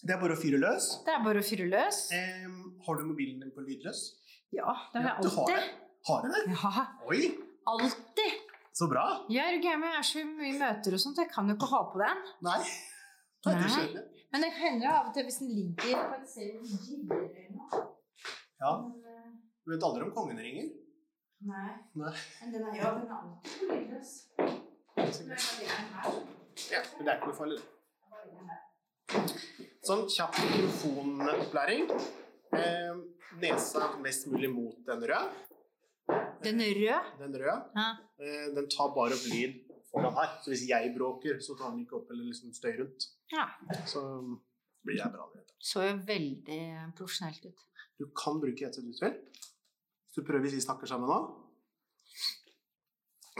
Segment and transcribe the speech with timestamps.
[0.00, 0.86] Det er bare å fyre løs.
[1.04, 1.98] Det er bare å fyre løs.
[2.16, 2.54] Em,
[2.86, 4.00] har du mobilen din på lydløs?
[4.56, 5.30] Ja, det har jeg alltid.
[5.30, 5.64] du har det?
[6.08, 6.42] Har du det?
[6.54, 7.20] Ja, Oi,
[7.68, 8.38] alltid.
[8.72, 9.04] så bra.
[9.28, 12.22] Ja, jeg er så mye møter og sånt, jeg kan jo ikke ha på den.
[12.46, 12.60] Nei.
[13.46, 14.04] Nei, Nei.
[14.32, 16.60] Men det hender jo av og til hvis den ligger på en serie.
[18.60, 19.28] Ja, eh,
[19.64, 20.70] du vet aldri om kongen ringer.
[21.50, 21.68] Nei.
[22.00, 22.14] Nei.
[22.40, 24.16] Men den er jo den er alltid på lydløs.
[26.70, 28.60] Ja, men det er ikke noe farlig, det.
[29.86, 31.88] Sånn kjapp mikrofonopplæring.
[32.56, 32.98] Eh,
[33.40, 35.46] nesa mest mulig mot den røde.
[36.44, 36.76] Den røde?
[36.90, 37.18] rød.
[37.22, 37.56] Den røde.
[37.76, 37.88] Ja.
[38.20, 39.58] Eh, den tar bare opp lyd
[39.90, 40.36] foran her.
[40.44, 43.10] Så hvis jeg bråker, så tar den ikke opp eller liksom støy rundt.
[43.32, 43.48] ja.
[43.86, 44.04] Så
[44.84, 45.26] blir jeg bra.
[45.34, 45.44] det.
[45.60, 46.62] Så jo veldig
[46.96, 47.66] profesjonelt ut.
[48.00, 49.18] Du kan bruke headset du vil.
[50.06, 51.18] Hvis du prøver hvis vi snakker sammen nå.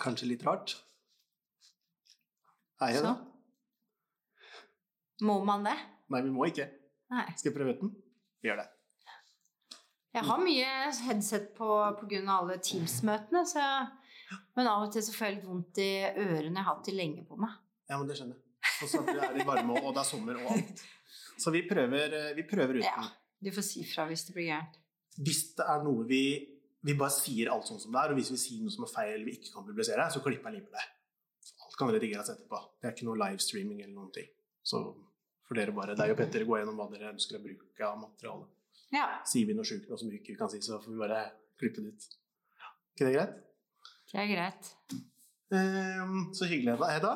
[0.01, 0.77] Kanskje litt rart.
[2.81, 3.17] Er jeg det?
[5.27, 5.77] Må man det?
[6.11, 6.67] Nei, vi må ikke.
[7.13, 7.27] Nei.
[7.37, 7.95] Skal jeg prøve ut den?
[8.41, 8.69] Vi gjør det.
[10.11, 10.71] Jeg har mye
[11.07, 12.21] headset på pga.
[12.35, 13.63] alle Teams-møtene, så
[14.57, 16.53] men av og til så får jeg litt vondt i ørene.
[16.53, 17.57] Jeg har hatt de lenge på meg.
[17.91, 18.47] Ja, men det skjønner jeg.
[18.85, 20.85] Og så er det varme, og det er sommer og alt.
[21.41, 22.87] Så vi prøver, eh, vi prøver uten.
[22.87, 23.09] Ja.
[23.41, 24.77] Du får si fra hvis det blir gærent.
[25.17, 26.23] Hvis det er noe vi
[26.81, 28.89] Vi bare sier alt sånn som det er, og hvis vi sier noe som er
[28.89, 30.85] feil eller vi ikke kan publisere, så klipper jeg limet det.
[31.67, 32.57] Alt kan redigeres etterpå.
[32.81, 34.31] Det er ikke noe livestreaming eller noen ting.
[34.65, 34.81] Så
[35.51, 38.45] for dere bare deg og Petter gå gjennom hva dere ønsker å bruke av materiale.
[38.95, 41.25] Ja, Sier vi noe sjukt, noe som vi ikke kan si, så får vi bare
[41.59, 42.05] klippe det ut.
[42.95, 43.33] ikke det greit?
[44.13, 44.69] det er greit.
[45.51, 47.13] Um, så hyggelig, Hedda.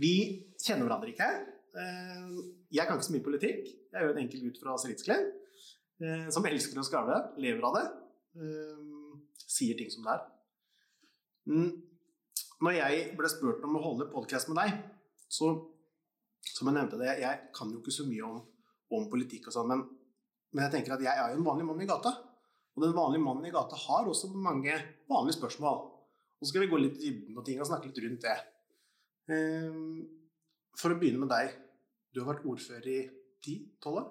[0.00, 0.14] Vi
[0.56, 1.28] kjenner hverandre ikke.
[1.76, 2.40] Uh,
[2.72, 3.68] jeg kan ikke så mye politikk.
[3.68, 5.26] Jeg er jo en enkel gutt fra Stridsklev
[6.00, 7.84] uh, som elsker å skravle, lever av det.
[8.40, 10.24] Uh, sier ting som det er.
[11.50, 11.74] Mm,
[12.64, 14.80] Når jeg ble spurt om å holde podkast med deg,
[15.28, 15.52] så
[16.46, 18.40] som jeg nevnte det, jeg kan jo ikke så mye om,
[18.96, 19.84] om politikk og sånn, men,
[20.52, 22.12] men jeg tenker at jeg er jo en vanlig mann i gata.
[22.76, 24.72] Og den vanlige mannen i gata har også mange
[25.10, 25.80] vanlige spørsmål.
[26.40, 28.36] Og så skal vi gå litt i dybden på ting og snakke litt rundt det.
[29.30, 30.06] Ehm,
[30.78, 31.50] For å begynne med deg.
[32.14, 33.00] Du har vært ordfører i
[33.44, 34.06] ti-tolv år?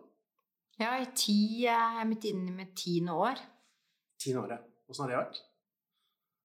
[0.80, 3.40] Ja, i ti, jeg er midt inne i mitt tiende år.
[4.22, 4.60] Tiende år, ja.
[4.92, 5.40] Åssen har det vært?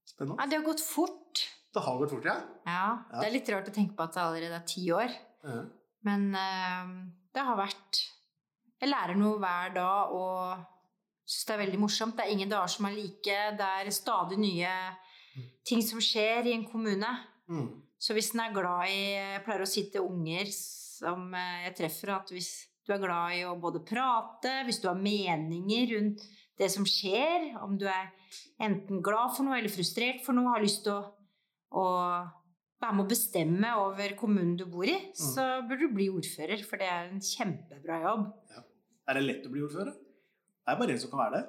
[0.08, 0.38] Spennende.
[0.40, 1.44] Ja, det har gått fort.
[1.74, 2.34] Det har gått fort, ja.
[2.66, 2.80] Ja,
[3.12, 3.20] Ja.
[3.20, 5.14] det er litt rart å tenke på at det allerede er ti år.
[5.44, 5.60] Ja.
[6.04, 6.92] Men eh,
[7.34, 8.02] det har vært
[8.82, 10.64] Jeg lærer noe hver dag og
[11.24, 12.18] syns det er veldig morsomt.
[12.18, 13.38] Det er ingen dager som er like.
[13.58, 14.74] Det er stadig nye
[15.66, 17.10] ting som skjer i en kommune.
[17.48, 17.68] Mm.
[17.98, 21.76] Så hvis en er glad i Jeg pleier å si til unger som eh, jeg
[21.80, 22.52] treffer, at hvis
[22.84, 26.24] du er glad i å både prate, hvis du har meninger rundt
[26.60, 28.12] det som skjer, om du er
[28.62, 31.00] enten glad for noe eller frustrert for noe, har lyst til å,
[31.74, 31.86] å
[32.84, 36.80] være med å bestemme over kommunen du bor i, så burde du bli ordfører, for
[36.80, 38.30] det er en kjempebra jobb.
[39.08, 39.92] Er det lett å bli ordfører?
[40.64, 41.44] Det er bare en som kan være det.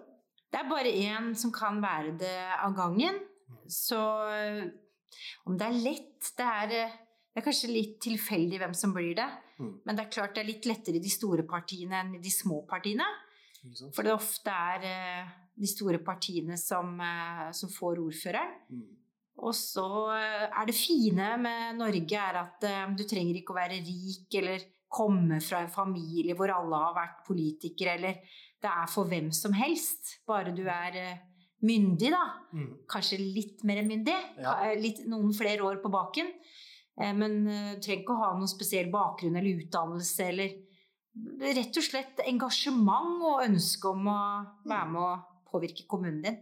[0.51, 3.17] Det er bare én som kan være det av gangen.
[3.71, 3.99] Så
[4.31, 4.61] øh,
[5.49, 6.93] om det er lett det er, øh,
[7.33, 9.27] det er kanskje litt tilfeldig hvem som blir det.
[9.59, 9.71] Mm.
[9.83, 12.33] Men det er klart det er litt lettere i de store partiene enn i de
[12.33, 13.07] små partiene.
[13.95, 16.99] For det ofte er øh, de store partiene som,
[17.55, 18.55] som får ordføreren.
[19.45, 19.85] Og så
[20.15, 24.37] øh, er det fine med Norge er at øh, du trenger ikke å være rik
[24.39, 28.19] eller komme fra en familie hvor alle har vært politikere, eller
[28.63, 30.15] det er for hvem som helst.
[30.27, 31.23] Bare du er øh,
[31.65, 32.23] myndig, da.
[32.55, 32.71] Mm.
[32.89, 34.17] Kanskje litt mer myndig.
[34.41, 34.57] Ja.
[34.79, 36.31] Litt, noen flere år på baken.
[36.97, 40.61] Eh, Men du trenger ikke å ha noen spesiell bakgrunn eller utdannelse eller
[41.15, 44.21] Rett og slett engasjement og ønske om å
[44.67, 45.13] være med å
[45.47, 46.41] påvirke kommunen din.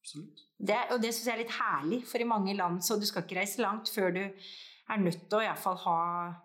[0.00, 0.40] Absolutt.
[0.58, 3.22] Det, og det syns jeg er litt herlig, for i mange land så du skal
[3.24, 5.96] ikke reise langt før du er nødt til å i hvert fall ha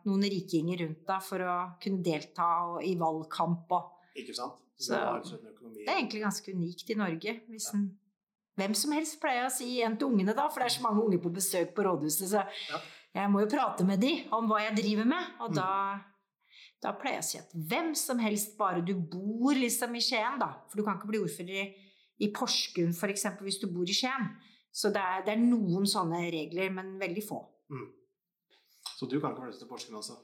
[0.06, 2.48] noen rikinger rundt deg for å kunne delta
[2.86, 3.72] i valgkamp.
[3.72, 3.92] Og.
[4.16, 4.60] Ikke sant?
[4.78, 5.86] Så, Så- økonomi.
[5.86, 7.34] Det er egentlig ganske unikt i Norge.
[7.50, 7.86] Hvis en,
[8.58, 10.84] hvem som helst pleier jeg å si en til ungene, da, for det er så
[10.84, 12.80] mange unge på besøk på rådhuset, så Ja.
[13.16, 15.26] jeg må jo prate med de om hva jeg driver med.
[15.40, 15.56] Og Mm.
[15.56, 16.00] da,
[16.84, 20.38] da pleier jeg å si at hvem som helst, bare du bor liksom i Skien,
[20.40, 20.54] da.
[20.70, 21.76] For du kan ikke bli ordfører i,
[22.24, 23.26] i Porsgrunn f.eks.
[23.42, 24.30] hvis du bor i Skien.
[24.76, 27.40] Så det er, det er noen sånne regler, men veldig få.
[27.72, 27.88] Mm.
[28.96, 30.18] Så du kan ikke flytte til Porsgrunn også?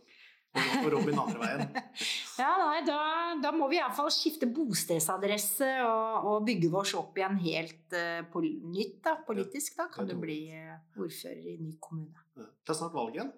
[0.51, 1.69] Og Robin andre veien?
[2.41, 2.97] Ja, nei, da,
[3.43, 8.41] da må vi iallfall skifte bostedsadresse og, og bygge oss opp igjen helt uh, på
[8.43, 9.77] nytt, da, politisk.
[9.77, 12.25] Da kan du bli eh, ordfører i ny kommune.
[12.35, 13.29] Det er snart valg igjen.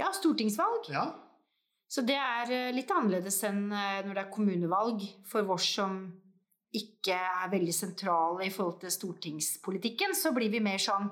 [0.00, 0.90] Ja, stortingsvalg.
[0.90, 1.06] Ja.
[1.90, 6.02] Så det er eh, litt annerledes enn når det er kommunevalg for oss som
[6.76, 10.14] ikke er veldig sentrale i forhold til stortingspolitikken.
[10.14, 11.08] Så blir vi mer sånn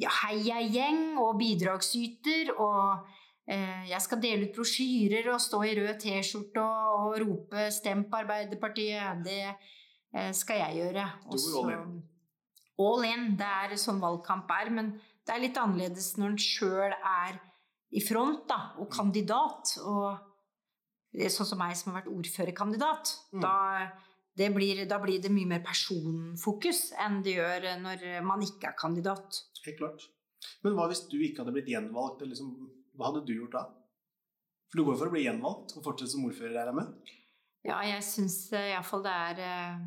[0.00, 3.08] ja, heiagjeng og bidragsyter og
[3.50, 8.04] Eh, jeg skal dele ut brosjyrer og stå i rød T-skjorte og, og, rope 'stem
[8.06, 9.24] på Arbeiderpartiet'.
[9.24, 11.06] Det eh, skal jeg gjøre.
[11.26, 12.02] Også, all in.
[12.78, 13.24] All in.
[13.40, 14.70] Det er sånn valgkamp er.
[14.70, 14.92] Men
[15.26, 17.40] det er litt annerledes når en sjøl er
[17.90, 19.74] i front da, og kandidat.
[19.82, 23.16] Og sånn som meg som har vært ordførerkandidat.
[23.34, 23.42] Mm.
[23.42, 23.54] Da,
[24.36, 29.42] blir, da blir det mye mer personfokus enn det gjør når man ikke er kandidat.
[29.66, 30.06] Helt klart.
[30.64, 32.24] Men hva hvis du ikke hadde blitt gjenvalgt?
[32.24, 32.52] Liksom,
[32.96, 33.64] hva hadde du gjort da?
[34.70, 37.16] For du går for å bli gjenvalgt og fortsette som ordfører, regner jeg med?
[37.66, 39.80] Ja, jeg syns eh, iallfall det er eh,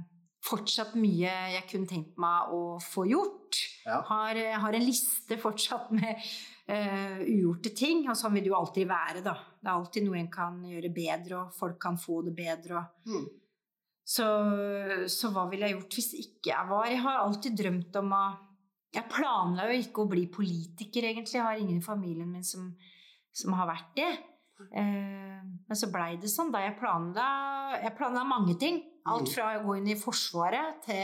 [0.43, 3.61] fortsatt mye jeg kunne tenkt meg å få gjort.
[3.87, 4.01] Ja.
[4.09, 6.19] Har, eh, har en liste fortsatt med
[6.69, 9.33] uh, ugjorte ting, og sånn vil det jo alltid være, da.
[9.59, 12.83] Det er alltid noe en kan gjøre bedre, og folk kan få det bedre.
[13.07, 13.25] Mm.
[14.03, 14.25] Så,
[15.07, 18.23] så, hva ville jeg gjort hvis ikke jeg var Jeg har alltid drømt om å
[18.93, 21.39] jeg planla jo ikke å bli politiker, egentlig.
[21.39, 22.67] Jeg har ingen i familien min som,
[23.33, 24.11] som har vært det.
[24.69, 27.23] Eh, men så blei det sånn da jeg planla
[27.81, 28.83] Jeg planla mange ting.
[29.09, 31.01] Alt fra å gå inn i Forsvaret til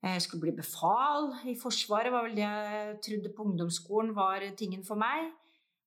[0.00, 2.12] jeg eh, skulle bli befal i Forsvaret.
[2.12, 5.28] var vel det jeg trodde på ungdomsskolen var tingen for meg.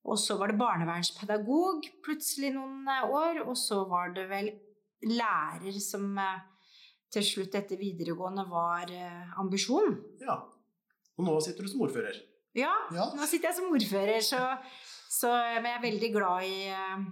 [0.06, 3.41] Og så var det barnevernspedagog plutselig noen år.
[3.47, 4.51] Og så var det vel
[5.09, 6.41] lærer som eh,
[7.13, 8.89] til slutt etter videregående var
[9.38, 10.00] ambisjonen.
[10.23, 10.39] Ja.
[11.13, 12.15] Og nå sitter du som ordfører.
[12.57, 13.09] Ja, ja.
[13.17, 14.39] nå sitter jeg som ordfører, så,
[15.09, 17.05] så Men jeg er veldig glad i eh,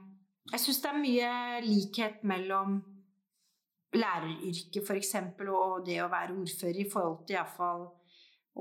[0.53, 1.31] Jeg syns det er mye
[1.65, 2.81] likhet mellom
[3.91, 5.15] læreryrket f.eks.
[5.51, 7.89] og det å være ordfører i forhold til iallfall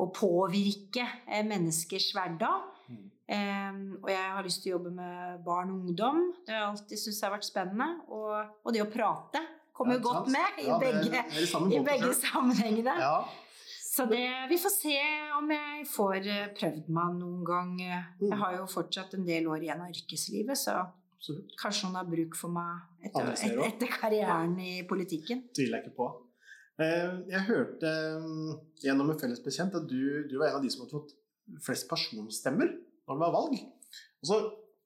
[0.01, 2.67] å påvirke eh, menneskers hverdag.
[2.91, 3.07] Mm.
[3.31, 6.23] Um, og jeg har lyst til å jobbe med barn og ungdom.
[6.43, 7.87] Det har jeg alltid syntes har vært spennende.
[8.11, 8.33] Og,
[8.65, 9.43] og, det å prate
[9.77, 12.97] kommer ja, godt med i ja, begge, det det i begge sammenhengene.
[12.99, 13.15] Ja.
[13.91, 14.97] Så det, vi får se
[15.37, 17.71] om jeg får eh, prøvd meg noen gang.
[17.83, 20.77] Jeg har jo fortsatt en del år igjen av yrkeslivet, så
[21.15, 21.55] Absolutt.
[21.61, 25.47] kanskje noen har bruk for meg etter, etter, etter karrieren i politikken.
[25.55, 26.11] Tviler jeg ikke på.
[26.81, 27.91] Jeg hørte
[28.25, 31.13] mm, gjennom en felles bekjent at du, du, var en av de som hadde fått
[31.67, 32.71] flest personstemmer
[33.11, 33.63] når det var valg.
[34.23, 34.41] Og så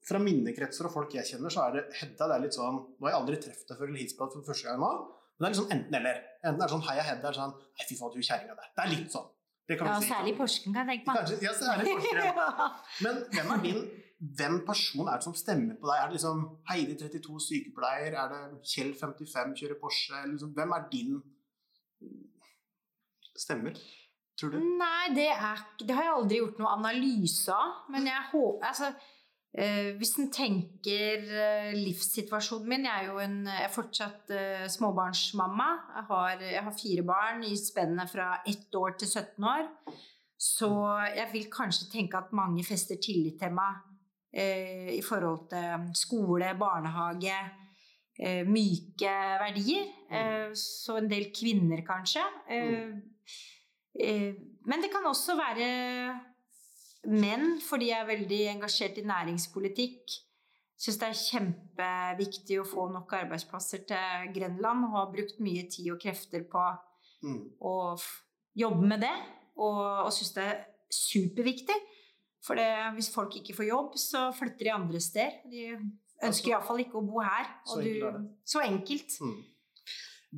[0.05, 2.75] Fra mine kretser og folk jeg kjenner, så er det Hedda det er litt sånn
[2.76, 4.91] Nå har jeg aldri truffet deg før eller hilst for første gang nå.
[5.35, 6.19] Men det er liksom enten-eller.
[6.44, 8.69] Enten er det sånn Heia Hedda eller sånn Nei, fy faen, du kjerringa der.
[8.76, 9.31] Det er litt sånn.
[9.73, 11.32] ja, særlig Porsgrunn, kan jeg tenke meg.
[11.47, 12.69] Ja, særlig Porsgrunn.
[13.06, 13.81] Men hvem er din
[14.25, 16.00] hvem person er det som stemmer på deg?
[16.00, 18.15] Er det liksom Heidi 32 sykepleier?
[18.21, 20.21] Er det Kjell 55 kjører Porsche?
[20.31, 21.19] Liksom, hvem er din
[23.37, 23.81] stemmer?
[24.39, 24.63] Tror du?
[24.79, 27.85] Nei, det, er, det har jeg aldri gjort noe analyse av.
[27.95, 28.95] Men jeg håper altså,
[29.55, 34.65] Eh, hvis en tenker eh, livssituasjonen min Jeg er jo en, jeg er fortsatt eh,
[34.67, 35.69] småbarnsmamma.
[35.95, 39.69] Jeg har, jeg har, fire barn i spennet fra ett år til 17 år.
[40.35, 40.71] Så
[41.15, 43.79] jeg vil kanskje tenke at mange fester tillit til meg
[44.35, 47.39] eh, i forhold til skole, barnehage,
[48.19, 49.15] eh, myke
[49.45, 49.87] verdier.
[50.11, 52.27] Eh, så en del kvinner, kanskje.
[53.94, 55.69] Men det kan også være
[57.11, 60.14] menn, fordi jeg er veldig engasjert i næringspolitikk,
[60.81, 64.87] syns det er kjempeviktig å få nok arbeidsplasser til Grenland.
[64.88, 66.64] Og har brukt mye tid og krefter på
[67.25, 67.41] mm.
[67.64, 67.75] å
[68.58, 69.14] jobbe med det.
[69.55, 70.62] Og, og syns det er
[70.93, 71.76] superviktig.
[72.44, 72.69] For det,
[72.99, 75.38] hvis folk ikke får jobb, så flytter de andre steder.
[75.49, 77.49] De ønsker altså, iallfall ikke å bo her.
[77.64, 78.19] Så enkelt.
[78.19, 79.16] Du, så enkelt.
[79.25, 79.38] Mm.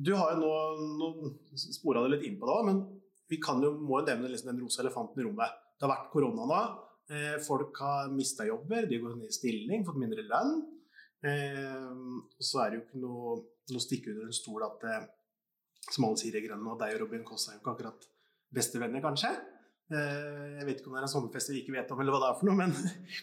[0.07, 0.53] Du har jo nå,
[1.01, 2.81] nå spora det litt inn på det, men
[3.27, 5.57] vi jo, må jo nevne liksom den rosa elefanten i rommet.
[5.77, 6.61] Det har vært korona nå.
[7.11, 10.57] Eh, folk har mista jobber, de har gått ned i stilling, fått mindre lønn.
[11.27, 11.91] Eh,
[12.43, 13.35] så er det jo ikke noe,
[13.71, 15.05] noe stikke under en stol at eh,
[15.87, 18.09] som alle sier i Grønland, deg og Robin Koss er jo ikke akkurat
[18.53, 19.31] bestevenner, kanskje.
[19.87, 22.27] Jeg vet ikke om det er en sommerfest vi ikke vet om, eller hva det
[22.27, 22.73] er for noe, men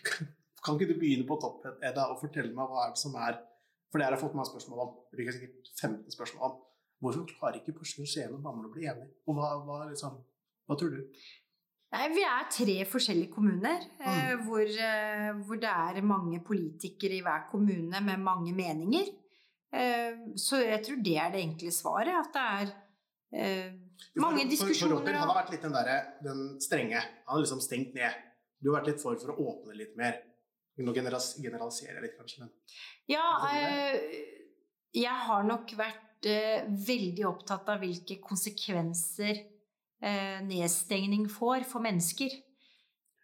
[0.65, 3.37] kan ikke du begynne på topp Edda, og fortelle meg hva er det som er
[3.93, 4.95] For det har jeg fått mange spørsmål om.
[5.11, 6.57] Det blir sikkert 15 spørsmål om.
[7.05, 9.11] Hvorfor klarer ikke Porsgrunn, Skien og Bamble å bli enige?
[9.29, 10.17] Og hva, hva, liksom,
[10.65, 11.03] hva tror du?
[11.95, 14.47] Nei, Vi er tre forskjellige kommuner eh, mm.
[14.47, 19.13] hvor, eh, hvor, det er mange politikere i hver kommune med mange meninger.
[19.75, 22.17] Eh, så jeg tror det er det enkle svaret.
[22.19, 22.73] At det er
[23.37, 23.73] eh,
[24.19, 24.97] mange for, diskusjoner.
[24.97, 27.03] For Robin han har vært litt den, der, den strenge.
[27.29, 28.23] Han har liksom stengt ned.
[28.59, 30.23] Du har vært litt for for å åpne litt mer.
[30.83, 32.51] Nå generaliserer jeg litt, kanskje, men
[33.07, 34.01] Ja, eh,
[34.95, 39.43] jeg har nok vært eh, veldig opptatt av hvilke konsekvenser
[40.05, 42.33] Eh, nedstengning får for mennesker.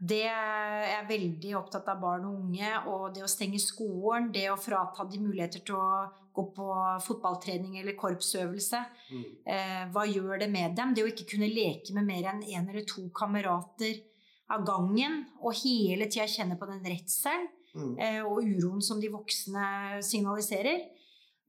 [0.00, 4.56] Det er veldig opptatt av barn og unge, og det å stenge skolen, det å
[4.56, 6.68] frata de muligheter til å gå på
[7.04, 8.80] fotballtrening eller korpsøvelse.
[9.10, 9.26] Mm.
[9.44, 10.94] Eh, hva gjør det med dem?
[10.96, 14.00] Det å ikke kunne leke med mer enn én en eller to kamerater
[14.48, 17.50] av gangen, og hele tida kjenne på den redselen.
[17.70, 17.92] Mm.
[18.02, 20.80] eh, og uroen som de voksne signaliserer.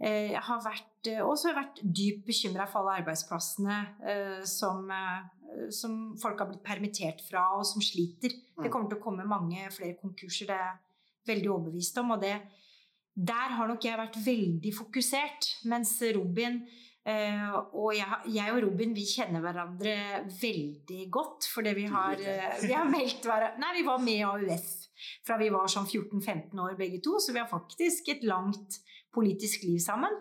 [0.02, 5.70] Eh, Jeg har vært, eh, også vært dypt bekymra for alle arbeidsplassene eh, som, eh,
[5.70, 8.34] som folk har blitt permittert fra, og som sliter.
[8.58, 8.64] Mm.
[8.64, 12.16] Det kommer til å komme mange flere konkurser, det er jeg veldig overbevist om.
[12.16, 12.42] Og det,
[13.16, 16.64] der har nok jeg vært veldig fokusert, mens Robin
[17.06, 19.96] eh, og jeg, jeg og Robin vi kjenner hverandre
[20.42, 24.26] veldig godt, fordi vi har, eh, vi har meldt hverandre Nei, vi var med i
[24.26, 24.70] AUF
[25.26, 28.80] fra vi var sånn 14-15 år begge to, så vi har faktisk et langt
[29.14, 30.20] politisk liv sammen.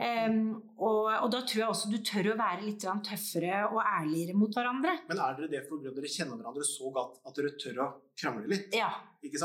[0.00, 4.32] Um, og, og da tror jeg også du tør å være litt tøffere og ærligere
[4.38, 4.94] mot hverandre.
[5.10, 8.48] Men er dere det fordi dere kjenner hverandre så godt at dere tør å krangle
[8.48, 8.72] litt?
[8.72, 8.88] Ja,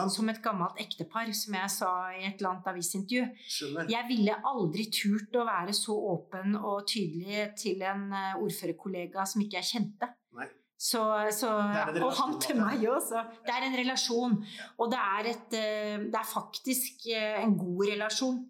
[0.08, 3.26] som et gammelt ektepar, som jeg sa i et eller annet avisintervju.
[3.58, 3.92] Skjønner.
[3.92, 9.44] Jeg ville aldri turt å være så åpen og tydelig til en eh, ordførerkollega som
[9.44, 10.14] ikke jeg kjente.
[10.40, 10.48] Nei.
[10.80, 11.04] Så,
[11.36, 13.28] så, og han til meg også.
[13.44, 14.40] Det er en relasjon.
[14.80, 18.44] Og det er, et, eh, det er faktisk eh, en god relasjon.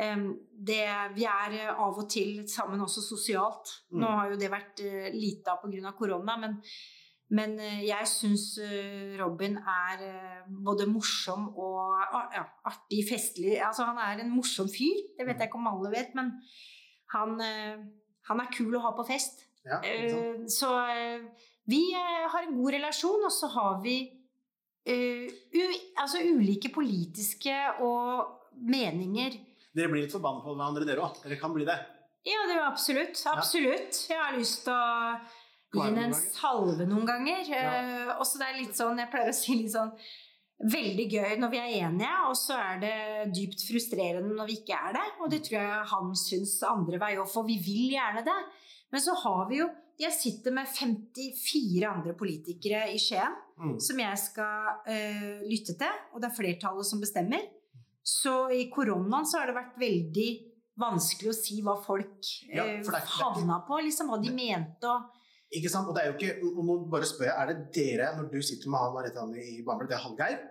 [0.00, 0.80] Det,
[1.16, 3.70] vi er eh, av og til sammen også sosialt.
[3.92, 4.16] Nå Mm.
[4.18, 5.92] har jo det vært eh, lite av pga.
[5.98, 6.54] korona, men,
[7.30, 8.58] men eh, jeg syns
[9.18, 10.04] Robin er
[10.48, 13.58] både morsom og ah, ja, artig, festlig.
[13.60, 15.00] Altså, han er en morsom fyr.
[15.18, 16.32] Det vet jeg ikke om alle vet, men
[17.12, 17.36] han,
[18.28, 19.46] han er kul å ha på fest.
[19.64, 19.80] Ja,
[20.48, 20.68] Så
[21.68, 23.96] vi har en god relasjon, og så har vi
[26.00, 27.54] altså ulike politiske
[27.84, 29.36] og meninger.
[29.76, 31.20] Dere blir litt forbanna på hverandre, dere òg.
[31.24, 31.76] Dere kan bli det.
[32.26, 33.20] Ja, det er absolutt.
[33.30, 34.00] Absolutt.
[34.10, 37.46] Jeg har lyst til å gi henne en salve noen ganger.
[37.48, 37.76] Ja.
[38.10, 39.94] Uh, så det er litt sånn, jeg pleier å si litt sånn
[40.60, 42.96] Veldig gøy når vi er enige, og så er det
[43.32, 45.04] dypt frustrerende når vi ikke er det.
[45.24, 48.34] Og det tror jeg han syns andre vei òg, for vi vil gjerne det.
[48.92, 53.76] Men så har vi jo Jeg sitter med 54 andre politikere i Skien Mm.
[53.80, 57.42] som jeg skal uh, lytte til, og det er flertallet som bestemmer.
[58.10, 60.28] Så i koronaen så har det vært veldig
[60.80, 64.88] vanskelig å si hva folk Ja, eh, havna på, liksom hva de mente.
[64.88, 65.18] Og,
[65.58, 65.88] Ikke sant?
[65.90, 68.40] Og det er jo ikke, og nå bare spør jeg, er det dere, når du
[68.46, 70.42] sitter med han Maritanne i Bamble, det er Hallgeir,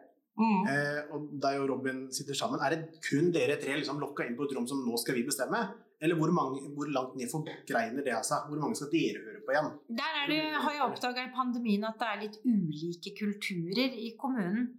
[0.71, 4.35] eh, og deg og Robin sitter sammen, er det kun dere tre liksom lokka inn
[4.39, 5.63] på et rom som nå skal vi bestemme?
[5.99, 8.45] Eller hvor, mange, hvor langt ned forgreiner det seg?
[8.47, 9.71] Hvor mange skal dere høre på igjen?
[9.99, 14.13] Der er det, har jeg oppdaga i pandemien at det er litt ulike kulturer i
[14.19, 14.69] kommunen.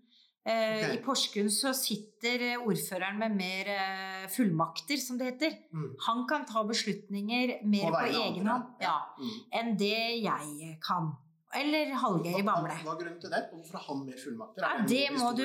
[0.47, 0.95] Eh, Ok.
[0.97, 5.57] I Porsgrunn så sitter eh, ordføreren med mer eh, fullmakter, som det heter.
[5.75, 5.91] Mm.
[6.07, 9.35] Han kan ta beslutninger mer På egen hånd ja, Mm.
[9.61, 11.11] enn det jeg kan.
[11.53, 12.71] Eller Hallgeir Bamble.
[12.85, 13.43] hva er grunnen til det?
[13.53, 14.63] Hvorfor har han mer fullmakter?
[14.63, 15.45] Ja, Er det, må du,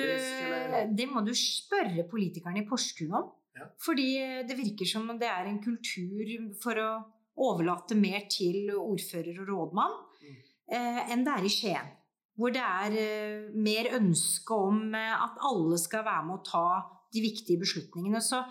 [0.96, 3.32] det må du spørre politikerne i Porsgrunn om.
[3.56, 3.66] Ja.
[3.84, 4.08] Fordi
[4.48, 6.88] det virker som om det er en kultur for å
[7.36, 10.36] overlate mer til ordfører og rådmann Mm.
[10.72, 11.90] eh, enn det er i Skien.
[12.36, 16.66] Hvor det er eh, mer ønske om eh, at alle skal være med å ta
[17.14, 18.20] de viktige beslutningene.
[18.20, 18.42] Så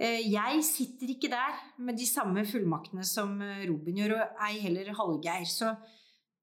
[0.00, 3.36] eh, jeg sitter ikke der med de samme fullmaktene som
[3.68, 5.44] Robin gjør, og ei heller Hallgeir.
[5.48, 5.74] Så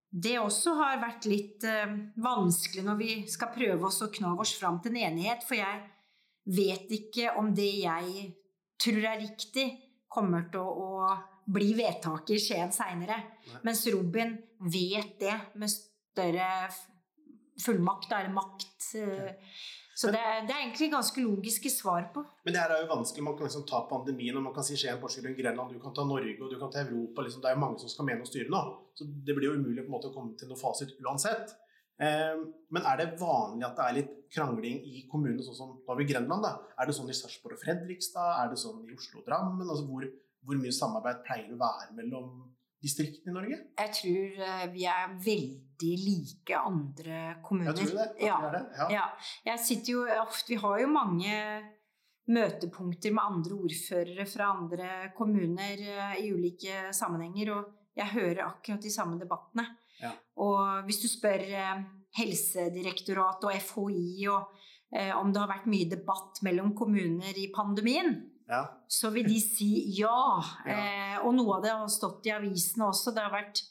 [0.09, 1.65] det også har vært litt
[2.17, 5.83] vanskelig når vi skal prøve oss å kna oss fram til en enighet, for jeg
[6.49, 8.31] vet ikke om det jeg
[8.81, 9.67] tror er riktig,
[10.09, 13.17] kommer til å, å bli vedtaket i Skien seinere.
[13.65, 14.35] Mens Robin
[14.69, 15.69] vet det med
[16.19, 16.69] større
[17.65, 18.95] fullmakt, det makt.
[18.95, 19.33] eh,
[19.99, 22.21] Så det, er- det er egentlig ganske logiske svar på.
[22.45, 23.23] Men det her er jo vanskelig.
[23.23, 26.05] Man kan liksom ta pandemien, og man kan si Skien, Porsgrunn, Grenland, du kan ta
[26.07, 27.21] Norge, og du kan ta Europa.
[27.21, 27.41] Liksom.
[27.41, 28.61] Det er jo mange som skal mene og styre nå.
[28.95, 31.51] Så det blir jo umulig på en måte å komme til noe fasit uansett.
[31.99, 32.39] Eh,
[32.71, 36.05] men er det vanlig at det er litt krangling i kommunene, sånn som da vi
[36.07, 36.43] Grenland?
[36.47, 36.53] da?
[36.79, 38.45] Er det sånn i Sarpsborg og Fredrikstad?
[38.45, 39.67] Er det sånn i Oslo og Drammen?
[39.67, 40.07] Altså, hvor,
[40.47, 43.57] hvor mye samarbeid pleier det å være mellom distriktene i Norge?
[43.83, 47.75] Jeg tror eh, vi er veldig like andre kommuner.
[47.77, 48.25] Jeg tror det.
[48.25, 48.37] Ja.
[48.51, 48.63] det.
[48.77, 48.87] Ja.
[48.91, 49.05] Ja,
[49.45, 51.35] jeg sitter jo ofte Vi har jo mange
[52.29, 58.83] møtepunkter med andre ordførere fra andre kommuner eh, i ulike sammenhenger, og jeg hører akkurat
[58.85, 59.65] de samme debattene.
[59.99, 60.11] Ja.
[60.37, 61.81] Og hvis du spør eh,
[62.19, 64.53] Helsedirektoratet og FHI og,
[64.93, 68.13] eh, om det har vært mye debatt mellom kommuner i pandemien,
[68.49, 68.63] Ja.
[68.87, 70.41] så vil de si ja.
[70.65, 70.77] Ja.
[70.77, 73.13] Eh, og noe av det har stått i avisene også.
[73.13, 73.61] Det har vært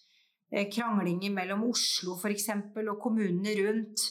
[0.73, 2.49] kranglinger mellom Oslo f.eks.
[2.89, 4.05] og kommunene rundt.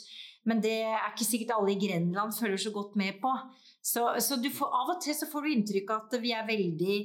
[0.47, 3.31] Men det er ikke sikkert alle i Grenland følger så godt med på.
[3.83, 6.45] Så, så du får, av og til så får du inntrykk av at vi er
[6.47, 6.95] veldig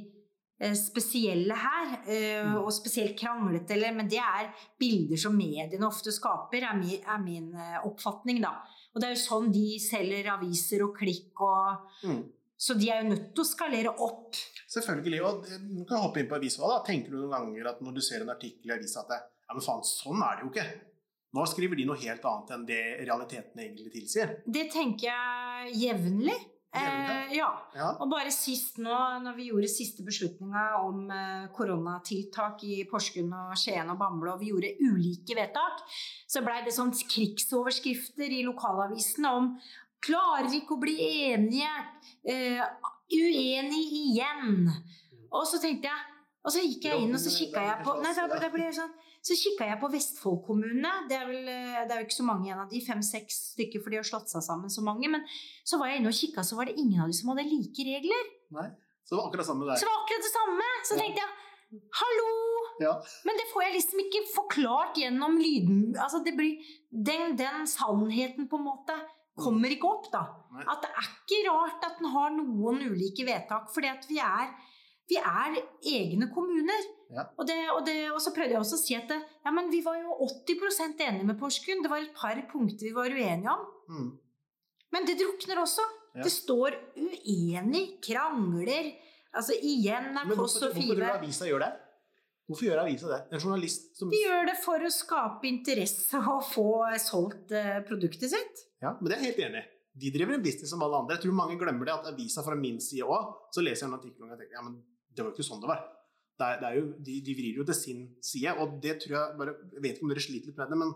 [0.63, 2.57] eh, spesielle her, eh, Mm.
[2.65, 4.49] og spesielt kranglete, eller, men det er
[4.79, 8.53] bilder som mediene ofte skaper, er min, er min eh, oppfatning, da.
[8.95, 12.23] Og det er jo sånn de selger aviser og klikk og Mm.
[12.63, 14.39] Så de er jo nødt til å skalere opp.
[14.71, 15.21] Selvfølgelig.
[15.27, 16.79] Og du kan hoppe inn på avisa da.
[16.87, 19.57] Tenker du noen ganger at når du ser en artikkel i avisa at det, ja,
[19.57, 20.69] men faen, sånn er det jo ikke.
[21.33, 24.37] Nå skriver de noe helt annet enn det realiteten egentlig tilsier.
[24.47, 25.77] Det tenker jeg.
[25.81, 26.39] Jevnlig?
[26.73, 27.49] Eh, ja.
[27.77, 27.91] Ja.
[28.01, 33.53] Og bare sist nå, når vi gjorde siste beslutninga om eh, koronatiltak i Porsgrunn og
[33.61, 35.83] Skien og Bamble, og vi gjorde ulike vedtak,
[36.25, 39.51] så blei det sånn krigsoverskrifter i lokalavisene om
[40.03, 40.97] Klarer ikke å bli
[41.31, 41.71] enige.
[42.27, 42.63] Uh,
[43.13, 44.67] uenig igjen.
[45.33, 46.11] Og så tenkte jeg
[46.43, 48.91] Og så gikk jeg inn og så kikka jeg på Nei, da, da jeg sånn
[49.23, 50.91] så jeg på Vestfold kommune.
[51.07, 54.01] Det eh, det er jo ikke så mange igjen av de, fem-seks stykker, for de
[54.01, 55.07] har slått seg sammen så mange.
[55.13, 55.23] Men
[55.63, 57.87] så var jeg inne og kikka, så var det ingen av de som hadde like
[57.87, 58.25] regler.
[58.59, 58.67] Nei.
[59.07, 59.79] Så det var akkurat samme Så der.
[59.79, 60.69] det var akkurat det samme.
[60.83, 61.01] Så Ja.
[61.05, 61.31] tenkte jeg
[62.01, 62.35] hallo!
[62.83, 62.93] Ja.
[63.25, 65.95] Men det får jeg liksom ikke forklart gjennom lyden...
[65.97, 66.59] Altså det blir,
[66.91, 68.99] den, den sannheten på en måte
[69.39, 70.23] kommer ikke opp, da.
[70.53, 70.65] Nei.
[70.69, 74.51] At det er ikke rart at den har noen ulike vedtak, fordi at vi er,
[75.09, 75.57] vi er
[75.93, 76.91] egne kommuner.
[77.13, 77.27] Ja.
[77.37, 79.71] Og, det, og, det, og så prøvde jeg også å si at det, ja, men
[79.73, 81.85] vi var jo 80% enige med Porsgrunn.
[81.85, 83.67] Det var et par punkter vi var uenige om.
[83.93, 84.11] Mm.
[84.93, 85.85] Men det drukner også.
[86.13, 86.27] Ja.
[86.27, 88.93] Det står uenig, krangler.
[89.33, 91.73] Altså igjen er Kåss og hvorfor tror du Five avisa gjør det?
[92.51, 93.21] Hvorfor gjør avisa det?
[93.33, 96.67] En journalist som De gjør det for å skape interesse og få
[97.01, 98.65] solgt eh, produktet sitt.
[98.83, 99.69] Ja, men det er jeg helt enig i.
[100.03, 101.19] De driver en business som alle andre.
[101.19, 103.99] Jeg tror mange glemmer det at avisa fra min side òg, så leser jeg en
[103.99, 104.79] artikkel og tenker ja, men
[105.13, 105.83] det var jo ikke sånn det var.
[106.41, 109.19] Det er, det er jo, de, de vrir jo til sin side, og det tror
[109.19, 110.95] jeg bare Jeg vet ikke om dere sliter litt med det, men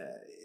[0.00, 0.44] eh,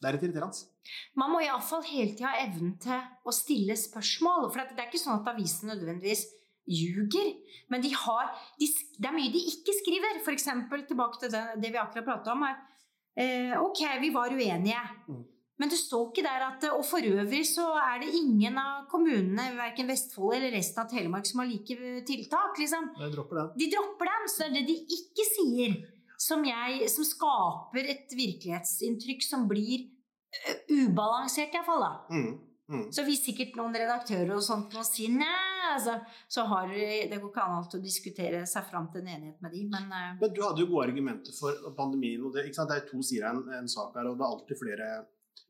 [0.00, 0.94] det er litt irriterende.
[1.20, 4.48] Man må iallfall hele tida ha evnen til å stille spørsmål.
[4.48, 6.24] For det er ikke sånn at avisen nødvendigvis
[6.70, 7.34] ljuger.
[7.72, 10.22] Men de har, de, det er mye de ikke skriver.
[10.32, 12.46] Eksempel tilbake til det, det vi akkurat prata om.
[12.46, 12.56] er
[13.18, 14.82] eh, Ok, vi var uenige.
[15.08, 15.22] Mm.
[15.60, 19.50] Men det står ikke der at Og for øvrig så er det ingen av kommunene,
[19.58, 22.58] verken Vestfold eller resten av Telemark, som har like tiltak.
[22.58, 22.92] liksom.
[22.96, 23.50] De dropper dem.
[23.60, 25.74] De dropper dem, så det er det de ikke sier,
[26.20, 31.84] som, jeg, som skaper et virkelighetsinntrykk som blir øh, ubalansert, iallfall.
[32.12, 32.32] Mm,
[32.70, 32.86] mm.
[32.94, 35.98] Så hvis sikkert noen redaktører og sånt nå sier nei, altså,
[36.30, 39.56] så har det går ikke an alltid å diskutere seg fram til en enighet med
[39.56, 40.10] de, men uh...
[40.22, 42.22] Men du hadde jo gode argumenter for pandemien.
[42.24, 44.62] og Det, det er to sider av en, en sak her, og det er alltid
[44.64, 44.92] flere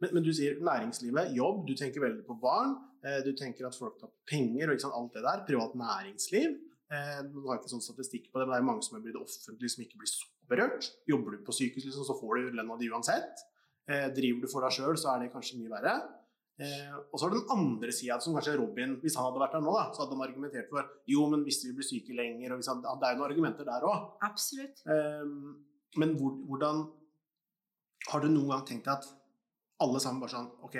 [0.01, 2.75] men, men du sier næringslivet, jobb, du tenker veldig på barn.
[3.05, 5.43] Eh, du tenker at folk tar penger og sant, alt det der.
[5.49, 6.57] Privat næringsliv.
[6.91, 9.21] Eh, du har ikke sånn statistikk på det, men det er mange som er blitt
[9.21, 10.89] offentlig som ikke blir så berørt.
[11.09, 13.45] Jobber du på sykehus, liksom, så får du lønna di uansett.
[13.91, 15.95] Eh, driver du for deg sjøl, så er det kanskje mye verre.
[16.61, 19.55] Eh, og så har du den andre sida, som kanskje Robin, hvis han hadde vært
[19.57, 22.53] der nå, da, så hadde han argumentert for jo, men hvis vi blir syke lenger
[22.53, 24.11] og sant, Det er jo noen argumenter der òg.
[24.93, 25.39] Ehm,
[25.97, 26.89] men hvor, hvordan
[28.11, 29.05] Har du noen gang tenkt at
[29.85, 30.77] alle sammen bare sånn Ok,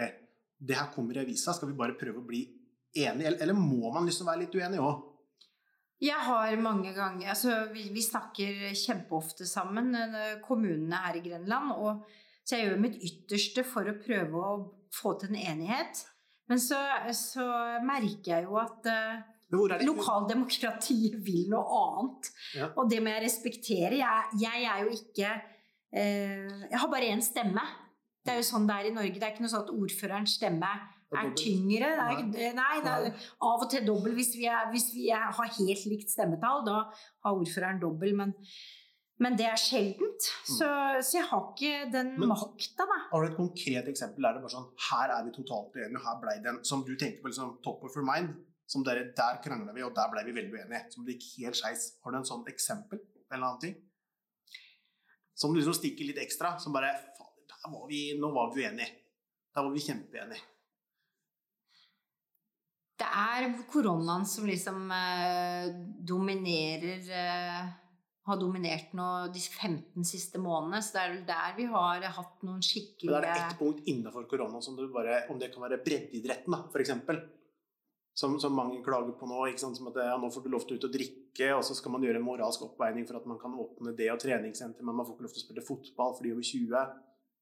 [0.61, 2.45] det her kommer i avisa, skal vi bare prøve å bli
[2.95, 3.27] enige?
[3.27, 5.07] Eller, eller må man liksom være litt uenig òg?
[6.01, 11.73] Jeg har mange ganger altså Vi, vi snakker kjempeofte sammen, eh, kommunene her i Grenland.
[11.77, 12.05] Og,
[12.51, 14.55] så jeg gjør mitt ytterste for å prøve å
[14.95, 16.03] få til en enighet.
[16.51, 16.79] Men så,
[17.15, 17.47] så
[17.87, 18.99] merker jeg jo at det
[19.87, 22.31] lokaldemokratiet vil noe annet.
[22.59, 22.71] Ja.
[22.75, 24.01] Og det må jeg respektere.
[24.01, 27.65] Jeg, jeg er jo ikke uh, Jeg har bare én stemme.
[28.21, 29.15] Det er jo sånn det er i Norge.
[29.15, 30.73] Det er ikke noe sånn at ordførerens stemme
[31.11, 31.89] er tyngre.
[31.91, 33.09] Er, nei, er
[33.43, 36.67] av og til dobbel hvis vi, er, hvis vi har helt likt stemmetall.
[36.67, 36.83] Da
[37.25, 38.35] har ordføreren dobbel, men,
[39.21, 40.27] men det er sjeldent.
[40.49, 40.67] Så,
[41.05, 42.97] så jeg har ikke den Men- makta, da.
[43.11, 46.07] Har du et konkret eksempel der det bare sånn Her er vi totalt uenige, og
[46.07, 48.33] her ble det en Som du tenker på liksom top of your mind.
[48.71, 50.83] Som dere, der krangla vi, og der ble vi veldig uenige.
[50.95, 51.89] Som det gikk helt skeis.
[52.05, 53.77] Har du en sånn eksempel en eller annen ting?
[55.35, 56.55] Som liksom stikker litt ekstra?
[56.63, 58.89] Som bare Fader, der var vi Nå var vi uenige.
[59.55, 60.47] Der var vi kjempeenige.
[63.01, 65.71] Det er koronaen som liksom eh,
[66.05, 67.71] dominerer eh,
[68.29, 70.83] Har dominert nå de 15 siste månedene.
[70.85, 72.61] Så det er vel der vi har hatt noen
[73.09, 76.53] Men er det ett punkt innenfor korona som du bare Om det kan være breddeidretten,
[76.53, 77.23] da, eksempel.
[78.21, 79.41] Som, som mange klager på nå.
[79.57, 81.95] Som at ja, nå får du lov til å ut og drikke, og så skal
[81.97, 85.09] man gjøre en moralsk oppveining for at man kan åpne det og treningssenter, men man
[85.09, 86.87] får ikke lov til å spille fotball for de over 20.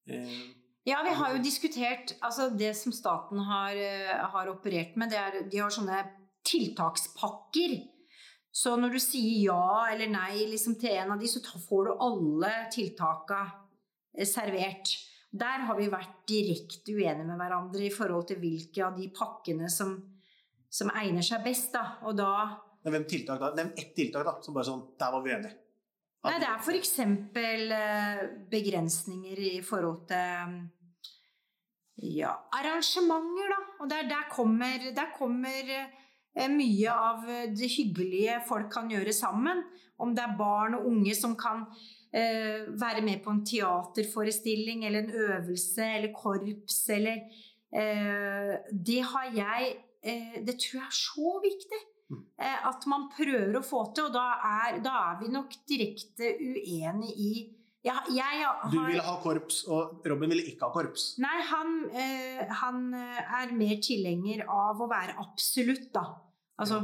[0.09, 0.41] Eh,
[0.87, 5.19] Ja, vi har jo diskutert altså Det som staten har, eh, har operert med, det
[5.19, 5.99] er de har sånne
[6.47, 7.75] tiltakspakker.
[8.51, 11.91] Så når du sier ja eller nei liksom, til en av de, så får du
[12.05, 13.43] alle tiltaka
[14.17, 14.95] eh, servert.
[15.29, 19.69] Der har vi vært direkte uenige med hverandre i forhold til hvilke av de pakkene
[19.69, 19.93] som,
[20.65, 21.71] som egner seg best.
[21.75, 22.01] Da.
[22.09, 22.31] Og da
[22.87, 23.51] Nevn tiltak da?
[23.57, 25.57] Nevn ett tiltak da, som bare sånn Der var vi enige.
[26.25, 26.93] Nei, det er f.eks.
[26.99, 30.57] Eh, begrensninger i forhold til
[32.17, 33.59] ja, arrangementer, da.
[33.79, 35.93] Og der, der kommer, der kommer eh,
[36.49, 37.25] mye av
[37.57, 39.63] det hyggelige folk kan gjøre sammen.
[39.99, 41.65] Om det er barn og unge som kan
[42.15, 47.19] eh, være med på en teaterforestilling eller en øvelse eller korps eller
[47.73, 51.81] eh, Det har jeg eh, Det tror jeg er så viktig.
[52.09, 52.23] Mm.
[52.41, 56.31] Eh, at man prøver å få til, og da er, da er vi nok direkte
[56.39, 57.33] uenig i
[57.85, 61.13] jeg, jeg har, Du ville ha korps, og Robin ville ikke ha korps.
[61.23, 66.03] Nei, han, eh, han eh, er mer tilhenger av å være absolutt, da.
[66.59, 66.81] Altså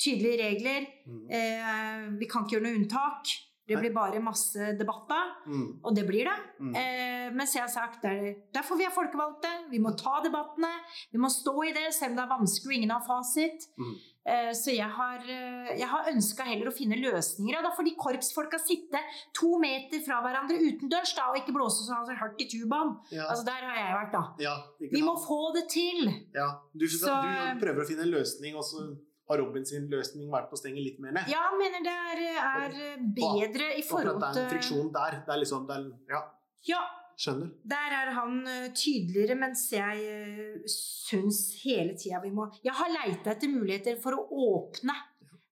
[0.00, 0.86] tydelige regler.
[1.08, 1.24] Mm.
[1.32, 3.32] Eh, vi kan ikke gjøre noe unntak.
[3.64, 5.80] Det blir bare masse debatter, Mm.
[5.82, 6.36] og det blir det.
[6.60, 6.74] Mm.
[6.76, 9.70] Eh, mens jeg har sagt der, derfor vi er folkevalgte.
[9.70, 10.68] Vi må ta debattene.
[11.10, 13.64] Vi må stå i det, selv om det er vanskelig og ingen har fasit.
[13.80, 13.94] Mm.
[14.26, 17.60] Eh, så jeg har, eh, jeg har ønska heller å finne løsninger.
[17.62, 19.00] Da får de korpsfolka sitte
[19.36, 22.94] to meter fra hverandre utendørs da, og ikke blåse så hardt i tubaen.
[23.12, 23.26] Ja.
[23.28, 24.22] Altså Der har jeg vært, da.
[24.40, 26.08] ja, Vi må få det til!
[26.34, 26.48] ja.
[26.74, 28.96] Du, Så- du prøver å finne en løsning, og så
[29.28, 31.28] har Robin sin løsning vært på å stenge litt mer ned.
[31.28, 35.20] Ja, jeg mener det er, er bedre i forhold at det er en friksjon der.
[35.24, 36.22] Det er liksom, det er, ja,
[36.66, 36.80] Ja,
[37.20, 37.48] skjønner.
[37.70, 42.88] Der er han eh, tydeligere, mens jeg uh, syns hele tida vi må Jeg har
[42.92, 44.96] leita etter muligheter for å åpne,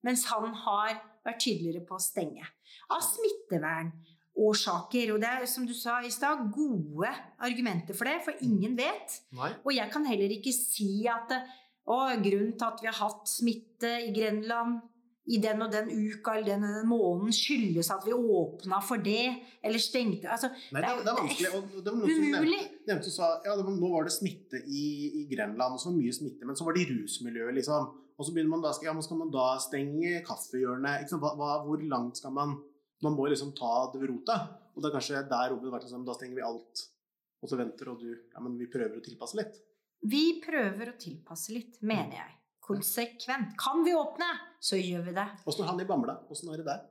[0.06, 2.44] mens han har vært tydeligere på å stenge.
[2.92, 5.06] Av smittevernårsaker.
[5.14, 7.10] Og det er, som du sa i stad, gode
[7.42, 9.08] argumenter for det, for ingen vet.
[9.38, 9.50] Nei.
[9.62, 11.42] Og jeg kan heller ikke si at eh,
[11.90, 14.72] å, grunnen til at vi har hatt smitte i Grenland
[15.30, 18.98] i den og den uka eller den og den måneden, skyldes at vi åpna for
[18.98, 19.28] det,
[19.62, 21.50] eller stengte altså, Nei, det, er- det er vanskelig.
[21.54, 24.62] Og det var noen som nevnte, nevnte og sa ja, var, nå var det smitte
[24.66, 24.82] i,
[25.20, 27.86] i Grenland, og så var mye smitte, men så var det i rusmiljøet, liksom.
[28.18, 31.06] Og så begynner man da, ja, men skal man da stenge kaffehjørnet?
[31.10, 31.22] Sant?
[31.22, 32.58] Hva, hva, hvor langt skal man
[33.02, 34.36] Man må liksom ta det ved rota.
[34.76, 36.82] Og det er kanskje der Robin har vært liksom, da stenger vi alt.
[37.42, 39.56] Og så venter, og du Ja, men vi prøver å tilpasse litt.
[40.06, 42.36] Vi prøver å tilpasse litt, mener jeg.
[42.62, 43.56] Konsekvent.
[43.58, 44.28] Kan vi åpne,
[44.62, 45.28] så gjør vi det.
[45.50, 46.14] Åssen er han i Bamble?
[46.30, 46.84] Åssen er det der?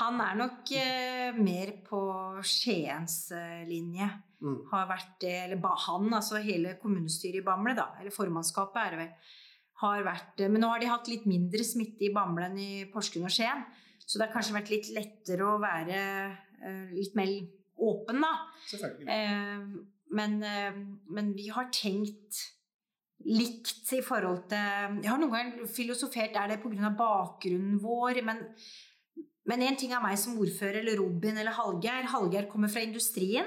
[0.00, 2.00] Han er nok eh, mer på
[2.42, 4.08] Skiens eh, linje.
[4.42, 4.56] Mm.
[4.72, 8.94] Har vært det, eller ba, han, altså hele kommunestyret i Bamble, da, eller formannskapet er
[8.94, 9.32] det vel,
[9.84, 10.48] har vært det.
[10.50, 13.62] Men nå har de hatt litt mindre smitte i Bamble enn i Porsgrunn og Skien.
[14.04, 17.30] Så det har kanskje vært litt lettere å være eh, litt mer
[17.84, 18.32] åpen, da.
[18.72, 19.06] Selvfølgelig.
[19.14, 20.82] Eh, men, eh,
[21.14, 22.42] men vi har tenkt
[23.24, 26.90] likt i forhold til Jeg har noen ganger filosofert er det pga.
[26.98, 28.42] bakgrunnen vår, men
[29.46, 32.06] men én ting er meg som ordfører eller Robin eller Hallgeir.
[32.08, 33.44] Hallgeir kommer fra industrien,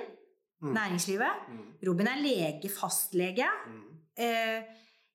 [0.62, 0.74] Mm.
[0.74, 1.50] næringslivet.
[1.50, 1.74] Mm.
[1.86, 3.46] Robin er lege, fastlege.
[3.68, 3.84] Mm.
[4.18, 4.63] Eh,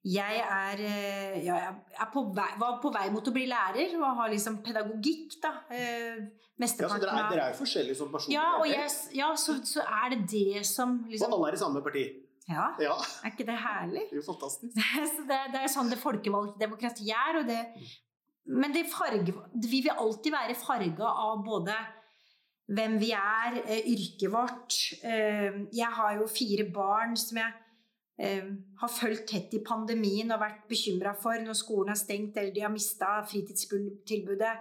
[0.04, 3.94] jeg er, eh, ja, jeg er på vei, var på vei mot å bli lærer
[3.98, 5.52] og har liksom pedagogikk, da.
[5.70, 6.16] Eh,
[6.60, 8.34] mesteparten av er, av dere er jo forskjellige som personer.
[8.34, 11.58] Ja, og jeg, ja så, så er det det som Og liksom alle er i
[11.58, 12.04] samme parti.
[12.50, 14.06] Ja, Ja, er ikke det herlig?
[14.10, 14.78] det er jo fantastisk.
[15.14, 17.38] Så det, det er sånn det folkevalgte demokratiet er.
[17.40, 17.60] Og det,
[18.50, 21.76] men det farge, vi vil alltid være farga av både
[22.72, 24.78] hvem vi er, eh, yrket vårt.
[25.02, 27.52] Eh, jeg har jo fire barn som jeg
[28.18, 28.48] eh,
[28.80, 32.64] har fulgt tett i pandemien og vært bekymra for når skolen er stengt eller de
[32.64, 34.54] har mista fritidstilbudet.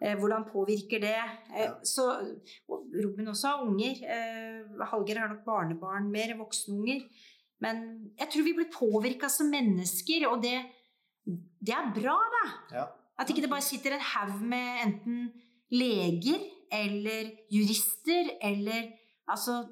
[0.00, 1.16] Eh, hvordan påvirker det?
[1.56, 1.72] Eh, Ja.
[1.84, 2.04] Så,
[3.04, 3.94] Robin også har unger.
[4.04, 7.00] Halger Hallgeir har nok barnebarn, mer voksne unger.
[7.60, 7.76] Men
[8.18, 10.58] jeg tror vi blir påvirka som mennesker, og det,
[11.66, 12.44] det er bra, da.
[12.76, 12.84] Ja.
[13.18, 15.32] At ikke det bare sitter en haug med enten
[15.70, 16.38] leger
[16.72, 18.92] eller jurister eller
[19.28, 19.66] Altså,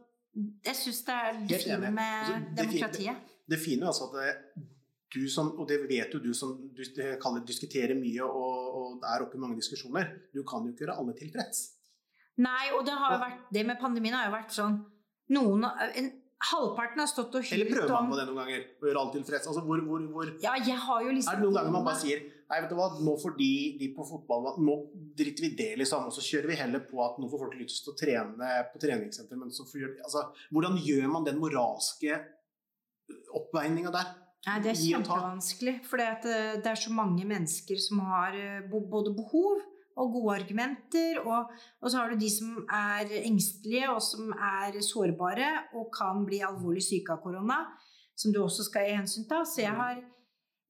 [0.67, 3.17] jeg syns det er det fine med Altså, det fine- demokratiet.
[3.49, 4.65] Det fine er altså at det,
[5.17, 6.83] du som, og det vet jo du som du
[7.23, 10.99] kaller diskuterer mye og, og er oppe i mange diskusjoner, du kan jo ikke gjøre
[11.01, 11.65] alle tilfreds.
[12.45, 14.75] Nei, og det har jo vært Det med pandemien har jo vært sånn
[15.33, 16.11] Noen en,
[16.51, 18.65] Halvparten har stått og hylt Eller prøver man på det noen ganger?
[18.77, 19.49] Å gjøre alle tilfreds?
[19.49, 22.69] Altså, hvor, hvor, hvor, Ja, liksom er det noen ganger man bare sier Nei, vet
[22.71, 23.49] du hva, nå får de,
[23.81, 24.77] de på fotball Nå
[25.19, 26.11] driter vi det, liksom.
[26.11, 28.83] Og så kjører vi heller på at nå får folk lyst til å trene på
[28.85, 32.21] treningssenter, men så får altså, Hvordan gjør man den moralske
[33.41, 34.13] oppveininga der?
[34.47, 34.83] Nei, det er ta.
[34.83, 35.79] kjempevanskelig.
[35.89, 39.65] For det er så mange mennesker som har eh, både behov
[39.97, 41.21] og gode argumenter.
[41.25, 46.25] Og, og så har du de som er engstelige og som er sårbare og kan
[46.29, 47.63] bli alvorlig syke av korona.
[48.17, 49.43] Som du også skal gi hensyn til.
[49.49, 49.99] Så jeg har,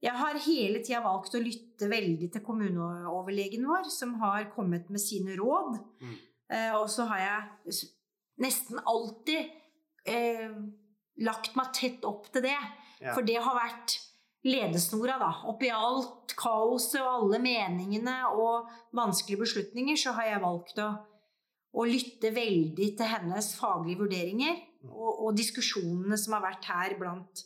[0.03, 5.03] jeg har hele tida valgt å lytte veldig til kommuneoverlegen vår, som har kommet med
[5.03, 5.77] sine råd.
[6.01, 6.17] Mm.
[6.57, 7.77] Eh, og så har jeg
[8.43, 9.53] nesten alltid
[10.11, 10.59] eh,
[11.29, 12.59] lagt meg tett opp til det.
[13.03, 13.97] For det har vært
[14.47, 15.33] ledesnora, da.
[15.51, 20.91] Oppi alt kaoset og alle meningene og vanskelige beslutninger, så har jeg valgt å,
[21.77, 24.63] å lytte veldig til hennes faglige vurderinger.
[24.87, 27.43] Og, og diskusjonene som har vært her blant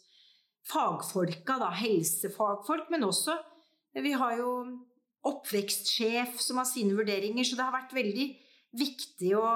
[0.70, 1.72] fagfolka, da.
[1.80, 3.38] Helsefagfolk, men også
[3.90, 4.50] Vi har jo
[5.26, 8.26] oppvekstsjef som har sine vurderinger, så det har vært veldig
[8.78, 9.48] viktig å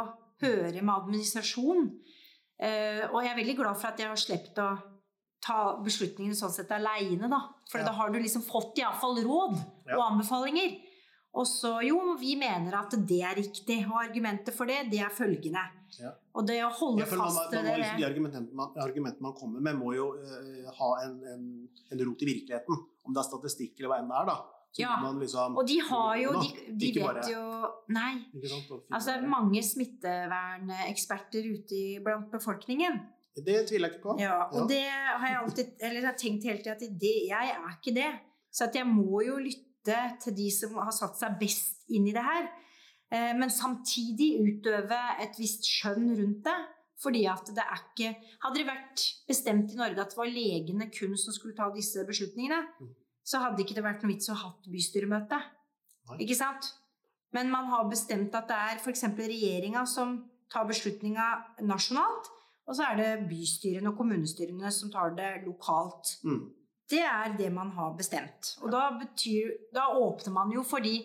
[0.42, 1.87] høre med administrasjon.
[2.59, 4.72] Eh, og jeg er veldig glad for at jeg har sluppet å
[5.44, 7.40] ta beslutningene sånn sett aleine, da.
[7.70, 7.85] For Ja.
[7.90, 9.96] da har du liksom fått iallfall råd Ja.
[9.98, 10.80] og anbefalinger.
[11.35, 15.11] Og så jo, vi mener at det er riktig, og argumentet for det, det er
[15.11, 15.64] følgende.
[16.00, 16.12] Ja.
[16.35, 19.74] Og det å holde man, fast man, liksom, de argumentene man, argumentene man kommer med,
[19.76, 22.78] må jo uh, ha en, en, en rot i virkeligheten.
[23.04, 24.26] Om det er statistikk eller hva enn det er.
[24.30, 24.37] da.
[24.74, 27.42] Så Ja, man liksom, Og de har jo De, de vet bare- jo
[27.94, 28.24] Nei.
[28.42, 28.70] Sant?
[28.90, 33.00] Altså, det er mange smitteverneksperter ute i, blant befolkningen.
[33.37, 34.16] Det tviler jeg ikke på.
[34.20, 34.66] Ja, og Ja.
[34.70, 37.94] det har jeg alltid Eller jeg har tenkt hele tida at det, jeg er ikke
[37.94, 38.20] det.
[38.53, 42.12] Så at jeg må jo lytte til de som har satt seg best inn i
[42.12, 42.49] det her.
[43.11, 46.57] Eh, Men samtidig utøve et visst skjønn rundt det.
[47.03, 50.87] Fordi at det er ikke Hadde det vært bestemt i Norge at det var legene
[50.94, 52.94] kun som skulle ta disse beslutningene, Mm.
[53.25, 55.42] så hadde ikke det vært noe vits å ha hatt bystyremøte.
[56.09, 56.18] Nei.
[56.20, 56.73] Ikke sant?
[57.33, 59.03] Men man har bestemt at det er f.eks.
[59.03, 62.29] regjeringa som tar beslutninga nasjonalt,
[62.64, 66.16] og så er det bystyrene og kommunestyrene som tar det lokalt.
[66.24, 66.44] Mm.
[66.90, 68.55] Det er det man har bestemt.
[68.62, 70.98] Og da, betyr, da åpner man jo for de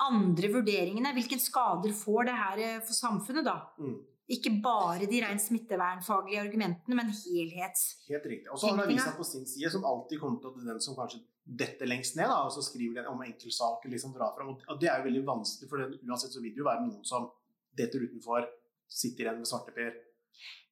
[0.00, 1.12] andre vurderingene.
[1.16, 3.58] Hvilke skader får det her eh, for samfunnet, da?
[3.80, 3.98] Mm.
[4.30, 7.86] Ikke bare de rent smittevernfaglige argumentene, men helhets...
[8.06, 8.46] Helt riktig.
[8.52, 11.24] Og så har avisa på sin side, som alltid kommer til at den som kanskje
[11.60, 14.52] detter lengst ned, da, og så skriver de om enkeltsaker, liksom drar fram.
[14.54, 17.26] Og det er jo veldig vanskelig, for uansett så vil det jo være noen som
[17.76, 18.46] detter utenfor,
[19.00, 19.98] sitter igjen med svarteper.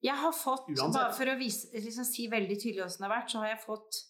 [0.05, 0.95] Jeg har fått, Uansett.
[0.95, 3.65] bare for å vise, liksom si veldig tydelig åssen det har vært, så har jeg
[3.65, 4.01] fått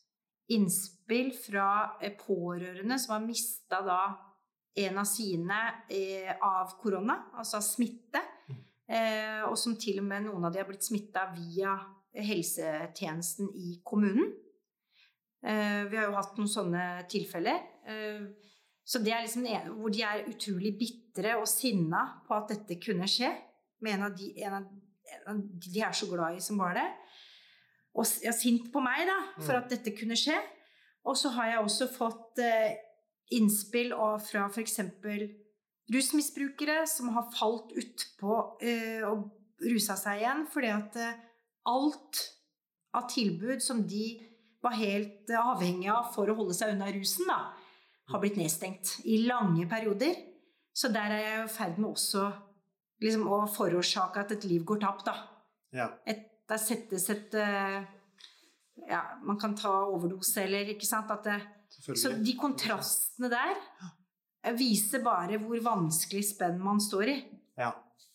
[0.52, 1.68] innspill fra
[2.00, 4.00] eh, pårørende som har mista da
[4.78, 8.22] en av sine eh, av korona, altså av smitte.
[8.88, 11.74] Eh, og som til og med noen av de har blitt smitta via
[12.16, 14.30] helsetjenesten i kommunen.
[15.44, 17.60] Eh, vi har jo hatt noen sånne tilfeller.
[17.88, 18.28] Eh,
[18.88, 22.78] så det er liksom en, hvor de er utrolig bitre og sinna på at dette
[22.80, 23.30] kunne skje.
[23.84, 24.70] Med en av de, en av
[25.72, 26.86] de er så glad i som var det.
[27.98, 29.62] Og ja, sint på meg, da, for Mm.
[29.62, 30.36] at dette kunne skje.
[31.04, 32.76] Og så har jeg også fått eh,
[33.32, 34.78] innspill og fra f.eks.
[35.92, 39.30] rusmisbrukere som har falt utpå eh, og
[39.64, 41.14] rusa seg igjen fordi at eh,
[41.68, 42.20] alt
[42.96, 44.18] av tilbud som de
[44.64, 47.38] var helt eh, avhengige av for å holde seg unna rusen, da,
[48.12, 50.14] har blitt nedstengt i lange perioder.
[50.76, 52.28] Så der er jeg i ferd med også
[53.02, 55.16] liksom, å forårsake at et liv går tapt, da.
[55.76, 55.90] Ja.
[56.08, 57.82] Et, der settes et eh,
[58.88, 61.10] Ja, man kan ta overdose eller ikke sant.
[61.12, 61.38] At det,
[61.98, 67.16] så de kontrastene der viser bare hvor vanskelig spenn man står i.
[67.58, 67.72] Ja.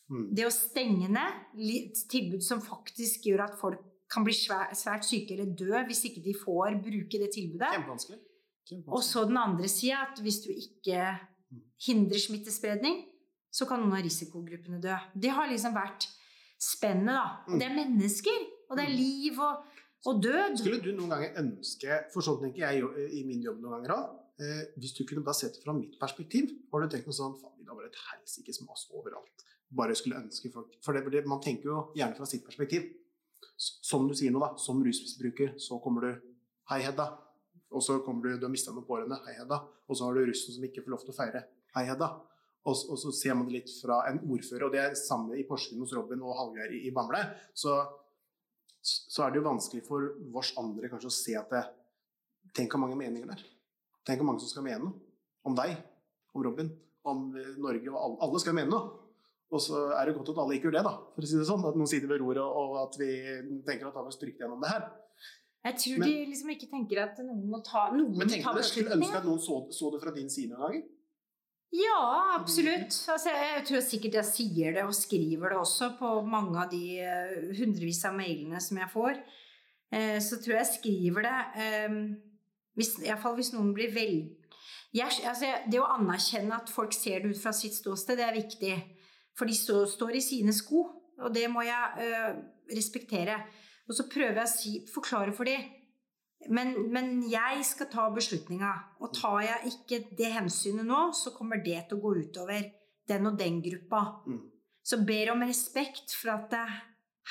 [0.10, 0.30] Mm.
[0.36, 5.36] Det å stenge ned tilbud som faktisk gjør at folk kan bli svært, svært syke
[5.36, 7.72] eller dø hvis ikke de får bruke det tilbudet.
[7.76, 8.20] Kjempevanskelig.
[8.70, 8.98] Kjempevanskelig.
[8.98, 11.08] Og så den andre sida, at hvis du ikke
[11.88, 13.02] hindrer smittespredning,
[13.54, 14.96] så kan noen av risikogruppene dø.
[15.14, 16.08] Det har liksom vært
[16.64, 17.26] spennet, da.
[17.52, 20.58] Og det er mennesker, og det er liv og, og død.
[20.64, 24.18] Skulle du noen ganger ønske, for sånn tenker jeg i min jobb noen ganger òg,
[24.42, 27.38] eh, hvis du kunne bare sett det fra mitt perspektiv, har du tenkt noe sånn
[27.38, 29.46] Faen, det var et helsikes mas overalt.
[29.74, 32.92] Bare skulle ønske folk For det, det, man tenker jo gjerne fra sitt perspektiv.
[33.58, 34.52] Som du sier nå, da.
[34.62, 36.12] Som rusmisbruker, så kommer du
[36.70, 37.08] Hei, Hedda.
[37.74, 39.18] Og så kommer du Du har mista noen pårørende.
[39.26, 39.64] Hei, Hedda.
[39.90, 41.42] Og så har du russen som ikke får lov til å feire.
[41.74, 42.12] Hei, Hedda.
[42.64, 45.44] Og, og så ser man det litt fra en ordfører, og det er samme i
[45.48, 47.20] Porsgrunn hos Robin og Hallgeir i, i Bamble.
[47.54, 47.76] Så
[48.84, 51.64] så er det jo vanskelig for vårs andre kanskje å se at det
[52.54, 53.40] Tenk hvor mange meninger der.
[54.06, 54.98] Tenk hvor mange som skal mene noe.
[55.48, 55.72] Om deg,
[56.36, 56.68] om Robin,
[57.08, 57.88] om eh, Norge.
[57.90, 58.92] og Alle, alle skal mene noe.
[59.54, 60.92] Og så er det godt at alle ikke gjør det, da.
[61.16, 61.64] For å si det sånn.
[61.66, 63.10] At noen sitter ved roret, og at vi
[63.66, 64.86] tenker at da har vi strykt gjennom det her.
[65.64, 68.68] Jeg tror Men- de liksom ikke tenker at noen må ta noen Men tenk deg,
[68.68, 70.84] skulle ønske at noen så, så det fra din side noen ganger.
[71.74, 72.94] Ja, absolutt.
[73.10, 77.00] Altså, jeg tror sikkert jeg sier det og skriver det også på mange av de
[77.02, 79.18] eh, hundrevis av mailene som jeg får.
[79.94, 81.98] Eh, så tror jeg jeg skriver det eh,
[82.78, 84.18] hvis, i hvert fall hvis noen blir vel...
[84.94, 88.38] Jeg, altså, det å anerkjenne at folk ser det ut fra sitt ståsted, det er
[88.38, 88.74] viktig.
[89.34, 90.84] For de stå, står i sine sko,
[91.18, 92.36] og det må jeg eh,
[92.78, 93.40] respektere.
[93.90, 95.66] Og så prøver jeg å si, forklare for dem.
[96.50, 98.72] Men, men jeg skal ta beslutninga.
[99.00, 102.72] Og tar jeg ikke det hensynet nå, så kommer det til å gå utover
[103.08, 104.02] den og den gruppa.
[104.28, 104.42] Mm.
[104.84, 106.64] Så ber om respekt for at det,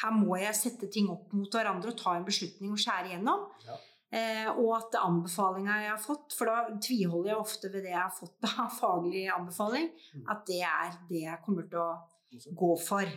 [0.03, 3.48] her må jeg sette ting opp mot hverandre og ta en beslutning og skjære igjennom.
[3.66, 3.77] Ja.
[4.12, 8.01] Eh, og at anbefalinga jeg har fått, for da tviholder jeg ofte ved det jeg
[8.03, 10.25] har fått av faglig anbefaling, Mm.
[10.29, 11.92] at det er det jeg kommer til å
[12.57, 13.09] gå for.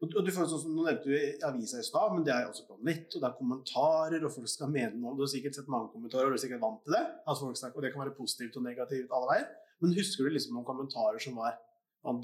[0.00, 2.32] Og, og du får sånn som Nå nevnte du i avisa i stad, men det
[2.32, 5.12] er jo også på nett, og det er kommentarer, og folk skal mene noe.
[5.16, 7.02] Du har sikkert sett mange kommentarer, og du er sikkert vant til det.
[7.28, 9.50] At folk snakker, og det kan være positivt og negativt alle veier.
[9.84, 11.58] Men husker du liksom noen kommentarer som var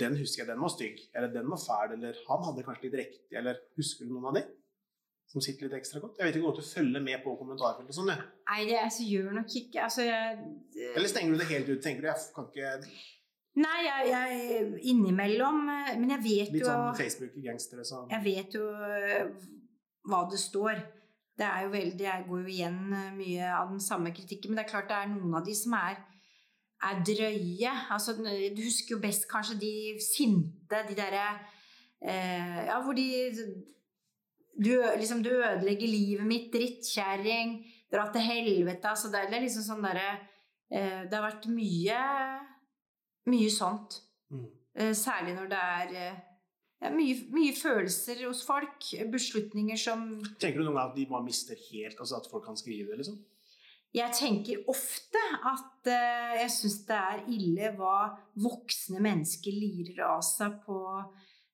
[0.00, 2.94] den husker jeg, den var stygg, eller den var fæl, eller han hadde kanskje litt
[3.02, 4.42] riktig, eller husker du noen av de?
[5.28, 6.16] Som sitter litt ekstra godt?
[6.16, 8.24] Jeg vet ikke om du følger med på kommentarfeltet og sånn, jeg.
[8.48, 11.80] Nei, det altså, gjør nok ikke Altså, jeg Eller stenger du det helt ut?
[11.84, 12.70] Tenker du jeg kan ikke
[13.56, 18.56] Nei, jeg, jeg innimellom eh, Men jeg vet jo Litt sånn Facebook-gangstere som Jeg vet
[18.58, 19.30] jo øh,
[20.06, 20.82] hva det står.
[21.36, 24.60] Det er jo veldig, Jeg går jo igjen øh, mye av den samme kritikken, men
[24.60, 25.96] det er klart det er noen av de som er,
[26.86, 27.72] er drøye.
[27.96, 29.72] Altså, du husker jo best kanskje de
[30.04, 31.24] sinte, de derre
[32.04, 33.08] eh, Ja, hvor de
[34.56, 37.58] du, liksom, du ødelegger livet mitt, drittkjerring,
[37.92, 38.88] dra til helvete.
[38.88, 41.98] Altså, det, det er liksom sånn derre eh, Det har vært mye
[43.30, 44.00] mye sånt.
[44.30, 44.46] mm.
[44.76, 46.18] Eh, Særlig når det er eh,
[46.82, 48.90] ja, mye, mye følelser hos folk.
[49.12, 50.08] Beslutninger som
[50.40, 53.00] Tenker du noen gang at de bare mister helt, altså at folk kan skrive det,
[53.00, 53.22] liksom?
[53.96, 58.10] Jeg tenker ofte at uh, jeg syns det er ille hva
[58.44, 60.80] voksne mennesker lirer av seg på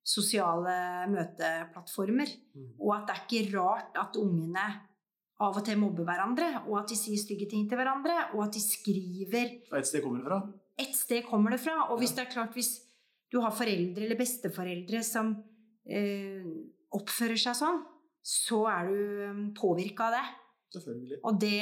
[0.02, 2.32] sosiale møteplattformer.
[2.56, 2.72] Mm.
[2.80, 4.64] Og at det er ikke rart at ungene
[5.42, 8.56] av og til mobber hverandre, og at de sier stygge ting til hverandre, og at
[8.56, 10.40] de skriver Fra et sted kommer det fra?
[10.80, 11.88] Et sted kommer det fra.
[11.92, 12.74] Og hvis det er klart, hvis
[13.32, 15.34] du har foreldre eller besteforeldre som
[15.88, 16.46] eh,
[16.92, 17.82] oppfører seg sånn,
[18.22, 20.24] så er du påvirka av det.
[20.72, 21.18] Selvfølgelig.
[21.28, 21.58] Og det,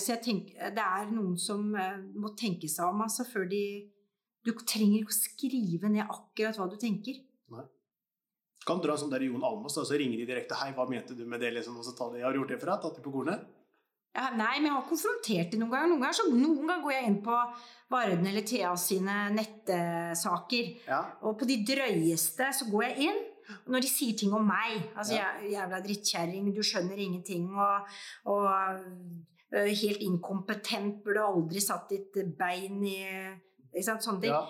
[0.00, 3.62] så jeg tenker, det er noen som eh, må tenke seg om altså, før de
[4.46, 7.18] Du trenger ikke å skrive ned akkurat hva du tenker.
[8.66, 10.88] Kan du dra en sånn der Jon Almaas, og så ringer de direkte 'Hei, hva
[10.90, 12.82] mente du med det?' liksom, og så tar de, har du gjort det for deg?'
[12.82, 13.44] Tatt det på kornet?
[14.16, 15.90] Ja, nei, men jeg har konfrontert det noen ganger.
[15.92, 17.34] Noen ganger, så, noen ganger går jeg inn på
[17.92, 20.70] Varden eller Thea sine nettsaker.
[20.88, 21.02] Ja.
[21.28, 23.18] Og på de drøyeste så går jeg inn.
[23.70, 25.28] Når de sier ting om meg Altså, Ja.
[25.38, 27.86] jævla drittkjerring, du skjønner ingenting, og,
[28.26, 28.80] og
[29.52, 32.96] helt inkompetent, burde aldri satt ditt bein i
[33.76, 34.32] Ikke sant, sånne ting.
[34.32, 34.40] ja.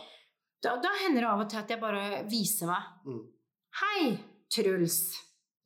[0.62, 2.86] Da, da hender det av og til at jeg bare viser meg.
[3.04, 3.20] Mm.
[3.82, 4.06] Hei,
[4.50, 4.96] Truls.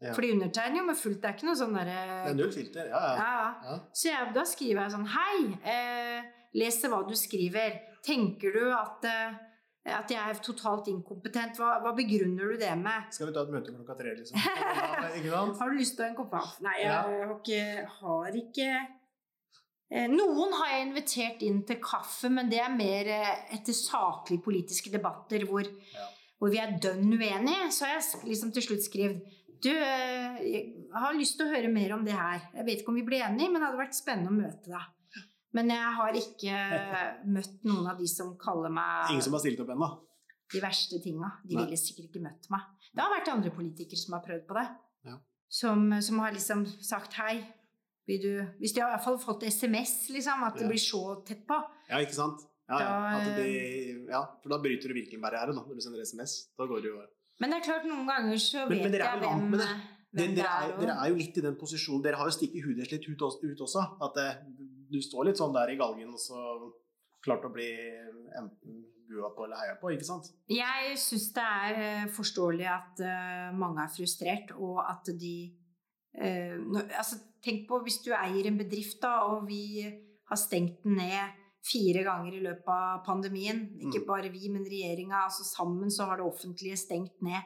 [0.01, 0.15] Ja.
[0.17, 1.21] Fordi undertegner jo med fullt.
[1.21, 2.89] Det er ikke noe sånn derre Det er null filter.
[2.89, 3.41] Ja, ja.
[3.67, 3.79] ja.
[3.93, 5.39] Så jeg, da skriver jeg sånn Hei,
[5.75, 7.77] eh, leser hva du skriver.
[8.07, 9.35] Tenker du at, eh,
[9.93, 11.61] at jeg er totalt inkompetent?
[11.61, 13.11] Hva, hva begrunner du det med?
[13.13, 14.41] Skal vi ta et møte klokka tre, liksom?
[15.61, 16.65] Har du lyst til å ha en kopp kaffe?
[16.65, 17.61] Nei, jeg har ikke,
[17.99, 23.35] har ikke eh, Noen har jeg invitert inn til kaffe, men det er mer eh,
[23.59, 25.69] etter saklige politiske debatter hvor,
[26.41, 27.69] hvor vi er dønn uenige.
[27.69, 30.63] Så har jeg liksom til slutt skrevet du, eh, jeg
[30.95, 32.41] har lyst til å høre mer om det her.
[32.55, 34.87] Jeg vet ikke om vi blir enige, men det hadde vært spennende å møte deg.
[35.53, 36.59] Men jeg har ikke
[37.37, 39.89] møtt noen av de som kaller meg Ingen som har stilt opp ennå?
[40.51, 41.29] de verste tinga.
[41.47, 41.63] De Nei.
[41.69, 42.63] ville sikkert ikke møtt meg.
[42.91, 44.65] Det har vært andre politikere som har prøvd på det.
[45.07, 45.13] Ja.
[45.47, 47.37] Som, som har liksom sagt hei.
[48.11, 48.27] Du
[48.59, 50.71] Hvis de har i hvert fall fått SMS, liksom, at det Ja.
[50.73, 51.55] blir så tett på.
[51.89, 52.43] Ja, ikke sant?
[52.67, 53.21] Ja, ja.
[53.23, 53.53] Da, de,
[54.11, 56.35] ja, for da bryter du virkelig en barriere da, når du sender SMS.
[56.59, 56.99] Da går det jo
[57.41, 59.71] Men det er klart, noen ganger så vet men er jeg hvem, det.
[60.19, 60.75] det dere, er.
[60.75, 63.25] er, dere er jo litt i den posisjonen Dere har jo stikket hudet litt ut,
[63.25, 63.87] ut også.
[64.05, 64.29] At det,
[64.93, 66.45] du står litt sånn der i galgen og så
[67.25, 67.71] klart å bli
[68.37, 70.31] enten bua på eller heia på, ikke sant?
[70.51, 75.35] Jeg syns det er eh, forståelig at eh, mange er frustrert, og at de
[76.15, 76.57] eh,
[76.91, 81.39] altså, Tenk på hvis du eier en bedrift, da, og vi har stengt den ned
[81.63, 83.67] fire ganger i løpet av pandemien.
[83.79, 84.07] Ikke Mm.
[84.07, 85.25] bare vi, men regjeringa.
[85.27, 87.43] Altså, sammen så har det offentlige stengt ned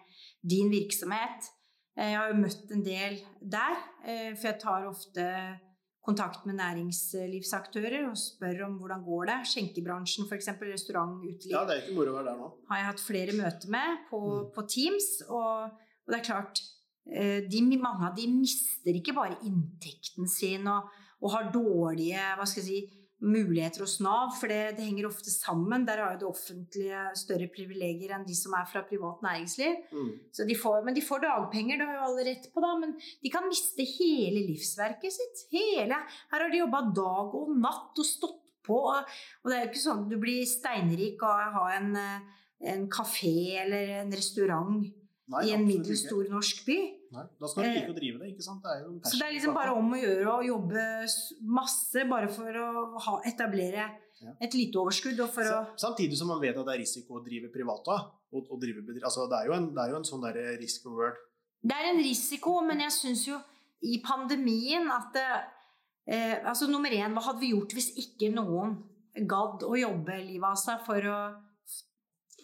[0.47, 1.51] din virksomhet.
[1.97, 5.61] Eh, Jeg har jo møtt en del der, eh, for jeg tar ofte
[6.05, 9.39] kontakt med næringslivsaktører og spør om hvordan går det.
[9.51, 10.49] Skjenkebransjen, f.eks.
[10.63, 12.51] restaurant, uteliv Ja, det er ikke moro å være der nå.
[12.71, 14.53] har jeg hatt flere møter med på, Mm.
[14.55, 15.23] på Teams.
[15.29, 16.61] Og, og det er klart,
[17.11, 20.91] eh, de, mange av de mister ikke bare inntekten sin og,
[21.23, 25.31] og har dårlige hva skal jeg si, muligheter hos Nav, for det, det henger ofte
[25.33, 25.87] sammen.
[25.87, 29.77] Der har jo det offentlige større privilegier enn de som er fra privat næringsliv.
[29.95, 30.11] Mm.
[30.35, 32.73] Så de får, men de får dagpenger, det har jo alle rett på, da.
[32.83, 35.45] Men de kan miste hele livsverket sitt.
[35.55, 36.01] Hele.
[36.33, 38.81] Her har de jobba dag og natt og stått på.
[38.91, 42.45] Og, det er jo ikke sånn at du blir steinrik av å ha en, eh,
[42.75, 44.85] en kafé eller en restaurant
[45.33, 46.79] Nei, i en middels stor norsk by.
[47.15, 48.65] Nei, da skal du ikke å drive det, ikke sant?
[48.65, 50.87] Det er Så det er liksom bare om å gjøre å jobbe
[51.61, 52.71] masse bare for å
[53.07, 53.87] ha, etablere
[54.25, 54.33] Ja.
[54.41, 57.25] et lite overskudd og for å Samtidig som man vet at det er risiko å
[57.25, 58.13] drive privat og,
[58.51, 59.05] og drive bedrift.
[59.05, 61.19] Altså, det, er jo en, det er jo en sånn der risk reward.
[61.65, 63.39] Det er en risiko, men jeg syns jo
[63.85, 68.77] i pandemien at eh, Altså nummer én, hva hadde vi gjort hvis ikke noen
[69.29, 71.19] gadd å jobbe livet av seg for å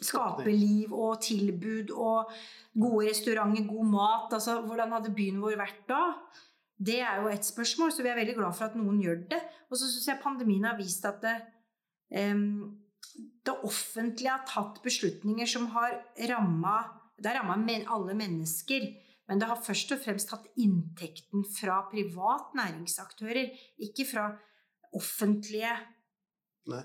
[0.00, 2.30] skape liv og tilbud og
[2.80, 4.36] gode restauranter, god mat?
[4.38, 6.02] Altså, hvordan hadde byen vår vært da?
[6.80, 9.40] Det er jo et spørsmål, så vi er veldig glad for at noen gjør det.
[9.68, 11.36] Og så syns jeg pandemien har vist at det,
[12.16, 12.78] um,
[13.44, 16.78] det offentlige har tatt beslutninger som har ramma
[17.20, 18.86] Det har ramma men, alle mennesker.
[19.28, 24.24] Men det har først og fremst tatt inntekten fra privat næringsaktører, ikke fra
[24.96, 25.74] offentlige
[26.72, 26.80] Nei.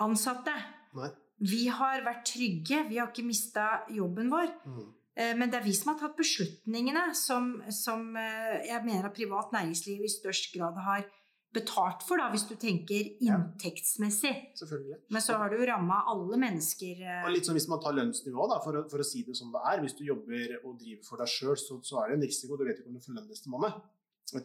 [0.00, 0.54] ansatte.
[0.96, 1.10] Nei.
[1.40, 4.50] Vi har vært trygge, vi har ikke mista jobben vår.
[4.66, 4.82] Mm.
[5.16, 9.16] Eh, Men det er vi som har tatt beslutningene som, som eh, jeg mener at
[9.16, 11.06] privat næringsliv i størst grad har
[11.52, 13.34] betalt for, da, hvis du tenker Ja.
[13.40, 14.52] inntektsmessig.
[14.60, 14.98] Selvfølgelig.
[15.10, 17.00] Men så har du jo ramma alle mennesker.
[17.02, 19.34] eh, Og litt sånn Hvis man tar lønnsnivået, da, for, å, for å si det
[19.36, 22.18] som det er Hvis du jobber og driver for deg sjøl, så, så er det
[22.20, 22.56] en risiko.
[22.56, 23.80] Du vet ikke om du får lønn neste måned.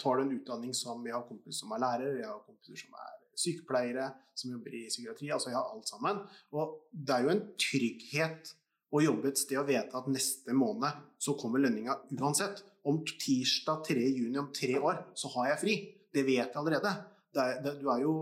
[0.01, 2.97] Tar du en utdanning som Jeg har kompiser som er lærer, jeg har kompiser som
[2.97, 5.31] er sykepleiere, som jobber i psykiatri.
[5.31, 6.21] altså Jeg har alt sammen.
[6.55, 8.53] Og det er jo en trygghet
[8.95, 12.63] å jobbe et sted og vite at neste måned så kommer lønninga uansett.
[12.86, 14.03] Om tirsdag 3.
[14.13, 15.77] juni om tre år så har jeg fri.
[16.13, 16.91] Det vet jeg allerede.
[17.36, 18.15] Det er, det, du er jo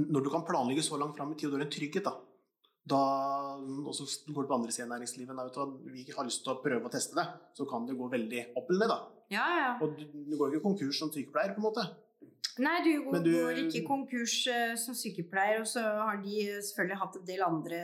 [0.00, 2.12] Når du kan planlegge så langt fram i tid, og du har en trygghet, da
[2.90, 3.00] da,
[3.60, 5.46] og så går det på andre siden av næringslivet nei,
[5.92, 7.26] vi har lyst til å prøve å teste det,
[7.56, 8.92] så kan det gå veldig opp eller ned.
[8.94, 9.26] da.
[9.30, 9.72] Ja, ja.
[9.84, 11.84] Og du, du går ikke konkurs som sykepleier, på en måte.
[12.60, 12.90] Nei, du
[13.24, 17.44] du- går ikke konkurs uh, som sykepleier, og så har de selvfølgelig hatt en del
[17.46, 17.80] andre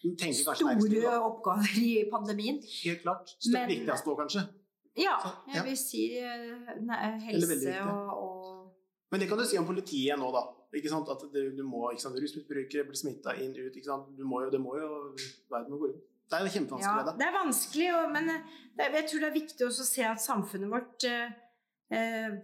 [0.00, 2.60] store oppgaver i pandemien.
[2.84, 3.34] Helt klart.
[3.40, 4.46] Det viktigste viktigst nå, kanskje.
[4.98, 5.54] Ja, Så, ja.
[5.54, 10.18] jeg vil si eh, nei, helse og, og Men det kan du si om politiet
[10.18, 10.42] nå, da.
[10.76, 11.08] Ikke sant?
[11.10, 12.18] At du, du må, ikke sant?
[12.20, 13.74] Rusmisbrukere blir smitta inn, ut.
[13.74, 14.10] Ikke sant?
[14.18, 14.90] Du må jo, det må jo
[15.50, 16.04] Verden må gå rundt.
[16.30, 17.14] Det er jo Ja, kjempevanskelig, det.
[17.18, 18.42] det er vanskelig, og, men eh,
[18.78, 21.32] det, jeg tror det er viktig også å se at samfunnet vårt eh, eh,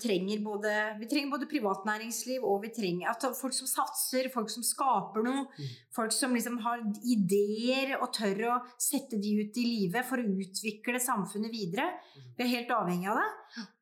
[0.02, 4.50] trenger både Vi trenger både privat næringsliv og vi trenger at folk som satser, folk
[4.50, 5.44] som skaper noe.
[5.46, 5.68] Mm.
[5.94, 10.26] Folk som liksom har ideer og tør å sette de ut i livet for å
[10.42, 11.92] utvikle samfunnet videre.
[11.94, 12.26] Mm.
[12.36, 13.28] Vi er helt avhengig av det.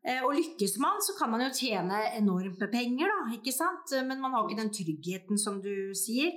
[0.04, 3.94] Eh, og lykkes man, så kan man jo tjene enormt med penger, da, ikke sant?
[4.06, 6.34] Men man har ikke den tryggheten som du sier.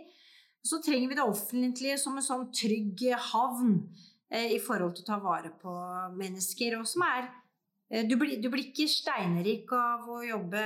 [0.65, 3.75] Så trenger vi det offentlige som en sånn trygg havn
[4.32, 5.75] eh, i forhold til å ta vare på
[6.17, 6.80] mennesker.
[6.80, 7.36] Og som er eh,
[8.09, 10.63] du, blir, du blir ikke steinrik av å jobbe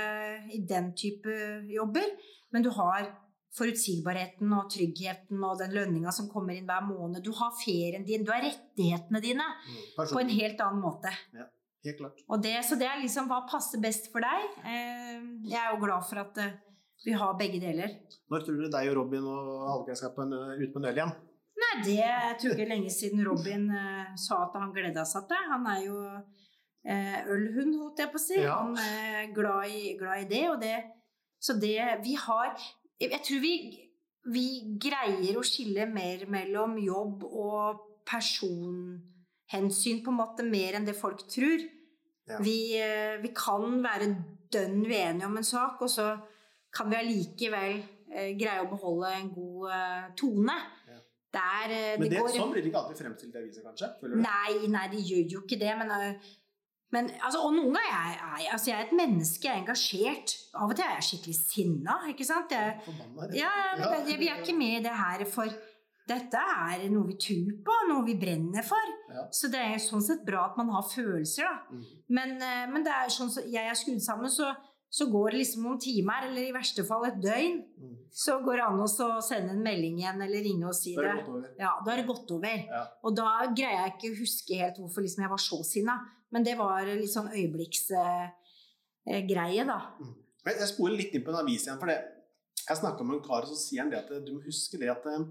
[0.56, 1.30] i den type
[1.70, 2.08] jobber,
[2.52, 3.12] men du har
[3.56, 7.20] forutsigbarheten og tryggheten og den lønninga som kommer inn hver måned.
[7.24, 10.08] Du har ferien din, du har rettighetene dine Mm.
[10.08, 11.12] på en helt annen måte.
[11.84, 12.18] Helt klart.
[12.28, 14.48] Og det, så det er liksom hva passer best for deg.
[14.64, 15.20] Eh,
[15.50, 16.52] Jeg er jo glad for at eh,
[17.04, 17.98] vi har begge deler.
[18.30, 21.12] Når tror du deg og Robin og Hallgeir skal ut på en øl igjen?
[21.62, 25.50] Nei, det jeg tror ikke lenge siden Robin eh, sa at han gleda seg til.
[25.50, 26.22] Han er jo eh,
[26.82, 28.40] ølhund, holdt jeg på å si.
[28.42, 28.56] Ja.
[28.62, 30.76] Han er glad i, glad i det, og det
[31.42, 32.56] Så det Vi har
[32.98, 33.54] Jeg tror vi,
[34.34, 34.46] vi
[34.82, 41.22] greier å skille mer mellom jobb og personhensyn, på en måte, mer enn det folk
[41.30, 41.62] tror.
[42.26, 42.38] Ja.
[42.42, 44.10] Vi, eh, vi kan være
[44.52, 46.12] dønn uenige om en sak, og så
[46.72, 47.80] kan vi allikevel
[48.12, 50.56] eh, greie å beholde en god eh, tone.
[50.88, 51.00] Ja.
[51.32, 53.90] Det er eh, Men det, går sånn blir det ikke alltid fremstilt i avisa, kanskje?
[54.14, 55.92] Nei, nei, de gjør jo ikke det, men,
[56.92, 60.34] men altså, Og noen ganger er jeg, altså, jeg er et menneske, jeg er engasjert.
[60.54, 62.52] Av og til er jeg skikkelig sinna, ikke sant?
[62.52, 65.60] Jeg, Forbanna ja, men jeg, vi er ikke med i det her for
[66.02, 68.88] Dette er noe vi tror på, noe vi brenner for.
[69.14, 69.22] Ja.
[69.32, 71.78] Så det er sånn sett bra at man har følelser, da.
[71.78, 71.84] Mm.
[72.18, 74.50] Men, øh, men det er sånn som jeg er skrudd sammen, så,
[74.92, 77.54] så går det liksom noen timer, eller i verste fall et døgn.
[77.80, 77.92] Mm.
[78.12, 78.88] Så går det an å
[79.24, 81.08] sende en melding igjen, eller ringe og si Da det.
[81.08, 81.46] det gått over.
[81.62, 82.58] Ja, da er det gått over.
[82.76, 82.82] Ja.
[83.00, 85.94] Og da greier jeg ikke å huske helt hvorfor liksom jeg var så sinna.
[86.32, 89.78] Men det var litt sånn øyeblikksgreie, da.
[90.44, 91.80] Men jeg spoler litt inn på en avis igjen.
[91.80, 91.98] for det.
[92.68, 94.90] Jeg snakka med en kar, og så sier han det at du må huske det
[94.92, 95.24] at eh,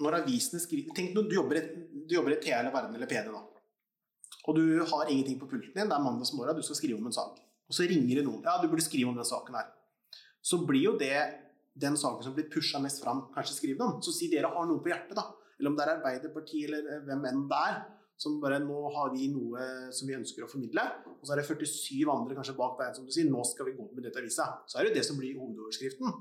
[0.00, 1.62] når avisene skriver Tenk du jobber i,
[2.06, 3.42] du jobber i TA eller Verden eller PD nå.
[4.48, 5.88] Og du har ingenting på pulten din.
[5.90, 7.34] Det er mandagsmorgen, du skal skrive om en sak.
[7.70, 8.42] Og så ringer det noen.
[8.42, 9.70] Ja, du burde skrive om den saken her.
[10.42, 11.14] Så blir jo det
[11.80, 14.00] den saken som blir pusha mest fram, kanskje skriv om.
[14.02, 15.28] Så si dere har noe på hjertet, da.
[15.60, 17.80] Eller om det er Arbeiderpartiet eller eh, hvem enn det er.
[18.20, 19.62] Som bare Nå har vi noe
[19.96, 20.82] som vi ønsker å formidle.
[21.14, 23.30] Og så er det 47 andre kanskje bak deg som du sier.
[23.32, 24.48] Nå skal vi gå med dette avisa.
[24.68, 26.18] Så er det jo det som blir hovedoverskriften.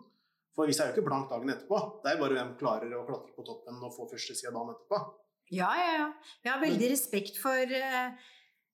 [0.56, 1.82] For avisa er jo ikke blank dagen etterpå.
[2.04, 5.02] Det er bare hvem klarer å klatre på toppen og få førstesida dagen etterpå.
[5.56, 6.08] Ja, ja, ja.
[6.46, 8.30] Jeg har veldig respekt for eh,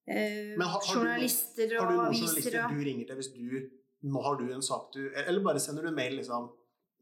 [0.08, 3.16] eh, Men har- har du noen- journalister Har du noen journalister og du ringer til
[3.16, 3.70] hvis du
[4.06, 6.49] Nå har du en sak du Eller bare sender du mail, liksom?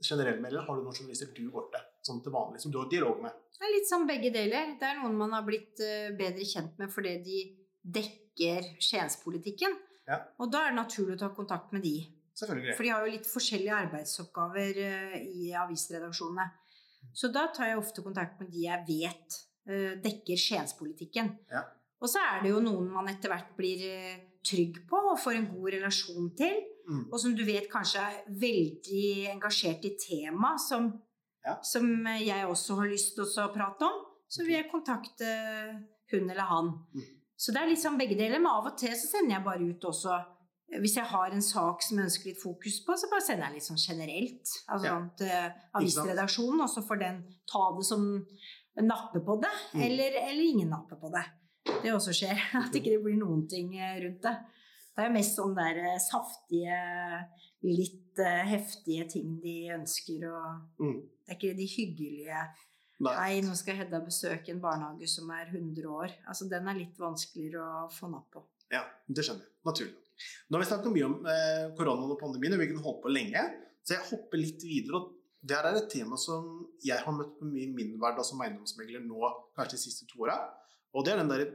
[0.04, 1.82] Generell mail, eller har du noen journalister du går til?
[2.04, 3.32] Sånn til vanlig, som du har dialog med?
[3.60, 4.74] Det er litt sånn begge deler.
[4.80, 7.38] Det er noen man har blitt eh, bedre kjent med fordi de
[7.86, 9.78] dekker skienspolitikken.
[10.08, 10.18] Ja.
[10.40, 11.96] Og da er det naturlig å ta kontakt med de.
[12.36, 12.76] Selvfølgelig.
[12.76, 16.50] For de har jo litt forskjellige arbeidsoppgaver eh, i avisredaksjonene.
[17.14, 19.40] Så da tar jeg ofte kontakt med de jeg vet
[19.70, 21.38] eh, dekker skienspolitikken.
[21.52, 21.64] Ja.
[22.04, 25.38] Og så er det jo noen man etter hvert blir eh, trygg på og får
[25.40, 26.58] en god relasjon til.
[26.90, 27.06] Mm.
[27.14, 29.06] Og som du vet kanskje er veldig
[29.38, 30.94] engasjert i tema som
[31.46, 31.58] Ja.
[31.64, 33.98] som jeg også har lyst til å prate om,
[34.32, 35.28] så vil jeg kontakte
[36.12, 36.70] hun eller han.
[36.96, 37.02] Mm.
[37.36, 39.68] Så det er litt sånn begge deler, men av og til så sender jeg bare
[39.74, 40.22] ut også
[40.80, 43.54] hvis jeg har en sak som jeg ønsker litt fokus på, så bare sender jeg
[43.60, 44.54] litt sånn generelt.
[44.72, 45.10] Altså Ja.
[45.20, 47.20] til avisredaksjonen, og så får den
[47.52, 48.26] ta det som
[48.82, 49.82] napper på det, Mm.
[49.84, 51.26] eller, eller ingen napper på det.
[51.66, 52.40] Det også skjer.
[52.64, 54.36] At ikke det blir noen ting eh, rundt det.
[54.94, 56.82] Det er jo mest sånne der eh, saftige,
[57.66, 60.44] litt eh, heftige ting de ønsker å
[60.84, 61.02] Mm.
[61.24, 62.40] Det er ikke de hyggelige
[63.04, 63.14] Nei.
[63.18, 66.14] Nei, nå skal Hedda besøke en barnehage som er 100 år.
[66.30, 68.44] Altså, den er litt vanskeligere å få napp på.
[68.72, 69.54] Ja, det skjønner jeg.
[69.68, 69.96] Naturlig.
[70.48, 73.12] Nå har vi snakket mye om eh, koronaen og pandemien, og vi kunne holdt på
[73.12, 73.44] lenge.
[73.84, 75.02] Så jeg hopper litt videre.
[75.02, 76.48] og Det her er et tema som
[76.86, 80.24] jeg har møtt på mye i min hverdag som eiendomsmegler nå, kanskje de siste to
[80.24, 80.38] åra.
[80.94, 81.48] Og det er den der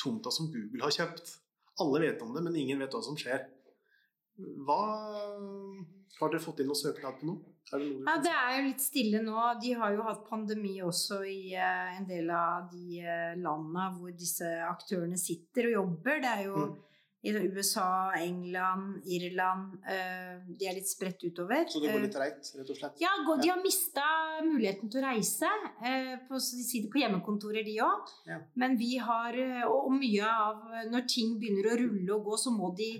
[0.00, 1.34] tomta som Google har kjøpt.
[1.82, 3.44] Alle vet om det, men ingen vet hva som skjer.
[4.36, 4.80] Hva
[6.16, 7.52] Har dere fått inn noen søknad på noe?
[7.72, 9.36] Er det noe Ja, det er jo litt stille nå.
[9.60, 14.14] De har jo hatt pandemi også i eh, en del av de uh, landene hvor
[14.16, 16.22] disse aktørene sitter og jobber.
[16.24, 16.76] Det er jo Mm.
[17.26, 21.66] I USA, England, Irland eh, De er litt spredt utover.
[21.68, 23.00] Så det går Eh, litt treigt, rett og slett?
[23.02, 23.12] Ja,
[23.42, 24.06] de har mista
[24.46, 25.50] muligheten til å reise.
[25.82, 28.10] eh, På, de sitter på hjemmekontorer, de òg.
[28.30, 28.40] Ja.
[28.54, 32.50] Men vi har eh, Og mye av Når ting begynner å rulle og gå, så
[32.56, 32.90] må de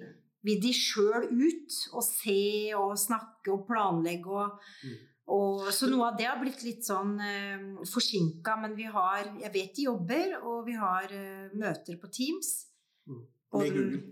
[0.47, 4.97] vil de sjøl ut og se og snakke og planlegge og, Mm.
[5.35, 9.53] og Så noe av det har blitt litt sånn eh, forsinka, men vi har Jeg
[9.53, 12.69] vet de jobber, og vi har eh, møter på Teams.
[13.09, 13.25] Mm.
[13.57, 14.03] Med Google.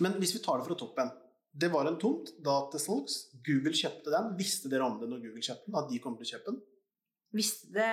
[0.00, 1.12] Men hvis vi tar det fra toppen.
[1.52, 3.16] Det var en tomt da til salgs.
[3.44, 4.30] Google kjøpte den.
[4.38, 5.76] Visste dere om det når Google kjøpte den?
[5.76, 6.62] At de kom til å kjøpe den?
[7.32, 7.84] Visste det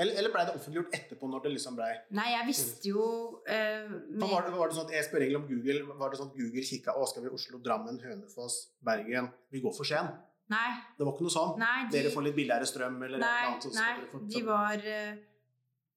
[0.00, 3.02] Eller, eller ble det offentliggjort etterpå når det liksom ble Nei, jeg visste jo
[3.44, 4.24] uh, med...
[4.24, 5.96] var det, var det sånn at Jeg spør egentlig om Google.
[6.00, 8.56] Var det sånn at Google kikka Å, skal vi Oslo, Drammen, Hønefoss,
[8.88, 9.28] Bergen?
[9.52, 10.08] Vi går for Skien.
[10.52, 10.68] Nei.
[10.96, 11.56] Det var ikke noe sånn?
[11.60, 13.68] Nei, de, Dere får litt billigere strøm eller noe annet?
[13.76, 15.12] nei få- de var eh,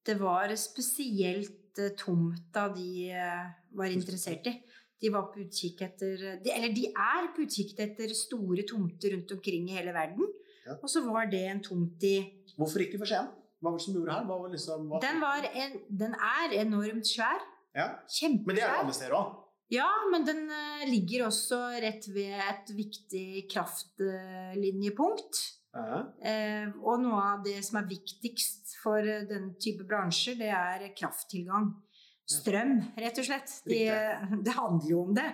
[0.10, 3.44] Det var spesielt tomt tomta de eh,
[3.78, 4.56] var interessert i.
[5.00, 9.32] De var på utkikk etter de, Eller de er på utkikk etter store tomter rundt
[9.36, 10.28] omkring i hele verden.
[10.66, 10.76] Ja.
[10.78, 12.16] Og så var det en tomt i
[12.60, 13.30] Hvorfor ikke for sen?
[13.60, 14.26] Hva var det som gjorde her?
[14.28, 15.00] Var liksom, hva?
[15.04, 17.40] Den, var en, den er enormt svær.
[17.76, 17.88] ja.
[18.08, 18.46] Kjempesvær.
[18.48, 19.38] Men det er jo andre steder òg.
[19.70, 25.42] Ja, men den eh, ligger også rett ved et viktig kraftlinjepunkt.
[25.78, 30.88] Eh, og noe av det som er viktigst for eh, den type bransjer, det er
[30.98, 31.70] krafttilgang.
[32.30, 33.54] Strøm, rett og slett.
[33.66, 33.86] Det,
[34.46, 35.26] det handler jo om det.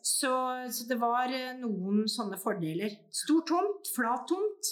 [0.00, 0.32] Så,
[0.72, 2.94] så det var eh, noen sånne fordeler.
[3.12, 4.70] Stor tomt, flat tomt.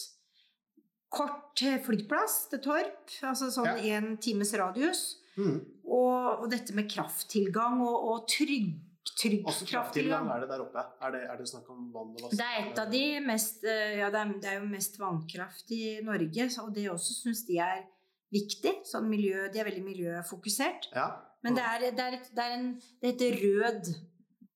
[1.13, 3.99] Kort eh, flyplass til Torp, altså sånn Ja.
[3.99, 5.03] en times radius.
[5.37, 5.59] Mm.
[5.85, 8.73] Og, og dette med krafttilgang og, og trygg,
[9.17, 10.85] trygg Også krafttilgang er det der oppe.
[11.05, 12.37] Er det, er det snakk om vann og vask?
[12.39, 15.73] Det er et av de mest eh, Ja, det er, det er jo mest vannkraft
[15.77, 17.85] i Norge, og det også syns de er
[18.33, 18.79] viktig.
[18.89, 20.89] Sånn miljø, de er veldig miljøfokusert.
[20.97, 21.11] Ja.
[21.43, 22.67] Men det er, det er, et, det er en
[23.03, 23.89] Det heter rød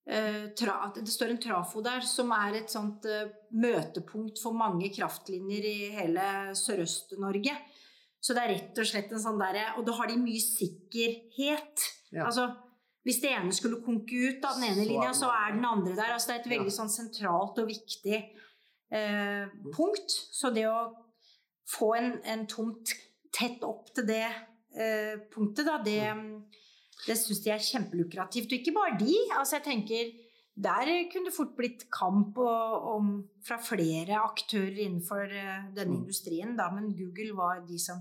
[0.06, 4.92] eh, tra, Det står en trafo der som er et sånt eh, møtepunkt for mange
[4.94, 6.28] kraftlinjer i hele
[6.58, 7.56] Sørøst-Norge.
[8.22, 11.90] Så det er rett og slett en sånn derre Og da har de mye sikkerhet.
[12.14, 12.28] Ja.
[12.28, 12.48] Altså
[13.06, 15.92] hvis det ene skulle konke ut av den ene Så linja, så er den andre
[15.94, 16.10] der.
[16.10, 16.76] Altså det er et veldig Ja.
[16.80, 18.16] sånn sentralt og viktig
[18.90, 19.44] eh,
[19.76, 20.10] punkt.
[20.34, 20.80] Så det å
[21.70, 22.90] få en, en tomt
[23.30, 26.00] tett opp til det eh, punktet, da, det,
[27.06, 28.48] det syns de er kjempelukrativt.
[28.52, 29.14] Og ikke bare de.
[29.36, 30.14] Altså jeg tenker
[30.56, 33.08] der kunne det fort blitt kamp og, om,
[33.44, 35.98] fra flere aktører innenfor eh, denne Mm.
[36.06, 37.98] industrien, da, men Google var de som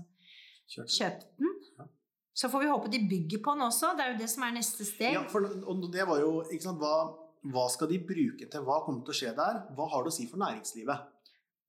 [0.66, 1.52] kjøpte, kjøpte den.
[1.78, 1.84] Ja.
[2.32, 3.92] Så får vi håpe de bygger på den også.
[3.96, 5.12] Det er jo det som er neste steg.
[5.18, 6.94] Ja, for, og det var jo ikke sant, hva,
[7.52, 8.64] hva skal de bruke til?
[8.64, 9.60] Hva kommer til å skje der?
[9.76, 11.12] Hva har det å si for næringslivet?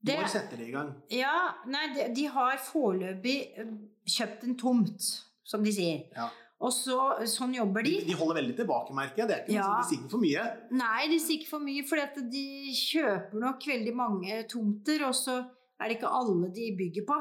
[0.07, 0.95] Det- Når setter de i gang?
[1.11, 1.36] Ja,
[1.67, 3.71] nei, de, de har foreløpig eh,
[4.07, 5.03] kjøpt en tomt,
[5.43, 6.05] som de sier.
[6.15, 6.30] Ja.
[6.59, 6.95] Og så,
[7.29, 8.05] sånn jobber De, de.
[8.07, 9.27] de holder veldig tilbake, merker jeg.
[9.29, 9.67] Det er ikke Ja.
[9.77, 10.45] de sier ikke for mye.
[10.71, 11.97] Nei, de sier ikke for mye, for
[12.33, 15.35] de kjøper nok veldig mange tomter, og så
[15.79, 17.17] er det ikke alle de bygger på.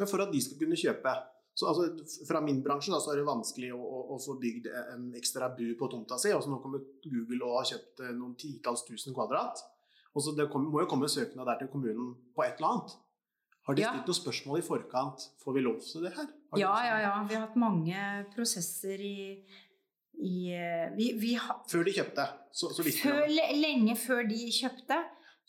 [0.00, 1.14] Men for at de skal kunne kjøpe
[1.60, 4.66] så altså, Fra min bransje da, så er det vanskelig å, å, å få bygd
[4.94, 6.30] en ekstra bu på tomta si.
[6.32, 9.60] og Nå kommer Google og har kjøpt eh, noen titalls tusen kvadrat.
[10.14, 12.96] Og så Det må jo komme søknad der til kommunen på et eller annet.
[13.66, 13.92] Har de Ja.
[13.92, 15.28] noen spørsmål i forkant?
[15.44, 16.26] Får vi lov til det her?
[16.58, 17.12] Ja, ja, ja.
[17.28, 19.38] Vi har hatt mange prosesser i,
[20.18, 24.98] i eh, vi, vi ha, Før de kjøpte, så, så før, Lenge før de kjøpte,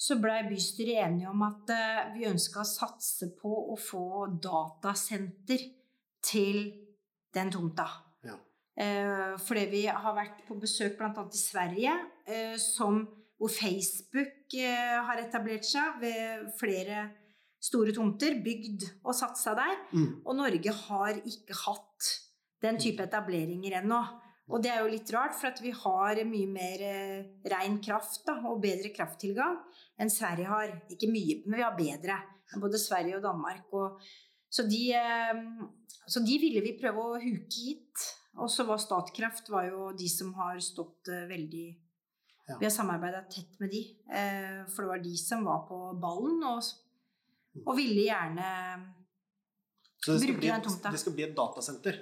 [0.02, 5.62] så blei bystyret enige om at uh, vi ønska å satse på å få datasenter
[6.26, 6.64] til
[7.36, 7.86] den tomta.
[8.26, 8.38] Ja.
[8.82, 11.12] Uh, fordi vi har vært på besøk bl.a.
[11.14, 11.94] i Sverige,
[12.32, 13.04] uh, som,
[13.38, 17.06] hvor Facebook har etablert seg ved flere
[17.62, 19.78] store tomter, bygd og satt seg der.
[19.94, 20.10] Mm.
[20.26, 22.10] Og Norge har ikke hatt
[22.62, 24.02] den type etableringer ennå.
[24.52, 28.26] Og det er jo litt rart, for at vi har mye mer eh, ren kraft
[28.28, 29.60] da, og bedre krafttilgang
[30.02, 30.74] enn Sverige har.
[30.92, 32.18] Ikke mye, men vi har bedre
[32.52, 33.70] enn både Sverige og Danmark.
[33.78, 34.02] Og,
[34.52, 38.10] så, de, eh, så de ville vi prøve å huke hit.
[38.42, 41.70] Og så var Statkraft var jo de som har stått eh, veldig
[42.50, 42.56] Ja.
[42.58, 43.80] Vi har samarbeida tett med de,
[44.12, 46.66] eh, for det var de som var på ballen og,
[47.66, 48.48] og ville gjerne
[50.02, 50.92] Så det skal, Bruker bli, den tomta.
[50.92, 52.00] det skal bli et datasenter.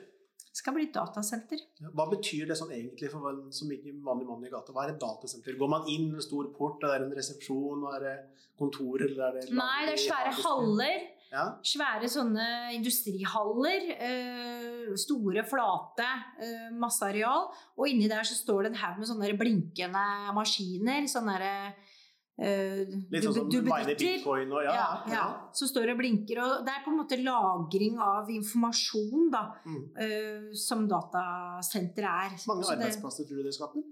[0.49, 1.61] Det skal bli et datasenter.
[1.93, 4.73] Hva betyr det sånn egentlig for en som ikke vanlig mann i gata?
[4.75, 5.57] Hva er et datasenter?
[5.59, 8.15] Går man inn med stor port, er det en resepsjon, er det
[8.59, 11.05] kontor, eller er det Nei, det er svære haller.
[11.29, 11.43] Ja.
[11.61, 13.85] Svære sånne industrihaller.
[14.09, 16.07] Øh, store, flate,
[16.41, 17.51] øh, masse areal.
[17.77, 21.05] Og inni der så står det en haug med sånne blinkende maskiner.
[21.11, 21.95] Sånne der, eh,
[22.39, 24.73] Litt sånn som du miner bitcoin og ja.
[24.77, 25.23] Ja, ja.
[25.55, 26.39] Så står det og blinker.
[26.39, 29.41] Og det er på en måte lagring av informasjon, da.
[29.65, 29.81] Mm.
[29.99, 32.37] uh, som datasenteret er.
[32.47, 33.83] Mange Så det- arbeidsplasser tror du det skaper?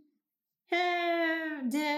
[0.71, 1.91] Uh, det,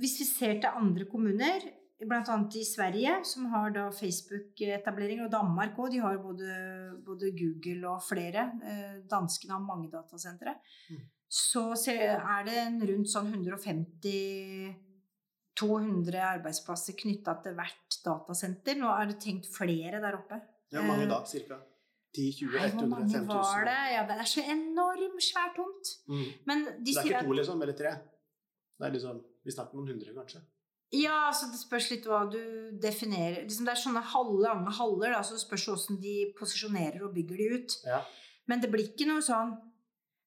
[0.00, 1.68] hvis vi ser til andre kommuner,
[2.00, 2.36] bl.a.
[2.56, 6.50] i Sverige, som har da Facebook-etablering, og Danmark òg, de har både,
[7.04, 8.48] både Google og flere.
[8.64, 10.56] Uh, danskene har mange datasentre.
[10.88, 11.08] Mm.
[11.30, 13.28] Så er det en rundt sånn
[15.60, 18.78] 150-200 arbeidsplasser knytta til hvert datasenter.
[18.80, 20.40] Nå er det tenkt flere der oppe.
[20.72, 21.24] Ja, mange Eh, da?
[21.26, 21.58] Cirka
[22.14, 23.26] 10 20 Nei, 100 hvor mange 5000?
[23.28, 23.80] var det?
[23.94, 25.92] Ja, det er så enormt svært tomt.
[26.08, 26.24] Mm.
[26.46, 27.92] Men de Det er ikke to, liksom, eller tre?
[28.78, 30.40] Det er liksom, Vi snakker noen hundre, kanskje?
[30.92, 33.44] Ja, altså det spørs litt hva du definerer.
[33.46, 37.14] Liksom det er sånne halve, lange haller, da, så det spørs hvordan de posisjonerer og
[37.14, 37.76] bygger de ut.
[37.86, 38.00] Ja.
[38.48, 39.54] Men det blir ikke noe sånn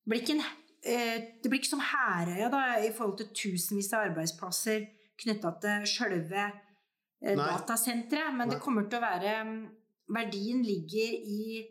[0.04, 0.44] Det blir ikke, en,
[0.84, 4.88] eh, det blir ikke som Herøya da, i forhold til tusenvis av arbeidsplasser
[5.24, 8.34] knytta til sjølve eh, datasenteret.
[8.36, 8.56] Men Nei.
[8.56, 9.64] det kommer til å være mm,
[10.14, 11.62] Verdien ligger i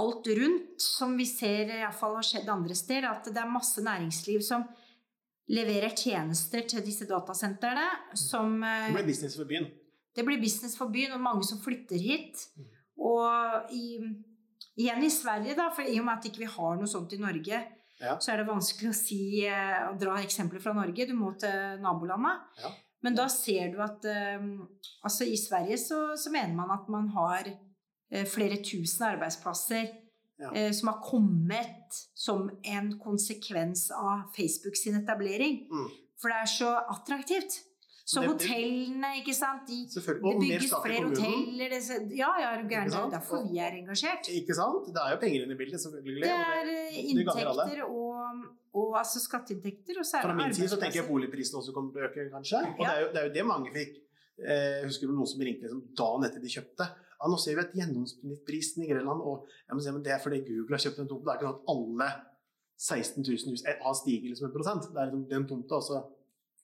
[0.00, 3.08] alt rundt, som vi ser iallfall har skjedd andre steder.
[3.10, 4.66] At det er masse næringsliv som
[5.50, 7.86] leverer tjenester til disse datasentrene.
[8.18, 9.70] Som eh, Det blir business for byen.
[10.16, 12.44] det blir business for byen, og mange som flytter hit.
[12.56, 12.70] Mm.
[13.10, 13.84] Og i,
[14.76, 17.14] igjen i Sverige, da, for i og med at ikke vi ikke har noe sånt
[17.16, 17.62] i Norge,
[18.00, 18.16] Ja.
[18.20, 21.06] så er det vanskelig å si, eh, å dra eksempler fra Norge.
[21.06, 22.46] Du må til nabolandet.
[22.62, 22.70] Ja.
[23.02, 24.40] Men da ser du at eh,
[25.04, 29.96] altså i Sverige så, så mener man at man har eh, flere tusen arbeidsplasser
[30.40, 30.72] Ja.
[30.72, 35.66] som har kommet som en konsekvens av Facebook sin etablering.
[35.68, 35.90] Mm.
[36.16, 37.58] For det er så attraktivt.
[38.10, 40.02] Så Det- det- hotellene, ikke sant de, Det
[40.42, 41.80] bygges flere hoteller det,
[42.18, 42.88] Ja, ja, er du gæren.
[42.90, 44.26] Det er derfor vi er engasjert.
[44.40, 44.86] Ikke sant?
[44.94, 46.22] Det er jo penger inne i bildet, selvfølgelig.
[46.26, 48.18] Det er det- eh, det inntekter og,
[48.74, 51.72] og altså skatteinntekter, og så er Fra min side så tenker jeg boligprisene boligprisen også
[51.72, 52.58] kommer til å øke, kanskje.
[52.78, 52.88] Og Ja.
[52.90, 53.94] det, er jo, det er jo det mange fikk.
[54.42, 56.84] Eh, husker du noen som ringte liksom, dagen etter de kjøpte?
[57.20, 60.82] Ja, nå ser vi at gjennomsnittsprisen i Grenland og men Det er fordi Google har
[60.82, 61.22] kjøpt en tomt.
[61.24, 62.08] Det er ikke sånn at alle
[62.80, 64.82] 16 000 hus har stiget liksom en prosent.
[64.88, 65.96] Det er liksom den tomta, og så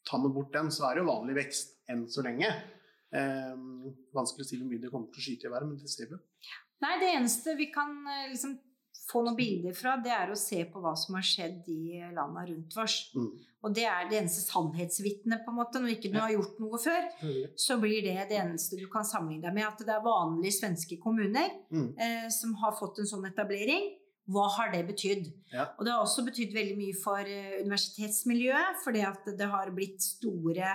[0.06, 2.50] tar man bort den, så er det jo vanlig vekst enn så lenge.
[3.16, 3.56] Eh,
[4.14, 6.10] vanskelig å si hvor mye det kommer til å skyte i været, men det ser
[6.12, 6.20] vi.
[6.84, 8.56] Nei, det eneste vi kan eh, liksom
[9.06, 12.42] få noen bilder fra, det er å se på hva som har skjedd i landa
[12.48, 12.96] rundt oss.
[13.14, 13.28] Mm.
[13.66, 15.78] Og det er det eneste sannhetsvitnet, på en måte.
[15.82, 17.06] Når ikke du har gjort noe før,
[17.58, 19.66] så blir det det eneste du kan sammenligne deg med.
[19.68, 21.94] At det er vanlige svenske kommuner Mm.
[21.98, 23.88] eh, som har fått en sånn etablering.
[24.26, 25.28] Hva har det betydd?
[25.52, 25.68] Ja.
[25.78, 30.02] Og det har også betydd veldig mye for eh, universitetsmiljøet, fordi at det har blitt
[30.02, 30.72] store,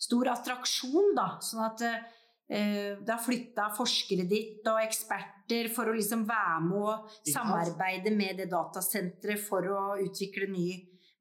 [0.00, 1.28] stor attraksjon, da.
[1.44, 6.78] Sånn at eh, det har flytta forskere dit og eksperter for å liksom være med
[6.82, 10.68] og samarbeide med det datasenteret for å utvikle ny,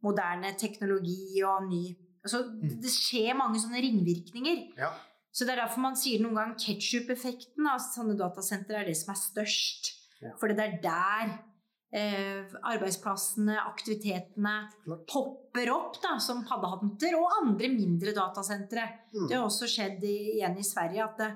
[0.03, 1.84] moderne teknologi og ny
[2.19, 2.82] Altså, Mm.
[2.84, 4.57] det skjer mange sånne ringvirkninger.
[4.77, 4.89] Ja.
[5.32, 9.13] Så det er derfor man sier noen gang ketsjup-effekten av sånne datasentre er det som
[9.13, 9.88] er størst.
[10.21, 10.34] Ja.
[10.41, 11.32] Fordi det er der
[11.91, 15.05] eh, arbeidsplassene, aktivitetene Klart.
[15.09, 18.85] popper opp da, som paddehatter, og andre mindre datasentre.
[19.13, 19.27] Mm.
[19.27, 21.29] Det har også skjedd i, igjen i Sverige at det,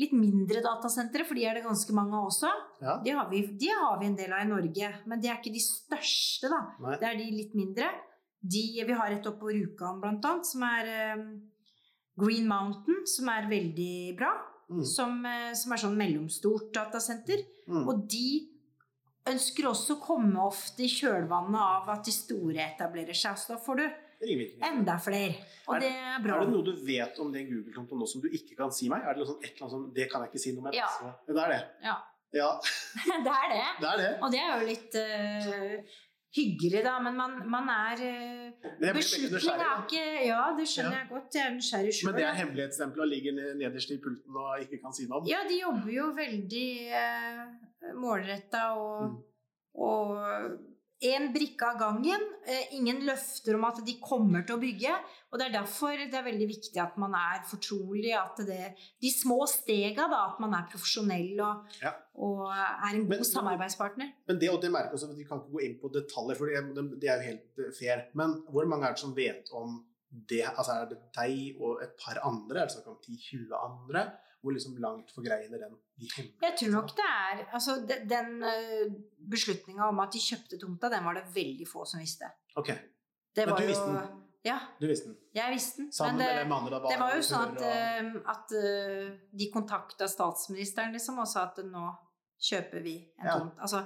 [0.00, 2.50] litt mindre datasentre, for de er det ganske mange av også.
[2.82, 2.96] Ja.
[3.04, 5.54] De har, vi, de har vi en del av i Norge, men de er ikke
[5.54, 6.64] de største, da.
[6.82, 6.96] Nei.
[6.98, 7.92] Det er de litt mindre.
[8.44, 11.22] De, vi har et oppe på Rjukan annet, som er eh,
[12.20, 14.32] Green Mountain, som er veldig bra.
[14.64, 14.82] Mm.
[14.88, 17.44] Som, eh, som er sånn mellomstort datasenter.
[17.68, 17.84] Mm.
[17.86, 18.26] Og de
[19.30, 23.38] ønsker også å komme ofte i kjølvannet av at de store etablerer seg.
[23.40, 23.86] Så da får du
[24.64, 25.34] enda flere.
[25.68, 26.36] Og Er- det er bra.
[26.40, 29.02] Er det noe du vet om den Google-kontoen nå som du ikke kan si meg?
[29.02, 30.74] Er det noe sånn, et eller annet sånn, Det kan jeg ikke si noe med.
[30.74, 30.88] Ja.
[31.26, 31.62] Det er det.
[31.82, 31.96] Ja.
[32.34, 32.48] Ja,
[33.26, 33.66] det er det.
[33.80, 34.10] det er det.
[34.22, 36.00] Og det er jo litt uh,
[36.34, 38.00] hyggelig, da, men man, man er
[38.80, 41.36] veldig Beslutning er ikke Ja, det skjønner jeg godt.
[41.38, 42.08] Jeg er nysgjerrig sjøl.
[42.10, 45.28] Men det er hemmelighetsstempel og ligger nederst i pulten og ikke kan si noe om?
[45.30, 47.44] Ja, de jobber jo veldig eh,
[47.94, 49.22] målretta og, Mm.
[49.74, 50.60] og
[51.04, 52.22] en brikke av gangen.
[52.46, 54.92] Eh, ingen løfter om at de kommer til å bygge.
[55.32, 58.14] Og det er derfor det er veldig viktig at man er fortrolig.
[58.16, 61.92] At det, de små stega, da, at man er profesjonell og, Ja.
[62.16, 64.12] og er en god Men- samarbeidspartner.
[64.28, 67.00] Men det, og det merker også, Vi kan ikke gå inn på detaljer, for det,
[67.00, 68.06] det er jo helt eh, fair.
[68.14, 69.84] Men hvor mange er det som vet om
[70.28, 70.42] det?
[70.56, 72.60] Altså Er det deg og et par andre?
[72.62, 74.12] Er det snakk om 10-20 andre?
[74.44, 78.42] Hvor liksom langt forgreiner den de hemmelige Jeg tror nok det er altså de- Den
[78.44, 78.92] uh,
[79.30, 82.28] beslutninga om at de kjøpte tomta, den var det veldig få som visste.
[82.60, 82.68] Ok,
[83.34, 84.20] Det Men var du jo, visste den?
[84.44, 85.16] Ja, du visste den.
[85.34, 85.92] jeg visste den.
[85.92, 86.78] Sammen Men det, med andre?
[86.84, 86.88] da?
[86.92, 91.46] Det var jo sånn at, og- eh, at eh, de kontakta statsministeren liksom, og sa
[91.48, 91.86] at nå
[92.50, 93.38] kjøper vi en Ja.
[93.38, 93.56] tomt.
[93.58, 93.80] Altså,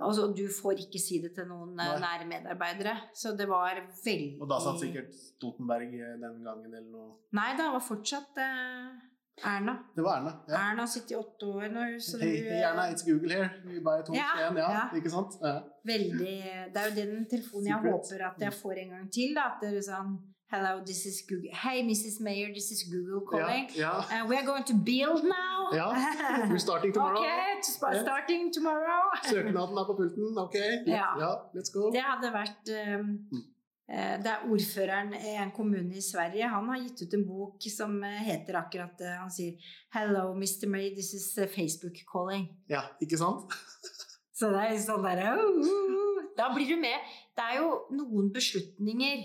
[0.00, 1.98] altså, du får ikke si det til noen eh, Nei.
[2.06, 2.94] nære medarbeidere.
[3.14, 7.50] Så det var veldig Og da satt sikkert Stoltenberg eh, den gangen eller noe Nei,
[7.58, 8.96] det var fortsatt eh,
[9.44, 9.74] Erna.
[9.96, 10.32] Det var Erna.
[10.48, 10.54] Ja.
[10.54, 11.82] Erna har sittet i åtte år nå.
[12.00, 13.50] Så hey, hei, Erna, it's Google here.
[13.66, 14.30] We buy tomt Ja.
[14.40, 14.84] Ja, ja.
[14.96, 15.36] ikke sant?
[15.42, 15.58] Ja.
[15.84, 16.36] veldig
[16.72, 17.92] Det er jo den telefonen jeg Secret.
[17.92, 19.34] håper at jeg får en gang til.
[19.36, 20.16] Da, at det er sånn
[20.48, 21.50] Hello, this is Google.
[21.58, 22.20] Hey, Mrs.
[22.22, 23.66] Mayor, this is Google calling.
[23.74, 25.58] Ja, Uh, we are going to build now.
[25.74, 25.88] ja.
[26.50, 27.18] We're starting tomorrow.
[27.18, 27.60] Okay,
[28.06, 29.02] starting tomorrow.
[29.26, 30.38] Søknaden er på pulten.
[30.38, 30.54] Ok,
[30.86, 31.08] Ja.
[31.24, 31.90] ja, let's go.
[31.90, 33.42] Det hadde vært um, Mm.
[33.42, 33.55] eh,
[33.86, 36.48] Det er ordføreren i en kommune i Sverige.
[36.50, 38.98] Han har gitt ut en bok som eh, heter akkurat.
[39.20, 39.54] Han sier
[39.94, 40.66] 'Hello, Mr.
[40.66, 42.48] May, this is eh, Facebook calling'.
[42.68, 43.52] Ja, ikke sant?
[44.38, 46.22] Så det er sånn derre oh, oh.
[46.36, 46.98] Da blir du med.
[47.36, 49.22] Det er jo noen beslutninger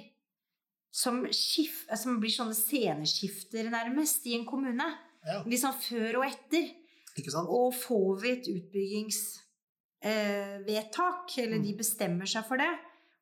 [0.94, 4.86] som, skif, som blir sånne sceneskifter, nærmest, i en kommune.
[5.28, 6.70] Ja, Liksom før og etter.
[7.18, 7.48] ikke sant?
[7.50, 11.64] Og får vi et utbyggingsvedtak, eller Mm.
[11.64, 12.70] de bestemmer seg for det,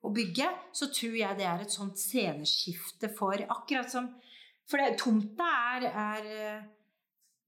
[0.03, 4.13] å bygge, så tror jeg det er et sånt sceneskifte for Akkurat som
[4.69, 6.59] For det, tomta er, er eh,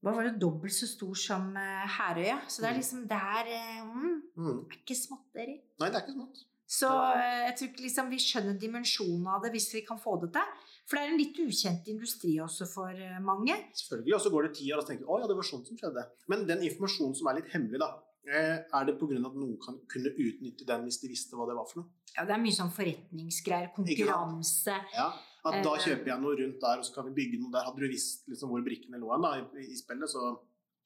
[0.02, 0.38] Hva var det?
[0.42, 2.40] Dobbelt så stor som eh, Herøya.
[2.50, 2.80] Så det er Mm.
[2.82, 4.66] liksom Det er, eh, mm, Mm.
[4.70, 5.60] er ikke småtteri.
[5.78, 6.42] Nei, det er ikke smått.
[6.72, 10.32] Så jeg tror ikke liksom vi skjønner dimensjonen av det hvis vi kan få det
[10.32, 10.42] til.
[10.88, 13.52] For det er en litt ukjent industri også for mange.
[13.76, 14.14] Selvfølgelig.
[14.14, 15.66] Og så går det ti år, og så tenker du å ja, det var sånt
[15.68, 16.06] som skjedde.
[16.28, 17.90] Men den informasjonen som er litt hemmelig, da,
[18.26, 19.16] er det pga.
[19.26, 21.90] at noen kan kunne utnytte den hvis de visste hva det var for noe?
[22.16, 24.76] Ja, det er mye sånn forretningsgreier, konkurranse.
[24.94, 25.12] Ja,
[25.44, 25.80] At da Eh.
[25.82, 27.64] kjøper jeg noe rundt der, og så kan vi bygge noe der.
[27.66, 30.38] Hadde du visst liksom hvor brikkene lå da, i, i spillet, så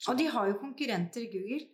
[0.08, 1.66] Og de har jo konkurrenter i Google.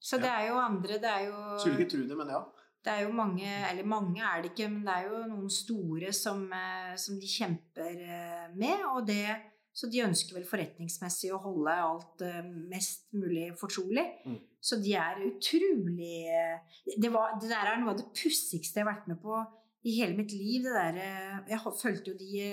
[0.00, 2.40] Så det er jo andre Det er jo, Skulle ikke tro det, men ja.
[2.84, 6.12] det er jo mange Eller mange er det ikke, men det er jo noen store
[6.12, 8.82] som, eh, som de kjemper eh, med.
[8.96, 9.36] Og det,
[9.74, 14.04] så de ønsker vel forretningsmessig å holde alt eh, mest mulig fortrolig.
[14.22, 14.38] Mm.
[14.62, 18.86] Så de er utrolig eh, det, var, det der er noe av det pussigste jeg
[18.86, 19.40] har vært med på
[19.84, 20.62] i hele mitt liv.
[20.62, 22.44] Det der, eh, jeg har- fulgte jo de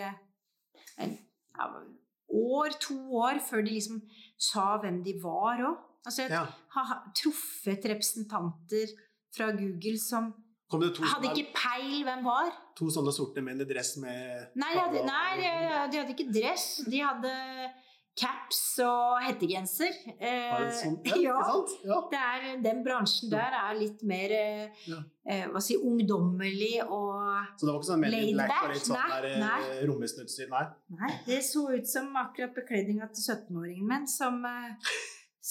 [1.05, 1.15] en,
[1.59, 1.69] ja,
[2.41, 4.01] år, to år før de liksom
[4.41, 5.87] sa hvem de var òg.
[6.01, 6.45] Altså, jeg ja.
[6.73, 8.95] har truffet representanter
[9.35, 10.33] fra Google som
[10.71, 12.51] Kom det to, hadde ikke peil hvem var.
[12.79, 15.53] to sånne sorte menn i dress med Nei, de hadde, nei de,
[15.91, 16.67] de hadde ikke dress.
[16.87, 17.33] De hadde
[18.21, 19.93] caps og hettegenser.
[20.19, 20.97] Eh, sånn?
[21.07, 21.37] Ja, ja.
[21.87, 21.99] Ja.
[22.11, 27.71] Det er, den bransjen der er litt mer eh, hva si, ungdommelig og Så det
[27.71, 29.39] var ikke sånn Laid Black og litt sånn Nei, der eh.
[29.45, 29.61] Nei.
[30.99, 34.99] Nei, det så ut som akkurat bekledninga til 17-åringen min som, eh,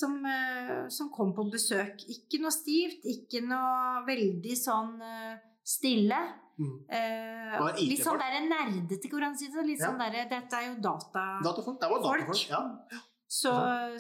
[0.01, 2.03] som, eh, som kom på besøk.
[2.15, 6.21] Ikke noe stivt, ikke noe veldig sånn eh, stille.
[6.61, 6.75] Mm.
[6.93, 9.67] Eh, litt sånn der nerdete, hvor han sier det.
[9.71, 9.89] Litt Ja.
[9.91, 11.25] sånn der, dette er jo data...
[11.45, 11.79] Datafolk.
[11.81, 12.45] Det var datafolk.
[12.51, 12.63] Ja.
[13.31, 13.53] Så,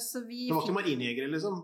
[0.02, 1.60] så vi Det var ikke marinejegere, liksom?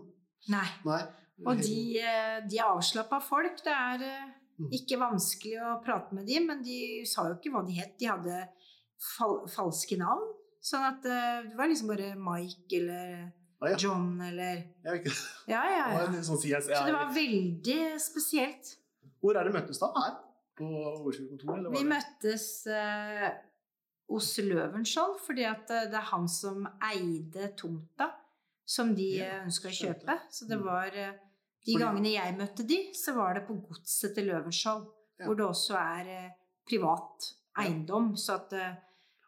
[0.53, 0.65] Nei.
[0.87, 1.01] Nei.
[1.45, 3.59] Og de, eh, de er avslappa folk.
[3.63, 4.71] Det er Mm.
[4.73, 7.91] ikke vanskelig å prate med dem, men de sa jo ikke hva de het.
[7.99, 8.37] De hadde
[8.97, 10.23] fal falske navn.
[10.65, 13.27] Sånn at det var liksom bare Mike eller
[13.59, 13.77] Ah, ja.
[13.81, 14.93] John eller ja.
[15.49, 16.21] Ja, ja, ja.
[16.21, 16.37] sånn.
[16.37, 18.75] Så det var veldig spesielt.
[19.21, 19.89] Hvor er det møttes da?
[19.97, 20.15] Her?
[20.57, 20.67] På
[21.47, 23.27] var Vi møttes eh,
[24.09, 28.11] hos Løvenskiold fordi eh, det er han som eide tomta
[28.67, 30.19] som de Ja, ønska å kjøpe.
[30.33, 30.65] Så det Mm.
[30.65, 31.13] var eh,
[31.65, 34.85] De gangene jeg møtte de, så var det på godset til Løvenskiold,
[35.25, 36.29] hvor det også er eh,
[36.67, 38.75] privat eiendom, så at eh,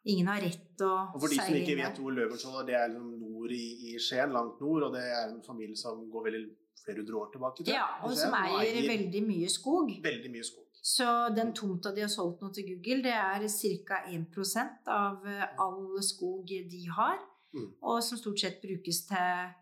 [0.06, 2.78] ingen har rett til å Og for de som ikke vet hvor Løvenskiold er, det
[2.80, 6.26] er liksom nord i, i Skien, langt nord, og det er en familie som går
[6.30, 6.44] veldig
[6.84, 7.64] flere hundre år tilbake.
[7.64, 9.94] tror jeg, Ja, og som eier veldig mye skog.
[10.04, 10.66] veldig mye skog.
[10.82, 13.48] Så den tomta de har solgt nå til Google, det er
[13.86, 14.00] ca.
[14.08, 17.20] 1 av eh, all skog de har.
[17.54, 17.70] Mm.
[17.82, 19.54] Og som stort sett brukes til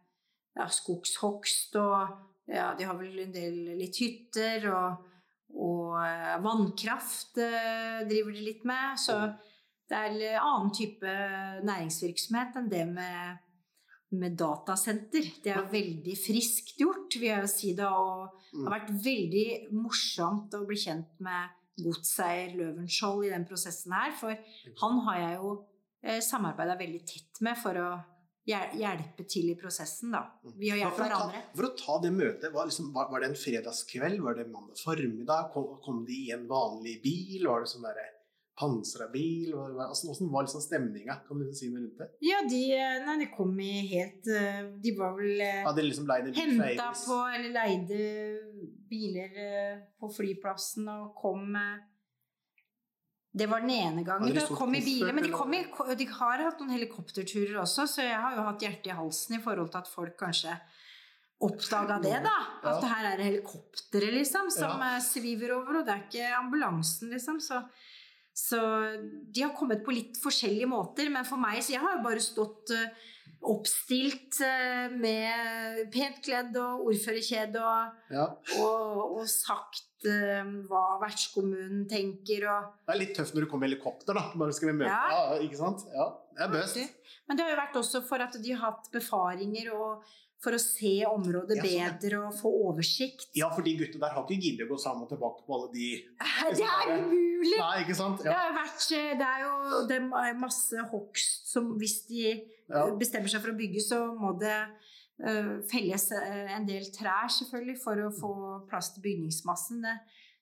[0.58, 2.18] ja, skogshogst og
[2.48, 5.04] ja, de har vel en del litt hytter og,
[5.56, 9.00] og eh, vannkraft eh, driver de litt med.
[9.00, 9.18] Så
[9.88, 11.12] det er en annen type
[11.68, 13.38] næringsvirksomhet enn det med,
[14.20, 15.30] med datasenter.
[15.44, 17.88] Det er jo veldig friskt gjort, vil jeg jo si det.
[17.88, 23.96] Og det har vært veldig morsomt å bli kjent med godseier Løvenskiold i den prosessen
[23.96, 24.12] her.
[24.20, 24.36] For
[24.84, 25.56] han har jeg jo
[26.04, 27.90] eh, samarbeida veldig tett med for å
[28.48, 30.22] hjelpe til i prosessen, da.
[30.56, 31.42] Vi har hjulpet hverandre.
[31.56, 34.22] For å ta det møtet, var, liksom, var, var det en fredagskveld?
[34.24, 35.50] Var det mandag formiddag?
[35.56, 37.48] Kom, kom de i en vanlig bil?
[37.48, 38.08] Var det sånn derre
[38.58, 39.52] pansra bil?
[39.54, 41.20] Var, altså, var liksom stemninga?
[41.28, 42.08] Kan du liksom si noe rundt det?
[42.26, 46.88] Ja, de, eh, nei, de kom i helt eh, De var vel ja, liksom henta
[47.06, 48.00] på eller leide
[48.90, 51.78] biler eh, på flyplassen og kom eh,
[53.38, 54.34] Det var den ene gangen.
[54.34, 55.62] De kom i biler, men de, kom i,
[56.00, 59.42] de har hatt noen helikopterturer også, så jeg har jo hatt hjertet i halsen i
[59.44, 60.56] forhold til at folk kanskje
[61.46, 62.34] oppdaga det, da.
[62.66, 62.88] At Ja.
[62.96, 64.96] her er det helikoptre, liksom, som Ja.
[64.96, 67.38] eh, sviver over, og det er ikke ambulansen, liksom.
[67.40, 67.62] Så,
[68.38, 68.58] så
[69.34, 72.22] de har kommet på litt forskjellige måter, men for meg så Jeg har jo bare
[72.22, 72.92] stått eh,
[73.50, 78.28] oppstilt eh, med pent kledd og ordførerkjede og, Ja.
[78.62, 83.66] og, og sagt eh, hva vertskommunen tenker og Det er litt tøft når du kommer
[83.66, 84.28] med helikopter, da.
[84.38, 85.02] Bare skal vi møte Ja.
[85.16, 85.42] ja.
[85.48, 85.86] Ikke sant?
[85.94, 86.08] Ja,
[86.38, 86.80] det er bøst.
[87.28, 90.06] Men det har jo vært også for at de har hatt befaringer og
[90.44, 93.30] for å se området Ja, sånn, bedre og få oversikt.
[93.38, 95.72] Ja, for de gutta der har ikke giddet å gå sammen og tilbake på alle
[95.74, 95.88] de
[96.60, 97.58] Det er umulig!
[97.58, 98.22] Nei, ikke sant?
[98.22, 102.22] Det, har vært, eh, det er jo det er masse hogst som hvis de
[102.70, 102.86] Ja.
[103.00, 104.56] bestemmer seg for å bygge, så må det
[105.24, 108.34] uh, felles eh, en del trær, selvfølgelig, for å få
[108.70, 109.86] plass til bygningsmassen.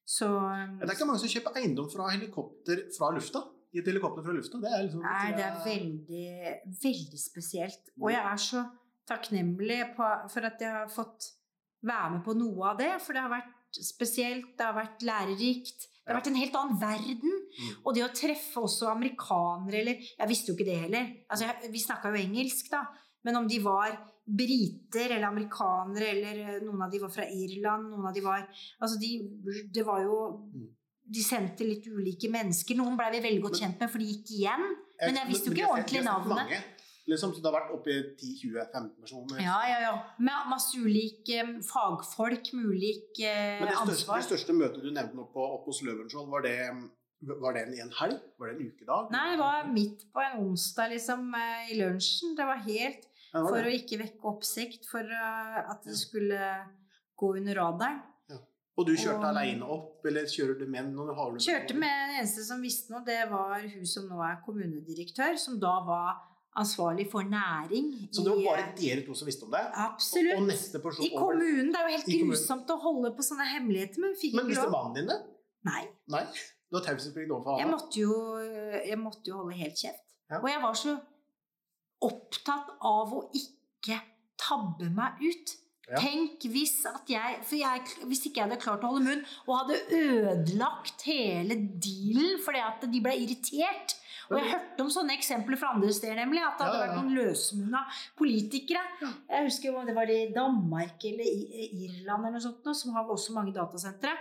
[0.06, 3.46] Så Men Det er ikke mange som kjøper eiendom fra helikopter fra lufta.
[3.76, 4.60] I et helikopter fra lufta.
[4.64, 6.28] Det er liksom Nei, det er veldig,
[6.84, 7.90] veldig spesielt.
[8.00, 8.62] Og jeg er så
[9.10, 11.32] takknemlig på, for at jeg har fått
[11.86, 12.94] være med på noe av det.
[13.04, 15.88] For det har vært spesielt, det har vært lærerikt.
[16.06, 17.38] Det har vært en helt annen verden.
[17.56, 17.70] Mm.
[17.82, 21.08] Og det å treffe også amerikanere, eller Jeg visste jo ikke det heller.
[21.30, 22.84] Altså, jeg, vi snakka jo engelsk, da.
[23.26, 27.92] Men om de var briter eller amerikanere, eller eh, noen av de var fra Irland,
[27.92, 30.18] noen av de var Altså, de Det var jo
[30.56, 30.74] Mm.
[31.06, 32.74] De sendte litt ulike mennesker.
[32.80, 34.64] Noen blei vi veldig godt kjent med, for de gikk igjen.
[35.04, 36.56] Men jeg visste jo ikke ordentlig navnet.
[37.08, 39.42] Liksom, så det har vært oppi 10-20-15 personer.
[39.46, 39.92] Ja, ja, ja.
[40.26, 44.18] Med masse ulike fagfolk med ulik eh, Men det største, ansvar.
[44.24, 46.56] det største møtet du nevnte nå på, oppe hos Løvenskiold, var det,
[47.44, 48.18] var det en, en helg?
[48.42, 49.14] Var det en ukedag?
[49.14, 52.34] Nei, det var midt på en onsdag, liksom, eh, i lunsjen.
[52.40, 55.96] Det var helt Ja, det var For å ikke vekke oppsikt, for eh, at det
[56.02, 56.42] skulle
[57.22, 58.02] gå under radaren.
[58.76, 61.14] Og du kjørte og- alene opp, eller kjører du med noen?
[61.16, 64.42] Har du Kjørte med den eneste som visste noe, det var hun som nå er
[64.44, 66.18] kommunedirektør, som da var
[66.56, 67.90] ansvarlig for næring.
[68.12, 69.64] Så det var i, bare eh, dere to som visste om det?
[69.86, 70.38] Absolutt.
[70.40, 71.72] Og neste person I kommunen.
[71.74, 72.30] Det er jo helt kommunen.
[72.32, 75.20] grusomt å holde på sånne hemmeligheter, men vi Men visste mannen din det?
[75.68, 75.84] Nei.
[76.14, 76.24] Nei?
[76.70, 77.76] Du har taushetsplikt overfor Jeg han?
[77.76, 78.16] måtte, jo,
[78.86, 80.02] jeg måtte jo holde helt kjeft.
[80.32, 80.40] Ja.
[80.42, 80.96] Og jeg var så
[82.06, 84.00] opptatt av å ikke
[84.42, 85.54] tabbe meg ut.
[85.86, 86.00] Ja.
[86.02, 89.52] Tenk hvis at jeg, for jeg Hvis ikke jeg hadde klart å holde munn og
[89.60, 93.94] hadde ødelagt hele dealen fordi at de ble irritert
[94.30, 96.42] Og jeg hørte om sånne eksempler fra andre steder, nemlig.
[96.42, 97.82] At det hadde vært noen løsmunna
[98.18, 98.82] politikere.
[99.30, 103.06] Jeg husker om det var i Danmark eller i Irland eller noe sånt, som har
[103.06, 104.16] også mange datasentre.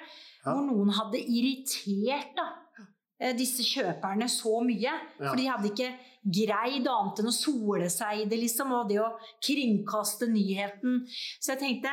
[0.45, 2.51] Hvor noen hadde irritert da,
[3.21, 4.93] eh, disse kjøperne så mye.
[5.17, 5.93] For de hadde ikke
[6.25, 8.73] greid annet enn å sole seg i det, liksom.
[8.73, 11.07] Og det å kringkaste nyheten.
[11.41, 11.93] Så jeg tenkte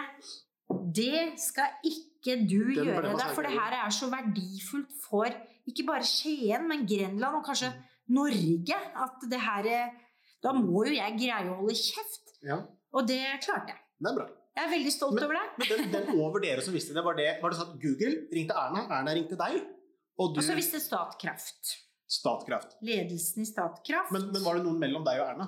[0.93, 5.28] Det skal ikke du Den gjøre der, for det her er så verdifullt for
[5.68, 7.90] ikke bare Skien, men Grenland og kanskje Mm.
[8.12, 8.78] Norge.
[9.05, 9.91] At det her er-
[10.41, 12.32] Da må jo jeg greie å holde kjeft.
[12.43, 12.62] Ja,
[12.93, 13.78] Og det klarte jeg.
[14.01, 14.28] det er bra.
[14.57, 15.45] Jeg er veldig stolt Men- over det.
[15.57, 18.16] Men den, den over dere som visste det, var det, var det sånn at Google
[18.34, 19.62] ringte Erna, Erna ringte deg,
[20.20, 21.78] og du Og så visste Statkraft.
[22.09, 22.74] Statkraft.
[22.84, 24.12] Ledelsen i Statkraft.
[24.12, 25.47] Men, men var det noen mellom deg og Erna?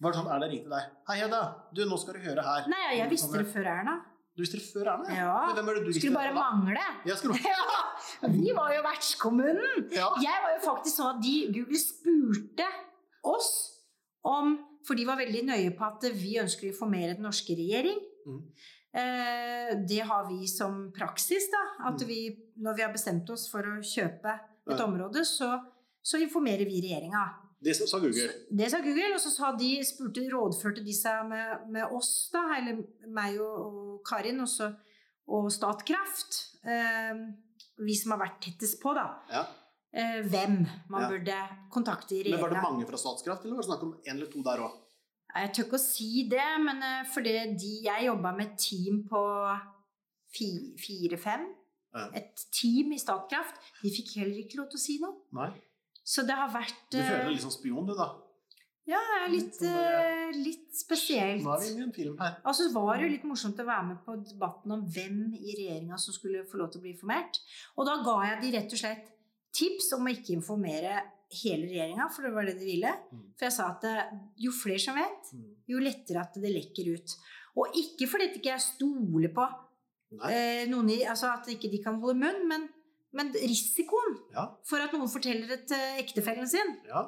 [0.00, 0.90] Var det sånn Erna ringte deg?
[1.08, 1.42] Hei, Hedda,
[1.72, 2.66] du, nå skal du høre her.
[2.68, 3.94] Nei, jeg visste det før Erna.
[4.36, 5.14] Du visste det før Erna?
[5.16, 5.34] Ja.
[5.48, 6.82] Men hvem er det du visste Skulle bare mangle.
[7.08, 7.38] Ja, skulle
[8.22, 9.86] Ja, vi var jo vertskommunen.
[9.96, 10.10] ja.
[10.20, 12.66] Jeg var jo faktisk sånn at de, Google spurte
[13.24, 13.50] oss
[14.26, 17.96] om For de var veldig nøye på at vi ønsker å informere den norske regjering.
[18.26, 18.42] Mm.
[18.96, 21.62] Eh, det har vi som praksis, da.
[21.90, 22.06] At Mhm.
[22.06, 22.20] vi,
[22.62, 24.36] når vi har bestemt oss for å kjøpe
[24.70, 25.50] et område, så,
[26.02, 27.24] så informerer vi regjeringa.
[27.64, 28.28] Det sa Google.
[28.52, 32.42] Det sa Google, og så sa de, spurte, rådførte de seg med, med oss, da,
[32.58, 34.68] eller meg og, og Karin, også,
[35.32, 36.42] og Statkraft.
[36.68, 37.22] Eh,
[37.86, 39.06] vi som har vært tettest på, da.
[39.32, 39.44] Ja.
[39.96, 40.58] Eh, hvem
[40.92, 41.08] man Ja.
[41.08, 41.38] burde
[41.72, 44.30] kontakte i Men var det mange fra Statskraft, eller var det snakk om en eller
[44.32, 44.76] to der òg?
[45.36, 49.02] Jeg tør ikke å si det, men eh, fordi de, jeg jobba med et team
[49.08, 49.22] på
[50.36, 51.46] fi- fire-fem.
[51.96, 52.10] Ja.
[52.12, 55.14] et team i Statkraft, de fikk heller ikke lov til å si noe.
[55.32, 55.46] Nei.
[56.06, 58.06] Så det har vært Du føler eh, deg litt som spion, du, da.
[58.86, 59.00] Ja,
[59.32, 61.42] litt, er bare- eh, litt spesielt.
[61.42, 62.36] Nå er vi inne i en film her.
[62.46, 65.56] Altså, så var det jo litt morsomt å være med på debatten om hvem i
[65.58, 67.40] regjeringa som skulle få lov til å bli informert.
[67.76, 69.08] Og da ga jeg de rett og slett
[69.56, 71.00] tips om å ikke informere
[71.42, 72.92] hele regjeringa, for det var det de ville.
[73.10, 73.24] Mm.
[73.34, 74.14] For jeg sa at eh,
[74.46, 75.50] jo flere som vet, Mm.
[75.74, 77.16] jo lettere at det lekker ut.
[77.58, 79.48] Og ikke fordi ikke jeg stoler på
[80.20, 80.66] Nei.
[80.70, 82.68] noen i, altså at ikke de kan holde munn, men,
[83.16, 84.44] men risikoen Ja.
[84.68, 87.06] for at noen forteller det til ektefellen sin, ja.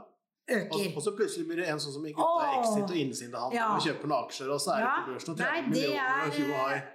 [0.50, 0.94] Øker.
[0.96, 3.66] og så plutselig blir det en sånn som gikk ut av Exit og innsidehandel Ja.
[3.76, 6.38] og kjøper noen aksjer, og så er det på børsen og 30 millioner og er,
[6.38, 6.86] 20 high.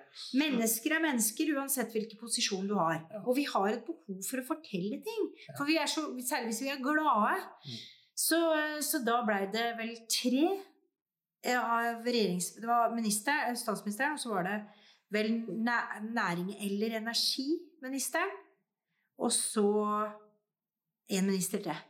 [0.42, 3.00] Mennesker er mennesker uansett hvilken posisjon du har.
[3.28, 5.24] Og vi har et behov for å fortelle ting.
[5.58, 7.38] For vi er så, særlig hvis vi er glade.
[7.66, 7.78] Mm.
[8.26, 8.40] Så,
[8.90, 10.44] så da blei det vel tre
[11.44, 12.52] eh, av regjerings...
[12.62, 14.58] Det var minister, eh, statsministeren, og så var det
[15.14, 18.34] vel næ- næring- eller energiministeren.
[19.22, 19.66] Og så
[21.14, 21.82] en minister til.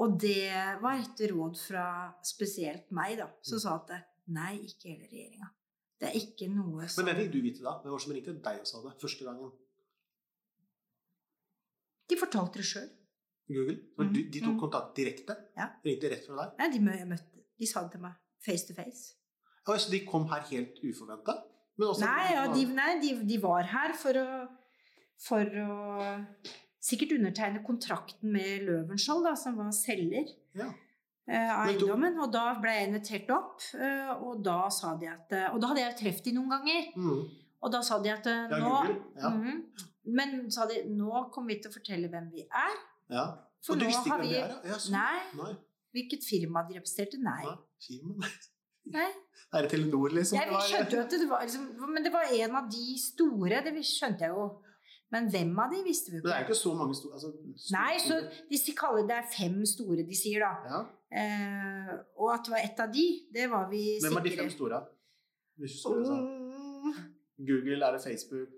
[0.00, 0.48] Og det
[0.82, 1.84] var et råd fra
[2.26, 3.92] spesielt meg, da, som sa at
[4.34, 5.50] nei, ikke hele regjeringa.
[6.00, 7.76] Det er ikke noe som Men hvem fikk du vite da?
[7.82, 9.52] Hvem var det som ringte deg og sa det første gangen?
[12.10, 12.88] De fortalte det sjøl.
[13.48, 13.76] Google?
[13.98, 14.60] Men du, de tok Mm.
[14.60, 15.36] kontakt direkte?
[15.56, 15.68] Ja.
[15.84, 16.58] Ringte rett fra deg?
[16.58, 19.14] Nei, de jeg møtte De sa det til meg face to face.
[19.66, 21.38] Ja, så de kom her helt uforventa?
[21.78, 24.26] Nei, ja, de, nei de, de var her for å
[25.20, 26.26] For å
[26.84, 30.66] sikkert undertegne kontrakten med Løvenskiold, da, som var selger Ja.
[31.28, 32.18] eh, av eiendommen.
[32.20, 35.68] Og da ble jeg invitert opp, eh, og da sa de at eh, Og da
[35.68, 36.90] hadde jeg truffet de noen ganger.
[36.96, 37.24] Mm.
[37.64, 38.74] Og da sa de at eh, nå.
[39.16, 39.30] Ja.
[39.30, 39.62] Mhm.
[40.06, 42.74] Men sa de nå kommer vi til å fortelle hvem vi er.
[43.10, 43.26] ja.
[43.64, 44.50] For og du visste ikke hvem vi er?
[44.68, 44.92] Ja, sånn.
[44.92, 45.20] Nei.
[45.38, 45.52] Nei.
[45.96, 47.16] Hvilket firma de representerte?
[47.24, 47.44] Nei.
[47.46, 47.54] Nei.
[47.80, 48.28] Firma?
[48.92, 49.06] Nei.
[49.54, 50.36] Er det Telenor, liksom?
[50.36, 53.72] Jeg skjønte jo at det var liksom, Men det var en av de store, det
[53.88, 54.44] skjønte jeg jo.
[55.12, 56.48] Men hvem av de visste vi Men det er ikke.
[56.48, 58.14] jo ikke så mange store altså, store- Nei, så
[58.50, 60.52] de kaller det er fem store, de sier da.
[60.72, 60.80] ja.
[61.14, 64.50] Eh, og at det var ett av de, det var vi Hvem er de fem
[64.50, 64.80] store?
[65.60, 66.24] Hvis du skulle sagt.
[66.24, 66.94] Mm,
[67.46, 68.48] Google, er det Facebook,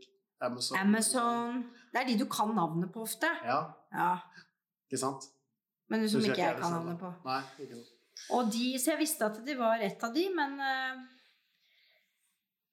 [0.40, 1.58] Amazon Amazon
[1.92, 3.28] Det er de du kan navnet på ofte.
[3.44, 3.58] Ja,
[3.92, 4.14] Ja,
[4.88, 5.28] ikke sant?
[5.88, 7.12] Men som ikke jeg kan det navnet på.
[7.24, 7.92] Nei, ikke sant.
[8.32, 11.04] Og de, så jeg visste at det var ett av de, men eh,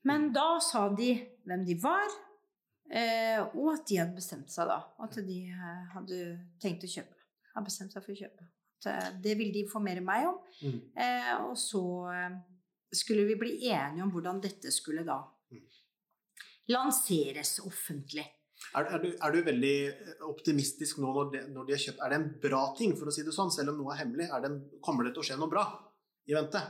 [0.06, 1.14] Men da sa de
[1.48, 2.10] hvem de var,
[3.56, 4.80] og at de hadde bestemt seg da.
[5.02, 6.18] At de eh, hadde
[6.62, 7.16] tenkt å kjøpe.
[7.56, 8.48] Hadde bestemt seg for å kjøpe.
[8.84, 10.40] At, eh, det ville de informere meg om.
[10.62, 10.80] Mm.
[11.06, 12.36] Eh, og så eh,
[12.94, 15.22] skulle vi bli enige om hvordan dette skulle da
[15.54, 15.68] Mm.
[16.74, 18.24] lanseres offentlig.
[18.74, 19.74] Er, er, du, er du veldig
[20.30, 23.14] optimistisk nå når, de, når de har kjøpt Er det en bra ting, for å
[23.14, 24.30] si det sånn, selv om noe er hemmelig?
[24.32, 25.66] Er det en, kommer det til å skje noe bra
[26.26, 26.62] i vente?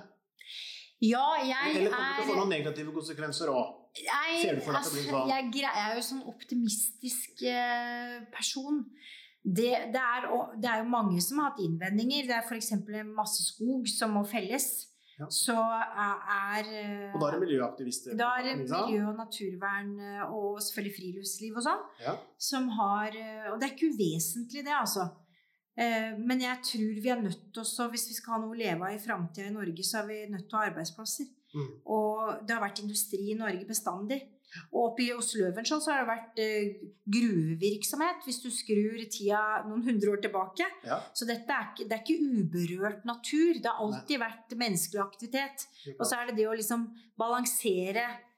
[1.05, 3.71] Ja, jeg er Eller kommer det til å få noen negative konsekvenser òg?
[3.93, 5.33] Jeg, Ser du for deg at det blir altså, sånn?
[5.53, 8.79] jeg er jo sånn optimistisk eh, person.
[9.43, 10.25] Det, det, er,
[10.63, 12.25] det er jo mange som har hatt innvendinger.
[12.29, 12.71] Det er f.eks.
[13.11, 14.69] masse skog som må felles.
[15.19, 15.27] Ja.
[15.29, 18.15] Så er, er eh, Og da er det miljøaktivister.
[18.17, 22.15] da er det miljø- og naturvern eh, og selvfølgelig friluftsliv og sånn Ja.
[22.41, 25.05] som har eh, Og det er ikke uvesentlig, det, altså.
[25.77, 28.59] Eh, Men jeg tror vi er nødt til å hvis vi skal ha noe å
[28.63, 31.29] leve av i framtida i Norge, så er vi nødt til å ha arbeidsplasser.
[31.53, 31.69] Mm.
[31.95, 34.21] Og det har vært industri i Norge bestandig.
[34.69, 39.63] Og oppe i hos Løvenskiold så har det vært eh, gruvevirksomhet, hvis du skrur tida
[39.65, 40.67] noen hundre år tilbake.
[40.85, 40.99] Ja.
[41.17, 43.57] Så dette er ikke, det er ikke uberørt natur.
[43.57, 45.65] Det har alltid vært menneskelig aktivitet.
[45.95, 46.85] Og så er det det å liksom
[47.19, 48.29] balansere hensynet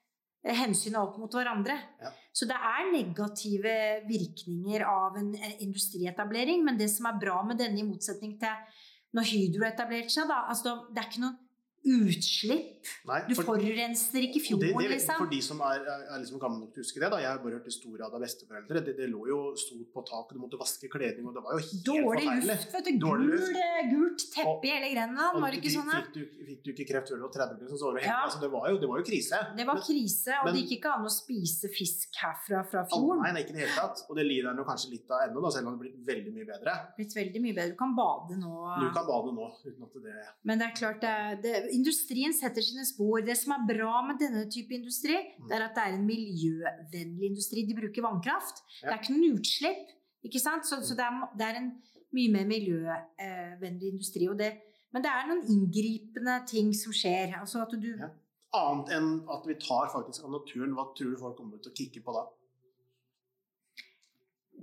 [0.45, 1.75] hensynene opp mot hverandre.
[2.01, 2.11] Ja.
[2.35, 7.57] Så det er negative virkninger av en eh, industrietablering, men det som er bra med
[7.61, 8.83] denne, i motsetning til
[9.15, 12.74] når Hydro etablerte seg, da, altså, det er ikke noe utslipp.
[13.05, 15.17] Nei, Du for- forurenser ikke fjorden, det, det, liksom.
[15.17, 17.17] For de som er, er, liksom gamle nok til å huske det, da.
[17.23, 18.81] Jeg har bare hørt historier av besteforeldre.
[18.85, 21.61] Det, det lå jo stort på taket, du måtte vaske kledning, og det var jo
[21.65, 22.47] helt Dårlig forferdelig.
[22.51, 22.91] luft, vet du.
[23.05, 23.59] Dårlig Gul, luft.
[23.65, 25.41] eh, gult teppe i hele Grenland.
[25.41, 25.91] Var det ikke sånn?
[25.95, 28.19] Fikk du, fikk du ikke kreft før du var 30, liksom, så var det, Ja.
[28.25, 29.39] altså, det, var jo, det var jo krise.
[29.57, 32.85] Det var Men- krise, og men- det gikk ikke an å spise fisk herfra fra
[32.85, 33.21] fjorden.
[33.23, 34.05] Nei, nei, ikke i det hele tatt.
[34.09, 36.45] Og det lider han kanskje litt av ennå, selv om det har blitt veldig mye
[36.53, 36.73] bedre.
[36.97, 37.71] Blitt veldig mye bedre.
[37.71, 38.53] Du kan bade nå.
[38.79, 42.61] Du kan bade nå uten at det Men det er klart, det det, industrien setter
[42.75, 43.23] sine spor.
[43.25, 45.47] Det som er bra med denne type industri, Mm.
[45.49, 47.63] det er at det er en miljøvennlig industri.
[47.65, 48.61] De bruker vannkraft.
[48.83, 49.87] Det er ikke noen utslipp.
[50.25, 50.65] Ikke sant?
[50.67, 51.71] Så, så det, er, det er en
[52.15, 54.27] mye mer miljøvennlig industri.
[54.31, 54.51] Og det,
[54.93, 57.35] men det er noen inngripende ting som skjer.
[57.39, 58.11] Altså at du Ja.
[58.55, 61.75] Annet enn at vi tar faktisk av naturen, hva tror du folk kommer til å
[61.75, 62.21] kikke på da?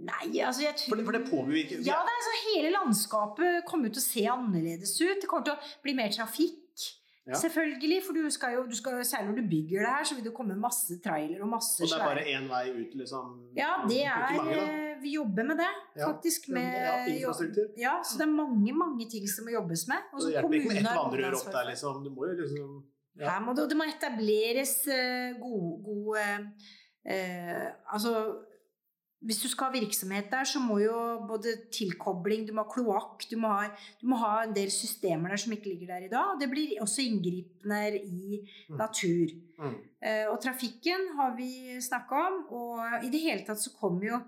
[0.02, 3.66] Nei, altså jeg tror For det, for det påvirker Ja, det er altså Hele landskapet
[3.68, 5.20] kommer til å se annerledes ut.
[5.20, 6.61] Det kommer til å bli mer trafikk.
[7.26, 7.36] Ja.
[7.38, 10.24] Selvfølgelig, for du skal jo, du skal, særlig når du bygger det her, så vil
[10.26, 13.28] det komme masse trailer og masse Og det er bare én vei ut, liksom?
[13.56, 16.08] Ja, det er mange, eh, Vi jobber med det, Ja.
[16.10, 16.48] faktisk.
[16.48, 17.66] Med, ja, infrastruktur.
[17.78, 20.00] Ja, så det er mange, mange ting som må jobbes med.
[20.12, 22.04] Og Så det hjelper ikke med ett vannrør opp der, liksom.
[22.04, 22.70] Du må jo liksom
[23.20, 23.30] ja.
[23.30, 24.74] Her må det, det må etableres
[25.46, 28.12] god gode, uh, uh, Altså
[29.24, 30.96] hvis du skal ha virksomhet der, så må jo
[31.28, 35.52] både tilkobling, du må ha kloakk, du, du må ha en del systemer der som
[35.54, 36.36] ikke ligger der i dag.
[36.40, 38.76] Det blir også inngripende i Mm.
[38.78, 39.30] natur.
[39.58, 39.74] Mm.
[40.02, 40.30] Mm.
[40.32, 44.18] Og trafikken har vi snakka om, og i det hele tatt så kommer jo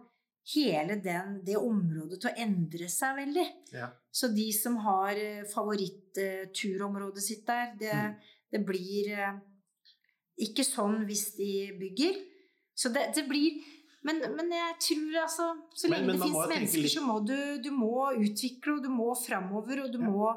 [0.55, 3.47] hele den, det området til å endre seg veldig.
[3.73, 3.89] Ja.
[4.13, 8.15] Så de som har eh, favorittturområdet sitt der, det, Mm.
[8.53, 9.39] det blir eh,
[10.39, 12.15] ikke sånn hvis de bygger.
[12.77, 13.61] Så det, det blir
[14.05, 17.19] men, men jeg tror altså Så lenge men det man fins mennesker, litt- så må
[17.27, 20.11] du, du må utvikle, og du må framover, og du Ja.
[20.11, 20.35] må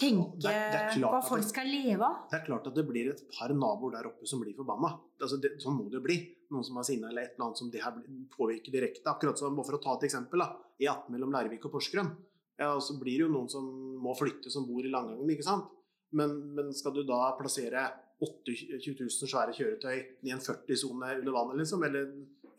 [0.00, 2.28] tenke Det er- det er hva folk det- skal leve av.
[2.30, 4.98] Det er klart at det blir et par naboer der oppe som blir forbanna.
[5.20, 6.36] Altså det, sånn må det bli.
[6.50, 7.92] Noen som har sinna eller et eller annet som det her
[8.36, 9.04] påvirker direkte.
[9.06, 10.38] Akkurat som, For å ta et eksempel.
[10.38, 12.16] da, E18 mellom Lærvik og Porsgrunn.
[12.58, 13.62] Ja, og så blir det jo noen som
[14.02, 15.28] må flytte, som bor i Langangen.
[15.30, 15.68] ikke sant?
[16.12, 21.56] Men, men skal du da plassere 28 000 svære kjøretøy i en 40-sone under vannet,
[21.58, 21.84] liksom?
[21.84, 22.10] Eller,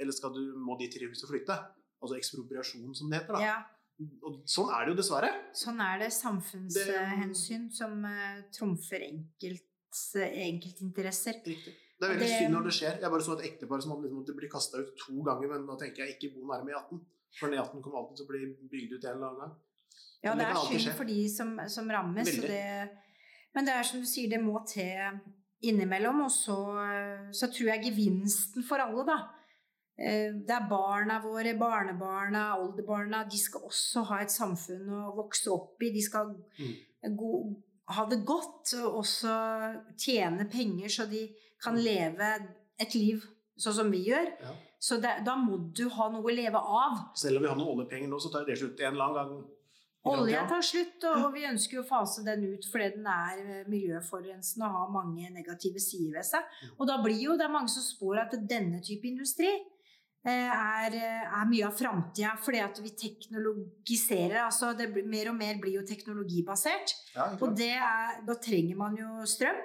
[0.02, 1.56] eller skal du, må de tre huset flytte?
[2.02, 3.38] Altså ekspropriasjon, som det heter.
[3.38, 3.42] da.
[3.46, 3.60] Ja,
[4.26, 5.30] Og sånn er det jo dessverre.
[5.54, 6.08] sånn er det.
[6.16, 11.42] Samfunnshensyn som uh, trumfer enkelts, eh, enkeltinteresser.
[11.46, 11.76] Riktig.
[12.02, 12.96] Det er veldig Det- synd når det skjer.
[13.02, 15.68] Jeg bare så et ektepar som hadde liksom måtte bli kasta ut to ganger, men
[15.68, 17.00] da tenker jeg ikke bo nærme E18.
[17.40, 18.42] For den E18 kommer alltid til å bli
[18.72, 19.54] bygd ut en eller annen gang.
[20.24, 20.96] Ja, det det er synd skje.
[20.98, 22.26] for de som, som rammes.
[22.42, 22.90] Det,
[23.54, 25.22] men det er som du sier, det må til
[25.62, 26.24] innimellom.
[26.26, 26.58] Og så,
[27.32, 29.20] så tror jeg gevinsten for alle, da
[30.02, 33.24] Det er barna våre, barnebarna, oldebarna.
[33.30, 35.92] De skal også ha et samfunn å vokse opp i.
[35.94, 37.16] De skal Mm.
[37.18, 37.56] go,
[37.90, 39.36] ha det godt og også
[39.98, 41.28] tjene penger så de
[41.64, 41.84] kan Mm.
[41.84, 42.48] leve
[42.80, 43.24] et liv
[43.60, 44.28] sånn som vi gjør.
[44.42, 44.54] Ja.
[44.80, 47.12] Så det, da må du ha noe å leve av.
[47.16, 49.44] Selv om vi har noen oljepenger nå, så tar det slutt en lang gang.
[50.04, 54.66] Olja tar slutt, og vi ønsker å fase den ut fordi den er eh, miljøforurensende
[54.66, 56.42] og har mange negative sider ved seg.
[56.64, 56.72] Mm.
[56.80, 59.60] Og da blir jo det er mange som spår at denne type industri eh,
[60.30, 64.38] er, eh, er mye av framtida fordi at vi teknologiserer.
[64.46, 66.94] Altså det blir, mer og mer blir jo teknologibasert.
[67.16, 69.58] Ja, Og det er, da trenger man jo strøm.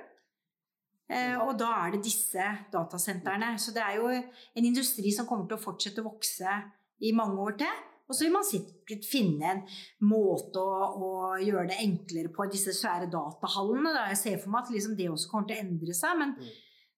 [1.08, 3.52] Eh, og da er det disse datasentrene.
[3.58, 6.56] Så det er jo en industri som kommer til å fortsette å vokse
[7.04, 7.84] i mange år til.
[8.08, 9.62] Og så vil man sikkert finne en
[10.06, 11.08] måte å, å
[11.42, 13.92] gjøre det enklere på disse svære datahallene.
[13.92, 14.04] Da.
[14.12, 16.18] Jeg ser for meg at liksom det også kommer til å endre seg.
[16.22, 16.54] Men, Mm.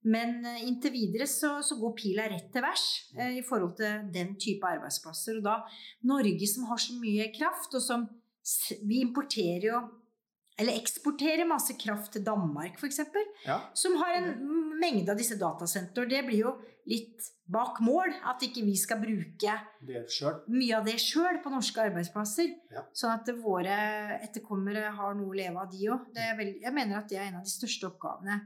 [0.09, 2.87] Men eh, inntil videre så, så går pila rett til værs
[3.19, 5.39] eh, i forhold til den type arbeidsplasser.
[5.41, 5.59] Og da
[6.09, 8.09] Norge som har så mye kraft, og som
[8.89, 9.79] Vi importerer jo
[10.59, 12.99] eller eksporterer masse kraft til Danmark, f.eks.,
[13.47, 13.61] Ja.
[13.75, 14.33] som har en
[14.81, 16.09] mengde av disse datasentre.
[16.11, 16.55] Det blir jo
[16.89, 19.55] litt bak mål at ikke vi skal bruke
[20.51, 22.51] mye av det sjøl på norske arbeidsplasser.
[22.75, 22.83] Ja.
[22.93, 23.77] Sånn at våre
[24.25, 26.11] etterkommere har noe å leve av, de òg.
[26.17, 28.41] Jeg mener at det er en av de største oppgavene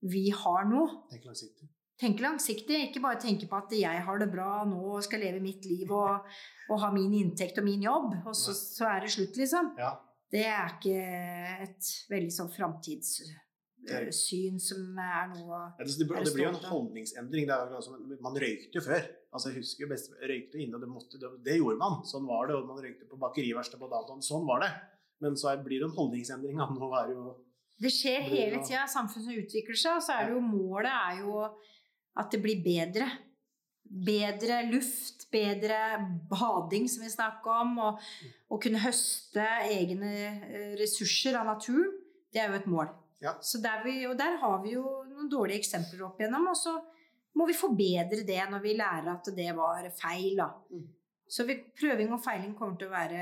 [0.00, 0.86] vi har nå.
[1.10, 1.68] Tenk langsiktig.
[2.00, 5.42] Tenk langsiktig, ikke bare tenke på at jeg har det bra nå og skal leve
[5.44, 6.30] mitt liv og,
[6.70, 9.74] og ha min inntekt og min jobb, og så, så er det slutt, liksom.
[9.76, 9.92] Ja.
[10.30, 10.96] Det er ikke
[11.66, 13.34] et veldig sånn framtids syn
[13.88, 17.48] framtidssyn som er noe Ja, det, Er det blir jo en holdningsendring.
[18.20, 19.04] Man røykte jo før.
[19.30, 22.00] Altså, jeg husker best, røykte inne, og det, måtte, det, det gjorde man.
[22.08, 22.58] Sånn var det.
[22.58, 24.24] Og man røykte på bakeriverkstedet på Dalton.
[24.24, 24.70] Sånn var det.
[25.24, 26.58] Men så blir det en holdningsendring.
[26.58, 27.36] Nå er det jo
[27.80, 28.84] Det skjer hele tida.
[28.90, 31.44] Samfunnet utvikler seg, og så er det jo målet er jo
[32.20, 33.08] at det blir bedre.
[33.90, 35.78] Bedre luft, bedre
[36.30, 41.90] bading, som vi snakker om, og å kunne høste egne eh, ressurser av naturen.
[42.30, 42.92] Det er jo et mål.
[43.24, 43.34] Ja.
[43.44, 46.76] Så der vi, og der har vi jo noen dårlige eksempler opp igjennom, og så
[47.36, 50.38] må vi forbedre det når vi lærer at det var feil.
[50.38, 50.50] Da.
[51.30, 53.20] Så vi, prøving og feiling kommer til å være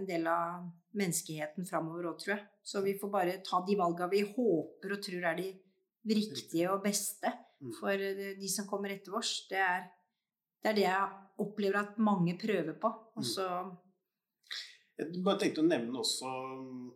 [0.00, 0.64] en del av
[0.98, 2.46] menneskeheten framover òg, tror jeg.
[2.66, 5.52] Så vi får bare ta de valga vi håper og tror er de
[6.08, 7.72] riktige og beste Mm.
[7.80, 7.90] for
[8.38, 9.46] de som kommer etter oss.
[9.50, 9.88] Det er,
[10.62, 11.08] det er det jeg
[11.42, 12.86] opplever at mange prøver på.
[13.16, 13.24] Og Mm.
[13.24, 13.76] så
[14.98, 16.30] Jeg bare tenkte å nevne også,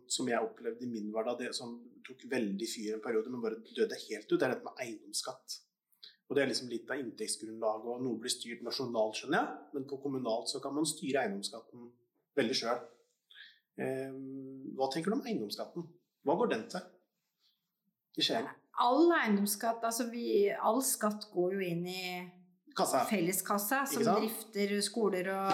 [0.07, 3.61] som jeg opplevde i min hverdag, det som tok veldig fyr en periode, men bare
[3.75, 5.59] døde helt ut, det er dette med eiendomsskatt.
[6.29, 9.85] Og det er liksom litt av inntektsgrunnlaget, og noe blir styrt nasjonalt, skjønner jeg, men
[9.89, 11.91] på kommunalt så kan man styre eiendomsskatten
[12.39, 12.81] veldig sjøl.
[14.77, 15.85] hva tenker du om eiendomsskatten?
[16.23, 16.83] Hva går den til?
[18.17, 18.47] I Skien?
[18.81, 22.05] all eiendomsskatt altså vi, All skatt går jo inn i
[22.73, 23.03] Kassa?
[23.05, 25.51] felleskassa, som drifter skoler og,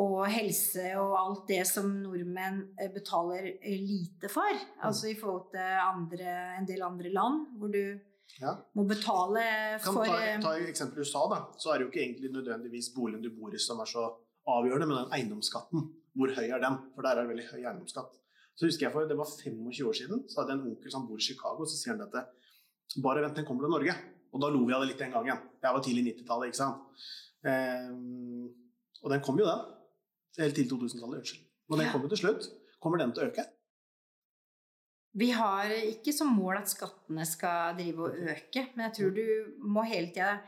[0.00, 4.56] og helse og alt det som nordmenn eh, betaler lite for.
[4.80, 7.98] Altså i forhold til andre, en del andre land, hvor du
[8.40, 8.56] Ja.
[8.74, 9.42] må betale
[9.82, 11.38] Kan for ta, et ta eksempel USA, da.
[11.58, 14.04] Så er det jo ikke egentlig nødvendigvis boligen du bor i som er så
[14.50, 15.84] avgjørende, men den eiendomsskatten.
[16.14, 16.78] Hvor høy er den?
[16.94, 18.10] For der er det veldig høy eiendomsskatt.
[18.54, 21.06] Så husker jeg for, Det var 25 år siden, så hadde jeg en onkel som
[21.08, 22.26] bor i Chicago, så sier han at
[23.02, 23.94] bare vent, den kommer til Norge.
[24.34, 25.38] Og da lo vi av det litt den gangen.
[25.62, 27.06] Det var tidlig 90-tallet, ikke sant.
[27.46, 28.48] Um,
[29.02, 29.60] og den kom jo, den.
[30.38, 31.42] Helt til 2000-tallet, unnskyld.
[31.70, 31.92] Men den Ja.
[31.92, 32.48] kommer til slutt.
[32.82, 33.44] Kommer den til å øke?
[35.14, 39.52] Vi har ikke som mål at skattene skal drive og øke, men jeg tror du
[39.62, 40.40] må hele tida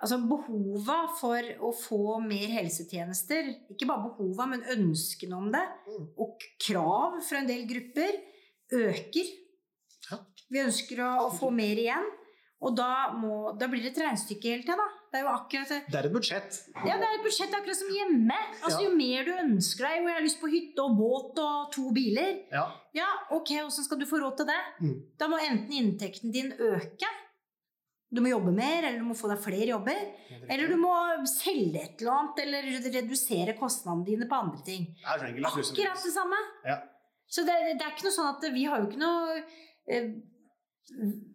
[0.00, 5.60] Altså behova for å få mer helsetjenester, ikke bare behova, men ønskene om det,
[5.90, 6.06] Mm.
[6.16, 8.16] og krav fra en del grupper,
[8.72, 9.28] øker.
[10.50, 12.08] Vi ønsker å, å få mer igjen,
[12.64, 14.88] og da, må, da blir det et regnestykke hele tida, da.
[15.10, 15.78] Det er jo akkurat det.
[15.98, 16.58] Er et budsjett.
[16.86, 18.36] Ja, det er et budsjett akkurat som hjemme.
[18.62, 18.84] Altså, Ja.
[18.86, 21.90] Jo mer du ønsker deg, jo jeg har lyst på hytte og båt og to
[21.96, 22.62] biler, Ja.
[22.94, 24.60] ja, ok, hvordan skal du få råd til det?
[24.80, 24.94] Mm.
[25.18, 27.10] Da må enten inntekten din øke,
[28.12, 29.98] du må jobbe mer, eller du må få deg flere jobber,
[30.48, 30.94] eller du må
[31.26, 32.62] selge et eller annet, eller
[32.94, 34.86] redusere kostnadene dine på andre ting.
[34.94, 36.40] Det er så enkelt, Akkurat det samme.
[36.66, 36.78] Ja.
[37.30, 39.42] Så det, det er ikke noe sånn at vi har jo ikke noe
[39.90, 40.08] eh,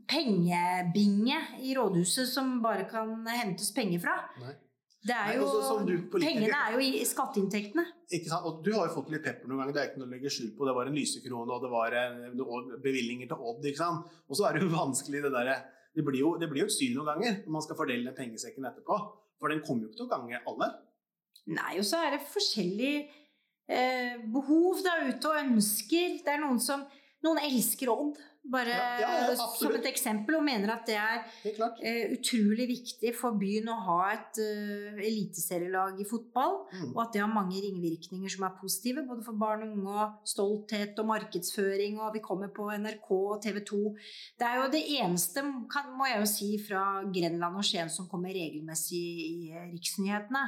[0.10, 4.15] pengebinge i rådhuset som bare kan hentes penger fra.
[4.41, 4.53] Nei.
[5.06, 7.84] Det er Nei, jo, også som politiker- pengene er jo i skatteinntektene.
[8.10, 8.45] Ikke sant?
[8.49, 10.32] Og du har jo fått litt pepper noen ganger, det er ikke noe å legge
[10.34, 10.65] skjul på.
[10.65, 13.65] Det var en lysekrone, og det var eh, bevilgninger til Odd.
[13.69, 14.07] ikke sant?
[14.30, 15.60] Og så er det jo vanskelig det derre
[15.95, 18.18] det, blir jo- det blir jo et syn noen ganger når man skal fordele den
[18.18, 18.98] pengesekken etterpå.
[19.40, 20.72] For den kommer jo ikke til å gange alle.
[21.53, 23.06] Nei, og så er det forskjellige
[23.69, 26.18] eh, behov der ute og ønsker.
[26.26, 26.86] Det er noen som
[27.26, 28.18] Noen elsker Odd,
[28.52, 32.68] bare Ja, ja, som et eksempel, og mener at det er det er eh, utrolig
[32.70, 36.62] viktig for byen å ha et uh, eliteserielag i fotball.
[36.74, 36.92] Mm.
[36.94, 40.30] Og at det har mange ringvirkninger som er positive, både for barn og unge, og
[40.36, 43.82] stolthet og markedsføring, og vi kommer på NRK og TV 2.
[44.40, 48.10] Det er jo det eneste, kan, må jeg jo si, fra Grenland og Skien som
[48.12, 50.46] kommer regelmessig i i riksnyhetene.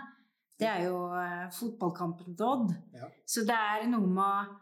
[0.57, 2.71] Det er jo uh, fotballkampen til Odd.
[2.95, 3.09] Ja.
[3.29, 4.55] Så det er noe med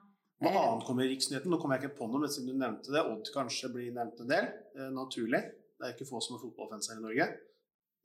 [0.43, 1.51] Hva eh, annet kommer i Riksnyheten?
[1.51, 4.21] Nå kommer jeg ikke på noe, men siden du nevnte det, Odd kanskje blir nevnt
[4.23, 4.49] en del.
[4.75, 5.41] Eh, naturlig.
[5.75, 7.27] Det er ikke få som er fotballfans her i Norge.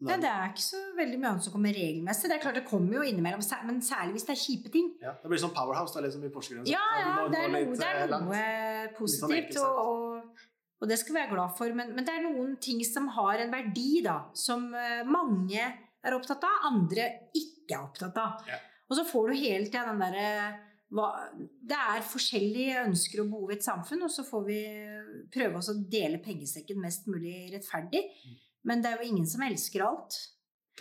[0.01, 2.28] Nei, det er ikke så veldig mye annet som kommer regelmessig.
[2.31, 4.86] Det er klart det kommer jo innimellom, men særlig hvis det er kjipe ting.
[5.02, 6.65] Ja, det blir sånn Powerhouse, da, liksom i Porsgrunn.
[6.70, 10.01] Ja, ja, det er noe, litt, det er eh, noe positivt, sånn og,
[10.31, 10.48] og,
[10.81, 11.77] og det skal vi være glad for.
[11.77, 16.16] Men, men det er noen ting som har en verdi, da, som eh, mange er
[16.16, 18.48] opptatt av, andre ikke er opptatt av.
[18.48, 18.57] Ja.
[18.89, 20.31] Og så får du hele tida den derre
[20.90, 24.60] Det er forskjellige ønsker og behov i et samfunn, og så får vi
[25.30, 28.02] prøve oss å dele pengesekken mest mulig rettferdig.
[28.24, 28.38] Mm.
[28.68, 30.16] Men det er jo ingen som elsker alt.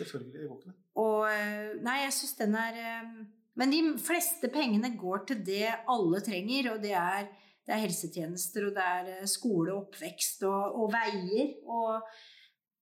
[0.00, 0.78] Selvfølgelig, går ikke det.
[1.00, 3.12] Og eh, Nei, jeg syns den er eh,
[3.60, 7.28] Men de fleste pengene går til det alle trenger, og det er,
[7.66, 12.10] det er helsetjenester, og det er eh, skole, oppvekst og, og veier og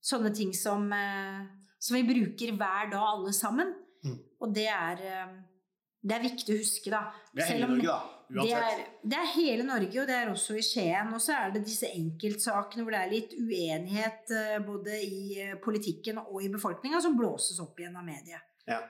[0.08, 0.86] sånne ting som,
[1.82, 3.72] som vi bruker hver dag, alle sammen.
[4.06, 4.18] Mm.
[4.40, 5.02] Og det er,
[6.02, 7.00] det er viktig å huske, da.
[7.34, 8.14] Det er hele Norge, da.
[8.28, 11.08] Det er, det er hele Norge, og det er også i Skien.
[11.16, 15.54] Og så er det disse enkeltsakene hvor det er litt uenighet eh, både i eh,
[15.64, 18.44] politikken og i befolkninga, som blåses opp igjen av mediet.
[18.68, 18.82] Ja.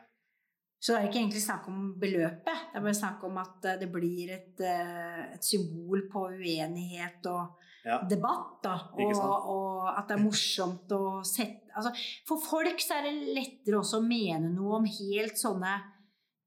[0.78, 3.78] Så det er ikke egentlig snakk om beløpet, det er bare snakk om at eh,
[3.80, 8.00] det blir et, et symbol på uenighet og Ja.
[8.10, 8.58] debatt.
[8.62, 9.22] Da, og,
[9.54, 11.92] og at det er morsomt å sette altså,
[12.26, 15.76] For folk så er det lettere også å mene noe om helt sånne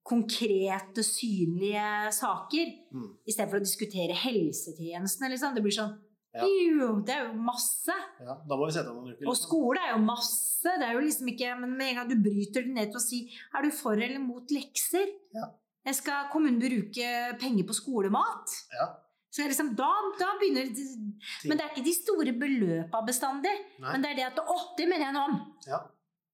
[0.04, 2.72] konkrete, synlige saker.
[2.94, 3.10] Mm.
[3.28, 5.30] Istedenfor å diskutere helsetjenestene.
[5.34, 5.54] Liksom.
[5.56, 6.00] Det blir sånn
[6.32, 6.46] Ja.
[6.48, 7.92] «Jo, Det er jo masse!
[8.24, 9.26] Ja, da må vi sette noen uker.
[9.26, 9.50] Og liksom.
[9.50, 10.78] skole er jo masse.
[10.80, 13.04] Det er jo liksom ikke Men med en gang du bryter det ned til å
[13.04, 13.20] si
[13.52, 15.12] Er du for eller mot lekser?
[15.36, 15.50] Ja.
[15.84, 18.56] Jeg skal kommunen bruke penger på skolemat?
[18.78, 18.88] Ja.
[19.32, 20.86] Så liksom, da, da begynner det
[21.50, 23.54] Men det er ikke de store beløpa bestandig.
[23.84, 25.38] Men det er det at Å, det mener jeg noe om!
[25.68, 25.82] Ja.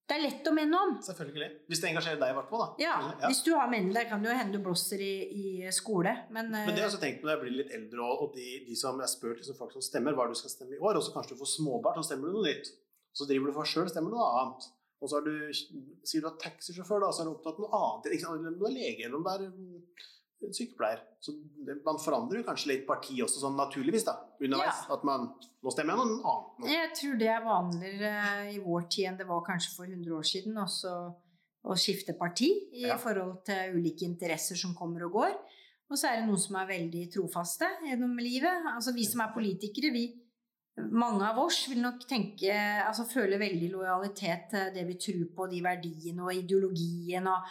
[0.07, 0.91] Det er lett å mene om.
[1.03, 1.47] Selvfølgelig.
[1.67, 2.61] Hvis det engasjerer deg, i hvert fall.
[2.63, 2.67] da.
[2.79, 3.27] Ja, Ja.
[3.27, 6.13] Hvis du har menn der, kan det jo hende du blåser i, i skole.
[6.31, 8.31] Men, Men det har jeg eh, også tenkt på når jeg blir litt eldre, og,
[8.38, 10.79] de, de som jeg spør liksom, folk som stemmer, hva det du skal stemme i
[10.79, 12.71] år, og så kanskje du får småbarn, så stemmer du noe nytt.
[13.11, 14.69] Så driver du for sjøl, stemmer du noe annet.
[15.03, 15.34] Og så du,
[16.07, 18.07] sier du er taxisjåfør, da, så er du opptatt av noe annet.
[18.07, 19.43] Eller om du er lege, eller om du er
[20.53, 20.99] sykepleier.
[21.19, 21.34] Så
[21.85, 24.84] man forandrer kanskje litt parti også, sånn naturligvis, da, underveis.
[24.93, 25.30] At man
[25.64, 26.49] Nå stemmer jeg noen annen.
[26.61, 26.68] nå.
[26.72, 28.11] Jeg tror det er vanligere
[28.47, 30.93] eh, i vår tid enn det var kanskje for 100 år siden også
[31.68, 32.47] å skifte parti
[32.77, 32.95] i Ja.
[33.01, 35.34] forhold til ulike interesser som kommer og går.
[35.89, 38.64] Og så er det noen som er veldig trofaste gjennom livet.
[38.76, 40.05] Altså vi som er politikere, vi
[40.93, 42.53] mange av oss vil nok tenke,
[42.85, 47.26] altså føle veldig lojalitet til det vi tror på, de verdiene og ideologien.
[47.27, 47.47] Og,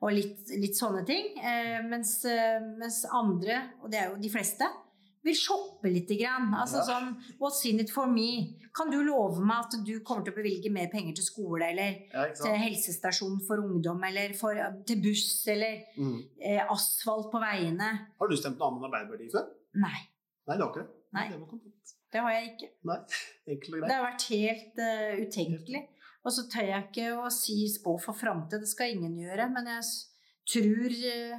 [0.00, 1.34] og litt, litt sånne ting.
[1.38, 4.64] Eh, mens, eh, mens andre, og det er jo de fleste,
[5.22, 6.46] vil shoppe lite grann.
[6.56, 6.84] Altså Ja.
[6.88, 8.56] sånn What's in it for me?
[8.74, 11.98] Kan du love meg at du kommer til å bevilge mer penger til skole, eller
[12.14, 14.54] Ja, til helsestasjon for ungdom, eller for,
[14.86, 16.24] til buss, eller Mm.
[16.40, 18.06] eh, asfalt på veiene?
[18.18, 19.46] Har du stemt noe annet enn Arbeiderpartiet før?
[19.74, 19.98] Nei,
[20.48, 20.88] Nei, det har ikke det.
[21.12, 21.28] Nei.
[21.28, 21.72] Det
[22.12, 22.70] det har jeg ikke.
[23.50, 25.82] Enkelt og Det har vært helt uh, utenkelig.
[26.24, 29.46] Og så tør jeg ikke å si spå for framtid, det skal ingen gjøre.
[29.54, 29.84] Men jeg
[30.52, 31.38] tror, eh,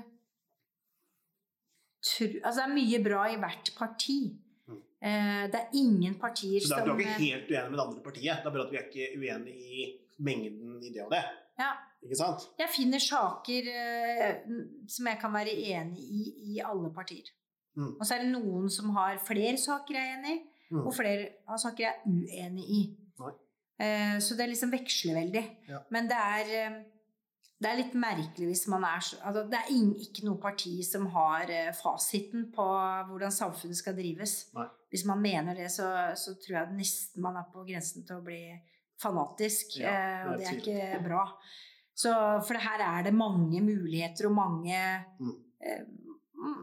[2.01, 4.17] tror Altså, det er mye bra i hvert parti.
[4.67, 4.79] Mm.
[5.01, 7.85] Eh, det er ingen partier Så da er du ikke eh, helt uenig med det
[7.85, 8.41] andre partiet.
[8.41, 9.85] Det er bare at vi er ikke uenige i
[10.21, 11.23] mengden i det og det.
[11.61, 11.71] Ja.
[12.01, 12.47] Ikke sant?
[12.57, 13.67] Jeg finner saker
[14.89, 16.23] som jeg kan være enig i
[16.55, 17.27] i alle partier.
[17.77, 17.91] Mm.
[17.99, 20.85] Og så er det noen som har flere saker jeg er enig i, Mm.
[20.87, 22.81] og flere av saker jeg er uenig i.
[23.81, 25.43] Eh, så det liksom veksler veldig.
[25.71, 25.79] Ja.
[25.95, 26.79] Men det er, eh,
[27.61, 29.71] det er litt merkelig hvis man er så altså Det er
[30.05, 32.65] ikke noe parti som har eh, fasiten på
[33.09, 34.35] hvordan samfunnet skal drives.
[34.57, 34.67] Nei.
[34.91, 35.87] Hvis man mener det, så,
[36.19, 38.41] så tror jeg nesten man er på grensen til å bli
[39.01, 39.77] fanatisk.
[39.81, 41.23] Ja, det og det er ikke bra.
[42.01, 42.11] Så,
[42.47, 44.77] for det her er det mange muligheter og mange
[45.19, 45.35] Mm.
[45.65, 45.83] eh,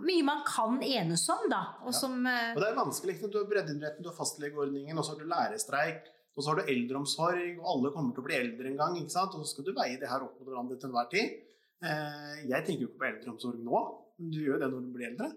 [0.03, 1.61] Mye man kan enes om, da.
[1.87, 1.99] Og Ja.
[2.01, 3.13] som eh, Og det er vanskelig.
[3.31, 6.09] Du har breddeidretten, du har fastlegeordningen, og så har du lærerstreik,
[6.39, 9.11] og så har du eldreomsorg, og alle kommer til å bli eldre en gang, ikke
[9.17, 9.35] sant?
[9.35, 11.35] og så skal du veie det her opp mot hverandre til enhver tid.
[11.83, 13.83] Eh, jeg tenker jo ikke på eldreomsorg nå,
[14.23, 15.29] men du gjør jo det når du blir eldre.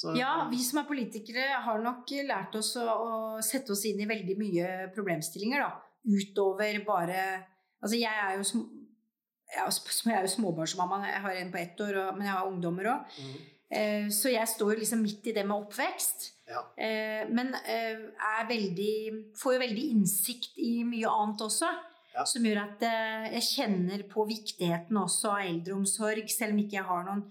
[0.00, 3.12] Så, Ja, vi som er politikere har nok lært oss å, å
[3.44, 5.72] sette oss inn i veldig mye problemstillinger, da.
[6.02, 7.20] Utover bare
[7.82, 8.60] Altså, jeg er jo, sm
[9.52, 12.86] jeg er jo- småbarnsmamma, jeg har en på ett år, og, men jeg har ungdommer
[12.92, 13.16] òg.
[13.72, 16.28] Eh, så jeg står jo liksom midt i det med oppvekst.
[16.50, 16.60] Ja.
[16.76, 18.96] Eh, men eh, er veldig,
[19.40, 21.70] får jo veldig innsikt i mye annet også.
[22.12, 22.26] Ja.
[22.28, 22.82] Som gjør at
[23.32, 27.24] jeg kjenner på viktigheten også av eldreomsorg, selv om ikke jeg har noen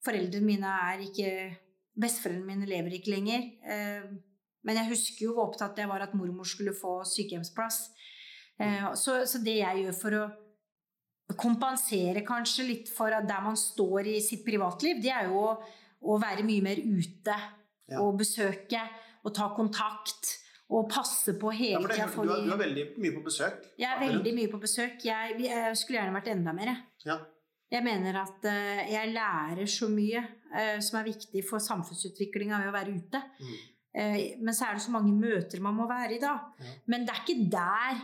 [0.00, 1.30] Foreldrene mine er ikke
[2.00, 3.42] Besteforeldrene mine lever ikke lenger.
[4.64, 7.82] Men jeg husker jo hvor opptatt jeg var at mormor skulle få sykehjemsplass.
[8.60, 10.24] Eh, så, så det jeg gjør for å
[11.38, 15.56] kompensere kanskje litt for der man står i sitt privatliv, det er jo å,
[16.02, 17.38] å være mye mer ute
[17.90, 17.98] Ja.
[18.00, 18.80] og besøke
[19.26, 20.36] og ta kontakt
[20.70, 22.06] og passe på hele tida.
[22.14, 23.64] du, er, du er veldig mye på besøk.
[23.80, 25.02] Jeg er veldig mye på besøk.
[25.04, 26.70] Jeg, jeg skulle gjerne vært enda mer.
[26.70, 27.08] jeg.
[27.08, 27.16] Ja.
[27.70, 32.70] Jeg mener at uh, jeg lærer så mye uh, som er viktig for samfunnsutviklinga ved
[32.70, 33.20] å være ute.
[33.42, 33.58] Mm.
[33.90, 34.16] Uh,
[34.46, 36.36] men så er det så mange møter man må være i da.
[36.62, 36.72] Ja.
[36.90, 38.00] Men det er ikke der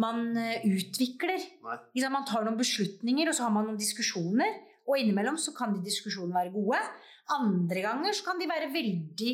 [0.00, 1.44] man eh, utvikler.
[1.66, 2.08] Nei.
[2.10, 4.58] Man tar noen beslutninger, og så har man noen diskusjoner.
[4.88, 6.80] Og innimellom så kan de diskusjonene være gode.
[7.36, 9.32] Andre ganger så kan de være veldig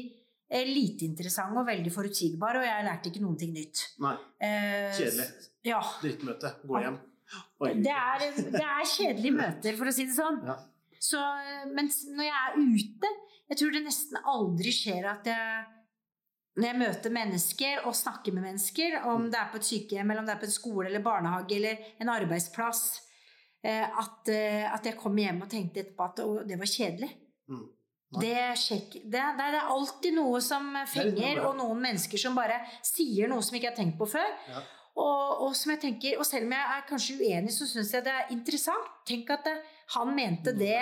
[0.50, 3.84] eh, lite interessante og veldig forutsigbare, og jeg lærte ikke noen ting nytt.
[4.04, 4.16] Nei.
[4.42, 5.28] Eh, Kjedelig.
[5.66, 5.82] Ja.
[6.02, 6.56] Drittmøte.
[6.66, 6.98] Gå hjem.
[7.82, 8.24] Det er,
[8.54, 10.42] det er kjedelige møter, for å si det sånn.
[10.46, 10.58] Ja.
[11.02, 11.20] Så,
[11.76, 13.08] mens når jeg er ute
[13.46, 15.58] Jeg tror det nesten aldri skjer at jeg
[16.56, 20.22] når jeg møter mennesker og snakker med mennesker, om det er på et sykehjem, eller
[20.22, 22.82] om det er på en skole eller barnehage eller en arbeidsplass,
[23.64, 27.10] eh, at, eh, at jeg kommer hjem og tenkte etterpå at det var kjedelig.
[27.52, 27.66] Mm.
[28.16, 33.28] Det, sjekk, det, det er alltid noe som fenger, og noen mennesker som bare sier
[33.28, 34.32] noe som jeg ikke har tenkt på før.
[34.48, 34.62] Ja.
[34.96, 38.06] Og, og som jeg tenker, og selv om jeg er kanskje uenig, så syns jeg
[38.06, 38.94] det er interessant.
[39.08, 39.56] Tenk at det,
[39.98, 40.78] han mente det.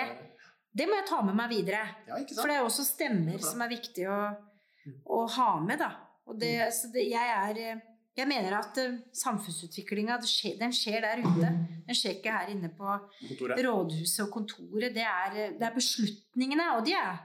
[0.75, 1.81] Det må jeg ta med meg videre.
[2.07, 4.19] Ja, For det er også stemmer er som er viktig å.
[5.05, 5.91] Å ha med, da.
[6.25, 7.83] Og det, så det, jeg er eh,
[8.17, 10.15] Jeg mener at uh, samfunnsutviklinga,
[10.59, 11.49] den skjer der ute.
[11.85, 12.87] Den skjer ikke her inne på
[13.27, 13.59] Kontoret.
[13.65, 14.93] rådhuset og kontoret.
[14.95, 17.17] Det er, eh, det er beslutningene, og de er,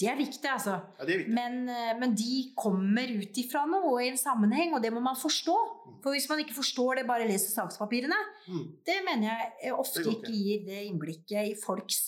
[0.00, 0.78] de er viktige, altså.
[0.98, 1.34] Ja, er viktig.
[1.36, 1.68] Men,
[2.00, 5.54] men de kommer ut ifra noe i en sammenheng, og det må man forstå.
[5.84, 6.00] Mm.
[6.02, 8.18] For hvis man ikke forstår det, bare leser sakspapirene,
[8.48, 8.64] Mm.
[8.84, 9.28] det mener
[9.62, 12.00] jeg ofte ikke gir det innblikket i folks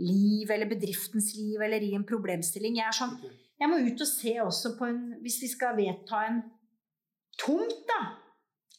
[0.00, 2.76] liv, eller bedriftens liv, eller i en problemstilling.
[2.80, 3.16] Jeg er sånn
[3.62, 6.42] Jeg må ut og se også på en Hvis vi skal vedta en
[7.38, 8.00] tomt, da.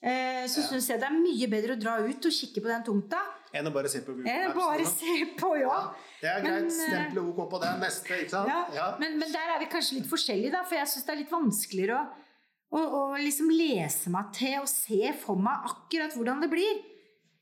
[0.03, 0.67] eh, Så Ja.
[0.67, 3.21] syns jeg det er mye bedre å dra ut og kikke på den tomta
[3.53, 5.69] Enn å bare se på Google Maps, bare se på, ja.
[5.69, 6.71] Ja, det er Men, greit.
[6.73, 7.71] stempel Stemple OK på det.
[7.79, 8.47] Neste, ikke sant?
[8.49, 8.87] Ja, Ja.
[8.99, 11.31] Men, men der er vi kanskje litt forskjellige, da, for jeg syns det er litt
[11.31, 16.49] vanskeligere å, å, å liksom lese meg til og se for meg akkurat hvordan det
[16.49, 16.81] blir.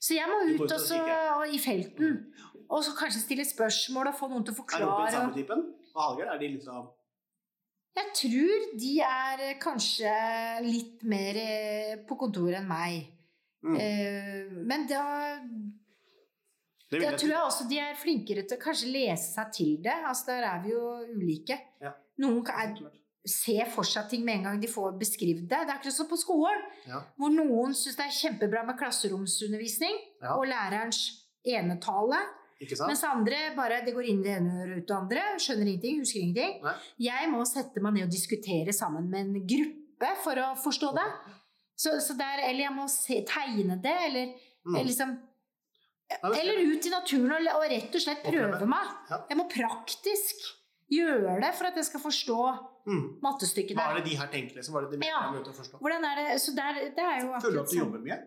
[0.01, 0.99] Så jeg må ut ut og også,
[1.39, 2.33] og i felten.
[2.69, 4.83] Og så kanskje stille spørsmål og få noen til å forklare.
[4.83, 5.63] Er Robin den samme typen?
[5.95, 6.89] Og Hallgeir, er de liksom
[7.95, 10.11] Jeg tror de er kanskje
[10.63, 13.01] litt mer eh, på kontoret enn meg.
[13.63, 13.75] mm.
[13.75, 15.03] Eh, Men da,
[16.91, 19.93] Det da tror jeg også de er flinkere til å kanskje lese seg til det.
[20.07, 21.59] Altså Der er vi jo ulike.
[21.81, 21.91] Ja.
[22.23, 22.73] Noen er,
[23.27, 25.49] ser for seg ting med en gang de får beskrevet det.
[25.49, 27.03] Det er akkurat som på skolen, Ja.
[27.17, 30.35] hvor noen syns det er kjempebra med klasseromsundervisning Ja.
[30.37, 32.19] og lærerens enetale.
[32.87, 35.21] Mens andre bare det går inn det ene øret ut det andre.
[35.41, 36.61] Skjønner ingenting, husker ingenting.
[36.63, 36.73] Nei.
[37.07, 41.07] Jeg må sette meg ned og diskutere sammen med en gruppe for å forstå det.
[41.81, 44.75] Så, så der, eller jeg må se, tegne det, eller, Mm.
[44.75, 45.17] eller liksom
[46.21, 48.65] Eller ut i naturen og, og rett og slett prøve.
[48.67, 48.89] meg.
[49.29, 50.35] Jeg må praktisk
[50.91, 52.37] gjøre det for at jeg skal forstå
[52.85, 53.21] Mm.
[53.21, 53.75] der.
[53.77, 54.73] Hva er det de her tenker, liksom?
[54.75, 55.31] Hva er det de Ja.
[55.31, 55.79] å forstå?
[55.79, 56.41] Hvordan er det?
[56.41, 57.85] Så der, det er jo Føler du at du sånn.
[57.85, 58.19] jobber mye?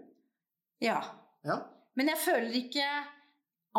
[0.81, 1.01] Ja.
[1.45, 1.57] Ja.
[1.97, 3.05] Men jeg føler ikke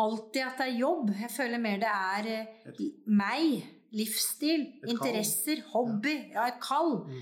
[0.00, 1.10] alltid at det er jobb.
[1.20, 3.72] Jeg føler mer det er eh, Et- meg.
[3.96, 6.16] Livsstil, interesser, hobby.
[6.34, 6.98] Ja, et kall.
[7.06, 7.20] Mm.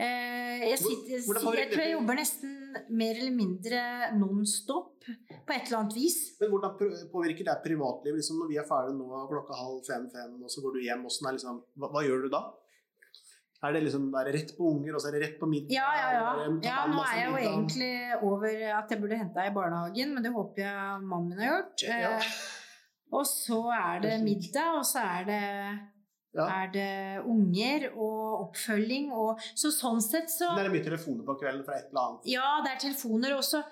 [0.00, 2.54] Eh, jeg, sitter, jeg tror jeg jobber nesten
[2.96, 3.80] mer eller mindre
[4.16, 6.16] non-stop på et eller annet vis.
[6.40, 6.76] Men hvordan
[7.12, 8.16] påvirker det privatlivet?
[8.20, 11.60] Liksom når vi er ferdige nå klokka halv fem-fem, og så går du hjem, liksom,
[11.76, 12.42] hva, hva gjør du da?
[13.60, 15.74] Er det liksom er det rett på unger, og så er det rett på middag?
[15.74, 16.28] Ja, ja, ja.
[16.64, 17.90] Ja nå er jeg jo egentlig
[18.24, 21.50] over at jeg burde hente deg i barnehagen, men det håper jeg mannen min har
[21.58, 21.84] gjort.
[21.92, 22.30] Eh,
[23.12, 25.42] Og så er det middag, og så er det,
[26.32, 26.44] Ja.
[26.62, 29.10] er det unger og oppfølging.
[29.12, 32.28] Og, så sånn sett så Det er mye telefoner på kvelden fra et eller annet?
[32.30, 33.64] Ja, det er telefoner også.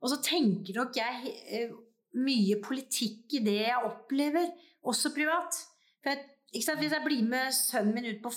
[0.00, 1.72] Og så tenker nok jeg eh,
[2.14, 4.46] mye politikk i det jeg opplever,
[4.86, 5.58] også privat.
[6.04, 6.30] For jeg?
[6.54, 8.30] Hvis jeg blir med sønnen min ut på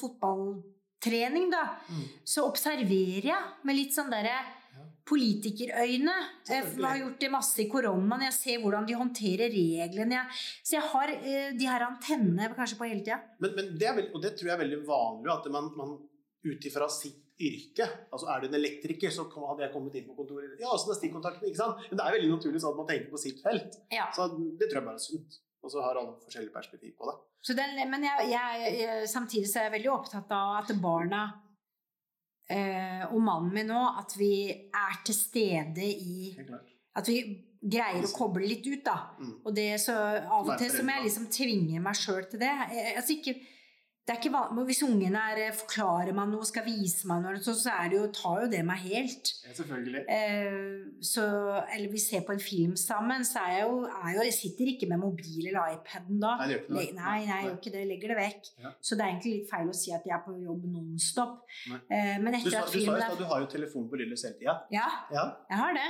[1.08, 2.04] fotballtrening, da, Mm.
[2.26, 4.40] så observerer jeg med litt sånn derre
[5.06, 6.14] politikerøyne.
[6.50, 8.24] Jeg har gjort det masse i koronaen.
[8.24, 10.28] Jeg ser hvordan de håndterer reglene.
[10.64, 13.22] Så jeg har eh, de her antennene kanskje på hele tida.
[13.40, 15.98] Men, men det er vel, og det tror jeg er veldig vanlig, at man, man
[16.44, 20.16] ut ifra sitt yrke altså Er du en elektriker, så hadde jeg kommet inn på
[20.18, 21.84] kontoret Ja, sånn er stikkontakten, ikke sant?
[21.92, 23.76] Men det er veldig naturlig sånn at man tenker på sitt felt.
[23.94, 24.08] Ja.
[24.12, 24.26] Så
[24.58, 25.38] det tror jeg bare er sunt.
[25.68, 27.18] Og så har alle forskjellige perspektiv på det.
[27.44, 31.26] Så den, men jeg, jeg, jeg, samtidig så er jeg veldig opptatt av at barna
[32.50, 36.32] eh, og mannen min nå, at vi er til stede i
[36.98, 37.20] At vi
[37.62, 38.96] greier å koble litt ut, da.
[39.20, 39.36] Mm.
[39.44, 42.54] Og det så Av og til så må jeg liksom tvinge meg sjøl til det.
[42.72, 43.36] Jeg, altså ikke,
[44.08, 47.40] det er ikke van- Hvis ungen er eh, forklarer meg noe, skal vise meg noe,
[47.44, 49.32] så, så er det jo, tar jo det meg helt.
[49.44, 50.04] Ja, selvfølgelig.
[50.08, 51.26] Eh, så,
[51.76, 54.72] eller vi ser på en film sammen, så er jeg jo, er jo Jeg sitter
[54.72, 56.38] ikke med mobil eller iPaden da.
[56.40, 56.86] Nei, det gjør ikke noe.
[57.02, 57.84] Nei, nei, jeg gjør ikke det.
[57.92, 58.50] Legger det vekk.
[58.64, 58.72] Ja.
[58.82, 61.36] Så det er egentlig litt feil å si at jeg er på jobb nonstop.
[61.68, 64.00] Eh, men Du etter sa, at du sa jo at du har jo telefon på
[64.00, 64.56] lille tida.
[64.72, 65.28] Ja, Ja.
[65.52, 65.90] jeg har det.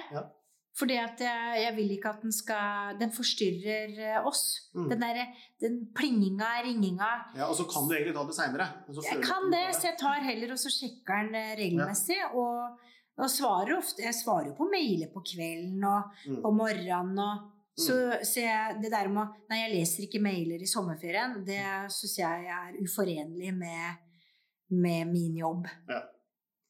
[0.78, 0.80] Ja.
[0.80, 4.44] Fordi at jeg, jeg vil ikke at den skal Den forstyrrer eh, oss.
[4.76, 4.90] Mm.
[4.91, 5.28] Den derre
[5.62, 7.08] den plinginga, ringinga.
[7.36, 7.48] ja.
[7.49, 8.68] Og så kan du egentlig ta det seinere.
[9.10, 12.20] Jeg kan det, så jeg tar heller og så sjekker den regelmessig.
[12.20, 12.20] regelmessig.
[12.38, 12.78] Og,
[13.18, 16.41] og svarer ofte Jeg svarer jo på mailer på kvelden og Mm.
[16.44, 17.94] på morgenen og så,
[18.26, 21.44] så jeg, det der med å Nei, jeg leser ikke mailer i sommerferien.
[21.45, 21.62] Det
[21.94, 23.99] syns jeg er uforenlig med,
[24.74, 25.68] med min jobb.
[25.90, 25.99] Ja.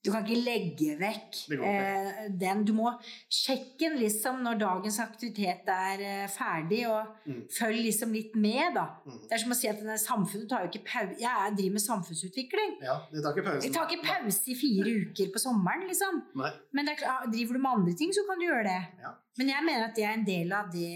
[0.07, 2.61] Du kan ikke legge vekk eh, den.
[2.63, 2.93] Du må
[3.27, 7.41] sjekke den liksom når dagens aktivitet er eh, ferdig, og Mm.
[7.51, 8.85] følg liksom litt med, da.
[9.03, 9.19] Mm.
[9.27, 11.73] Det er som å si at denne samfunnet tar jo ikke pause Jeg er- driver
[11.75, 12.71] med samfunnsutvikling.
[12.87, 13.63] Ja, det tar ikke pausen.
[13.67, 16.23] Jeg tar ikke pause i fire uker på sommeren, liksom.
[16.39, 16.51] Nei.
[16.71, 18.81] Men klart, driver du med andre ting, så kan du gjøre det.
[19.03, 19.11] Ja.
[19.37, 20.87] Men jeg mener at det er en del av det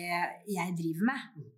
[0.47, 1.49] jeg driver med.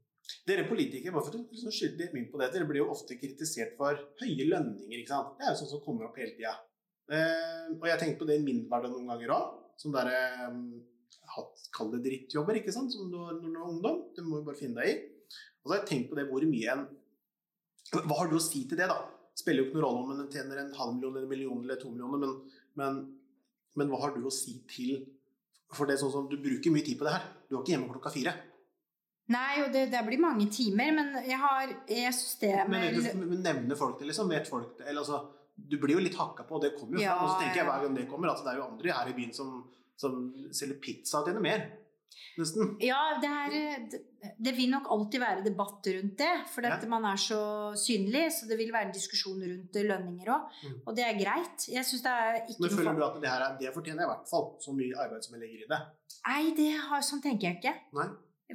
[0.48, 3.16] Dere politikere, bare for å skylde skyte litt mynt på det, dere blir jo ofte
[3.20, 5.00] kritisert for høye lønninger.
[5.04, 5.38] ikke sant?
[5.38, 6.56] Det er jo sånn som kommer opp hele tida.
[7.12, 9.56] Eh, og jeg tenkte på det i min hverdag noen ganger òg.
[9.82, 10.20] Sånn derre
[11.34, 14.04] hatt Kall det drittjobber, ikke sant, som du når du er ungdom.
[14.14, 14.96] Du må jo bare finne deg i.
[15.64, 16.86] Og så har jeg tenkt på det hvor mye en
[17.94, 19.00] Hva har du å si til det, da?
[19.38, 21.80] Spiller jo ikke noen rolle om en tjener en halv million eller en million eller
[21.82, 23.00] to millioner, men, men,
[23.80, 25.04] men hva har du å si til
[25.74, 27.30] For det er sånn som du bruker mye tid på det her.
[27.50, 28.36] Du er ikke hjemme klokka fire.
[29.34, 33.42] Nei, og det, det blir mange timer, men jeg har Jeg syns Men du, men
[33.42, 34.30] nevner folk det, liksom?
[34.30, 34.90] Vet folk det?
[34.90, 35.22] Eller altså,
[35.70, 37.24] du blir jo litt hakka på, og det kommer jo Ja, fram.
[37.28, 39.16] Og så tenker jeg hver gang det kommer, at det er jo andre her i
[39.18, 39.56] byen som,
[40.00, 40.20] som
[40.52, 41.64] selger pizza og tjener mer.
[42.38, 42.76] Nesten.
[42.82, 44.00] Ja, det, er, det,
[44.42, 46.32] det vil nok alltid være debatt rundt det.
[46.50, 46.78] For Ja.
[46.90, 47.40] man er så
[47.78, 50.60] synlig, så det vil være en diskusjon rundt lønninger òg.
[50.64, 50.76] Mm.
[50.88, 51.68] Og det er greit.
[51.70, 54.10] Jeg syns det er ikke Men føler du at det her er, det fortjener jeg
[54.10, 55.82] i hvert fall, så mye arbeid som jeg legger i det?
[56.28, 57.76] Nei, det har, sånn tenker jeg ikke.
[58.00, 58.08] Nei?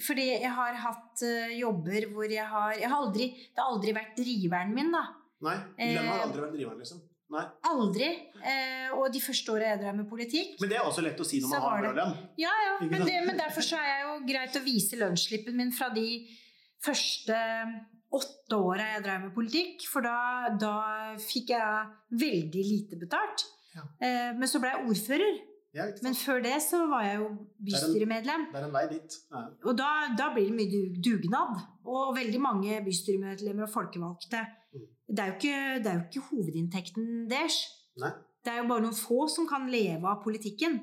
[0.04, 3.94] Fordi jeg har hatt uh, jobber hvor jeg har, jeg har aldri, Det har aldri
[3.96, 5.06] vært driveren min, da.
[5.46, 5.54] Nei?
[5.78, 7.00] Lønn har Eh, aldri vært driveren, liksom.
[7.30, 7.42] Nei.
[7.68, 8.06] Aldri.
[8.40, 11.26] Eh, og de første åra jeg drev med politikk Men det er også lett å
[11.28, 12.14] si når man har bra lønn.
[12.40, 12.74] Ja, ja.
[12.88, 16.06] Men, det, men derfor så er jeg jo greit å vise lønnsslippen min fra de
[16.84, 17.36] første
[18.16, 19.84] åtte åra jeg drev med politikk.
[19.92, 20.16] For da,
[20.56, 20.72] da
[21.20, 23.44] fikk jeg veldig lite betalt.
[23.76, 23.84] Ja.
[24.00, 25.38] Eh, men så ble jeg ordfører.
[26.02, 27.26] Men før det så var jeg jo
[27.68, 28.46] bystyremedlem.
[28.50, 29.18] Det er en vei dit.
[29.30, 29.42] Ja.
[29.68, 31.60] Og da, da blir det mye dugnad.
[31.84, 34.40] Og veldig mange bystyremedlemmer og folkevalgte.
[35.08, 35.14] Mm.
[35.16, 37.58] Det er jo ikke, det er jo ikke hovedinntekten deres.
[37.98, 38.12] Nei.
[38.44, 40.78] Det er jo bare noen få som kan leve av politikken.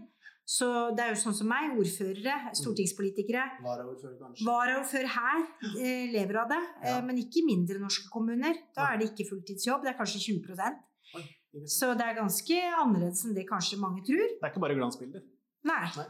[0.45, 3.45] Så det er jo sånn som meg, ordførere, stortingspolitikere.
[3.65, 4.45] Varaordfører, kanskje.
[4.45, 5.39] Varaordfører her
[5.71, 8.59] eh, lever av det, eh, men ikke i mindre norske kommuner.
[8.77, 10.53] Da er det ikke fulltidsjobb, det er kanskje 20
[11.15, 11.23] Oi.
[11.71, 14.21] Så det er ganske annerledes enn det kanskje mange tror.
[14.21, 15.25] Det er ikke bare glansbilder.
[15.65, 15.81] Nei.
[15.97, 16.07] Nei.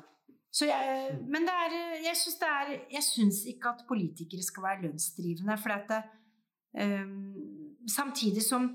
[0.55, 1.73] Så jeg, men det er,
[2.05, 6.01] jeg syns det er Jeg syns ikke at politikere skal være lønnsdrivende, for at det,
[6.79, 7.34] ehm,
[7.87, 8.69] Samtidig som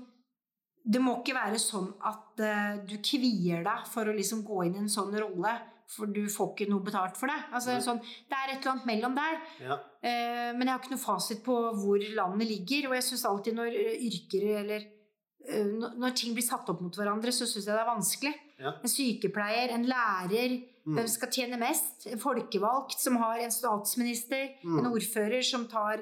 [0.83, 4.79] det må ikke være sånn at uh, du kvier deg for å liksom gå inn
[4.79, 5.51] i en sånn rolle,
[5.91, 7.37] for du får ikke noe betalt for det.
[7.51, 9.35] Altså, sånn, det er et eller annet mellom der.
[9.59, 9.77] Ja.
[10.01, 12.89] Uh, men jeg har ikke noe fasit på hvor landet ligger.
[12.89, 16.81] Og jeg syns alltid når eh, yrker eller uh, når når ting blir satt opp
[16.81, 18.33] mot hverandre, så syns jeg det er vanskelig.
[18.61, 18.73] Ja.
[18.81, 20.95] En sykepleier, en lærer, Mm.
[20.97, 22.07] hvem skal tjene mest?
[22.09, 24.79] En folkevalgt som har en statsminister, Mm.
[24.79, 26.01] en ordfører som tar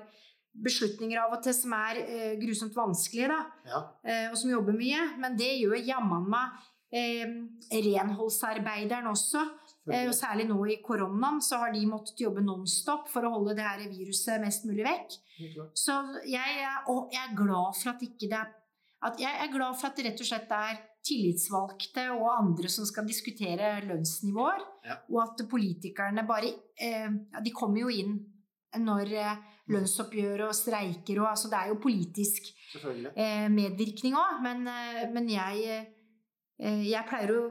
[0.64, 3.80] beslutninger av og til som er eh, grusomt vanskelige, da, Ja.
[4.04, 5.18] eh, og som jobber mye.
[5.18, 6.50] Men det gjør jammen meg
[6.92, 7.26] eh,
[8.04, 9.42] renholdsarbeideren også.
[9.90, 13.56] Eh, og særlig nå i koronaen så har de måttet jobbe nonstop for å holde
[13.58, 15.18] det her viruset mest mulig vekk.
[15.74, 15.96] Så
[16.28, 18.56] jeg, er- og jeg er glad for at ikke det er
[19.02, 22.84] at Jeg er glad for at det rett og slett er tillitsvalgte og andre som
[22.86, 24.98] skal diskutere lønnsnivåer, Ja.
[25.10, 27.08] og at politikerne bare eh,
[27.42, 28.18] De kommer jo inn
[28.78, 29.08] når
[29.70, 32.52] eh, lønnsoppgjør og streiker og altså Det er jo politisk
[33.16, 35.88] eh, medvirkning òg, men, eh, men jeg,
[36.60, 37.42] eh, jeg pleier å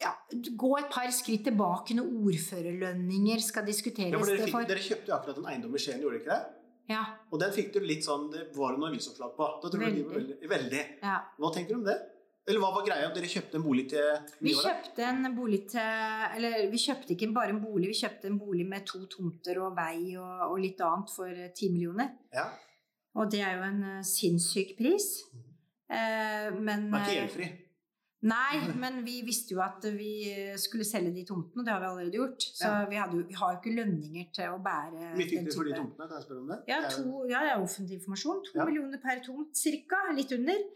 [0.00, 4.14] ja, gå et par skritt tilbake når ordførerlønninger skal diskuteres.
[4.14, 6.56] Ja, dere, fikk, dere kjøpte jo akkurat en eiendom i Skien, gjorde dere ikke det?
[6.90, 9.46] ja, Og den fikk du litt sånn Det var det noe avisoppslag på.
[9.62, 10.80] Da tror jeg de var veldig, veldig.
[11.04, 11.18] ja.
[11.38, 11.98] Hva tenker du om det?
[12.48, 13.10] Eller hva var greia?
[13.14, 14.06] Dere kjøpte en bolig til
[14.40, 18.30] Vi mye kjøpte en bolig til Eller vi kjøpte ikke bare en bolig, vi kjøpte
[18.30, 22.14] en bolig med to tomter og vei og, og litt annet for eh, ti millioner.
[22.34, 22.48] Ja.
[23.20, 25.08] Og det er jo en eh, sinnssyk pris.
[25.90, 27.48] Eh, men Var ikke eh, gjeldfri.
[28.30, 30.10] Nei, men vi visste jo at vi
[30.60, 32.44] skulle selge de tomtene, og det har vi allerede gjort.
[32.52, 32.84] Så Ja.
[32.90, 35.54] vi, hadde jo, vi har jo ikke lønninger til å bære Mye fikk den det
[35.56, 36.58] for de tomtene, kan jeg spørre om det?
[36.68, 38.42] Ja, er to, ja, det er offentlig informasjon.
[38.50, 38.66] To Ja.
[38.68, 40.02] millioner per tomt, cirka.
[40.16, 40.66] Litt under.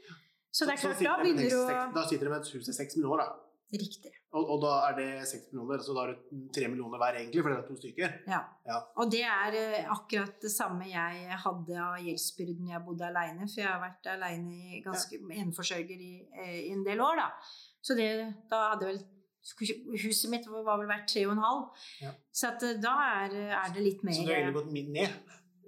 [0.54, 2.76] Så det er klart, da begynner du å Da sitter de med et hus til
[2.76, 3.40] seks millioner, da.
[3.74, 4.12] Riktig.
[4.34, 7.42] Og, og da er det seks millioner, så da er det tre millioner hver egentlig,
[7.42, 8.12] for det er to stykker.
[8.30, 8.40] Ja.
[8.68, 8.76] Ja.
[9.02, 13.48] Og det er eh, akkurat det samme jeg hadde av gjeldsbyrden jeg bodde aleine.
[13.48, 17.28] For jeg har vært aleine ganske eneforsørger i, eh, i en del år, da.
[17.84, 18.08] Så det,
[18.52, 19.02] da hadde vel
[19.44, 21.82] Huset mitt var vel verdt tre og en halv.
[22.00, 22.14] Ja.
[22.32, 24.94] Så at, eh, da er, er det litt mer Så du har egentlig gått min
[24.94, 25.18] ned,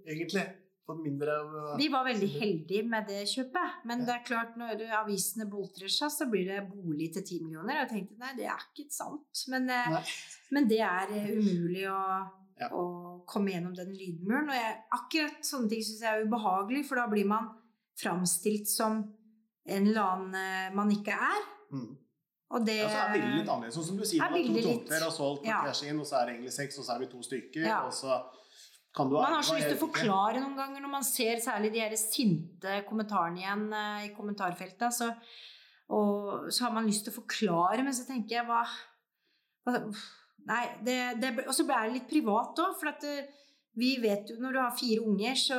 [0.07, 0.47] egentlig.
[0.87, 3.85] Fått mindre av Vi var veldig heldige med det kjøpet.
[3.85, 4.05] Men Ja.
[4.07, 7.75] det er klart, når avisene boltrer seg, så blir det bolig til ti millioner.
[7.75, 9.45] Og jeg tenkte nei, det er ikke sant.
[9.49, 9.99] Men, eh,
[10.53, 12.31] men det er eh, umulig å,
[12.61, 12.69] Ja.
[12.71, 14.49] å komme gjennom den lydmuren.
[14.49, 17.51] Og jeg, akkurat sånne ting syns jeg er ubehagelig, for da blir man
[18.01, 19.13] framstilt som
[19.67, 21.43] en eller annen eh, man ikke er.
[21.73, 21.97] Mm.
[22.55, 23.75] Og det Ja, så er bildet litt annerledes.
[23.75, 25.63] Sånn som du sier, Er du har to tomter og solgt på ja.
[25.67, 27.81] cash in, og så er det egentlig seks, og så er vi to stykker, Ja.
[27.87, 28.23] og så
[29.27, 31.97] Man har så lyst til å forklare noen ganger når man ser særlig de her
[32.01, 34.95] sinte kommentarene igjen eh, i kommentarfeltet.
[34.97, 35.11] Så,
[35.93, 38.63] og så har man lyst til å forklare, men så tenker jeg hva,
[39.67, 39.81] hva
[40.47, 43.25] Nei, det, det, og så blir det litt privat òg, for at eh,
[43.77, 45.57] vi vet jo når du har fire unger så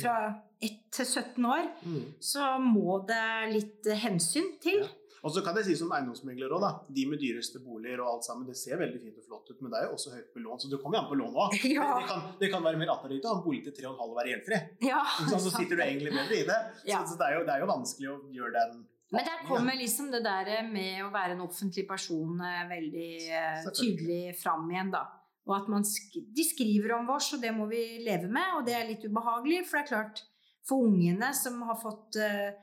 [0.00, 0.16] fra
[0.62, 2.02] 1 til 17 år, Mm.
[2.20, 3.24] så må det
[3.54, 4.84] litt hensyn til.
[4.84, 4.92] Ja.
[5.26, 6.68] Og så kan jeg si som eiendomsmegler òg, da.
[6.94, 9.72] De med dyreste boliger og alt sammen, det ser veldig fint og flott ut, men
[9.72, 11.56] det er jo også høyt på lån, så du kommer jo an på lån òg.
[11.76, 11.86] Ja.
[11.96, 14.30] Det, kan, det kan være mer attraktivt å ha en bolig til 3,5 og være
[14.32, 14.60] gjeldfri.
[14.86, 15.42] Ja, sant?
[15.42, 16.58] Så sitter du egentlig bedre i det.
[16.86, 17.00] Ja.
[17.02, 18.78] Så, så det, er jo, det er jo vanskelig å gjøre den
[19.16, 23.68] Men der kommer liksom det der med å være en offentlig person eh, veldig eh,
[23.74, 25.02] tydelig fram igjen, da.
[25.46, 28.64] Og at man sk de skriver om oss, og det må vi leve med, og
[28.66, 29.64] det er litt ubehagelig.
[29.66, 30.24] For det er klart,
[30.66, 32.54] for ungene som har fått eh,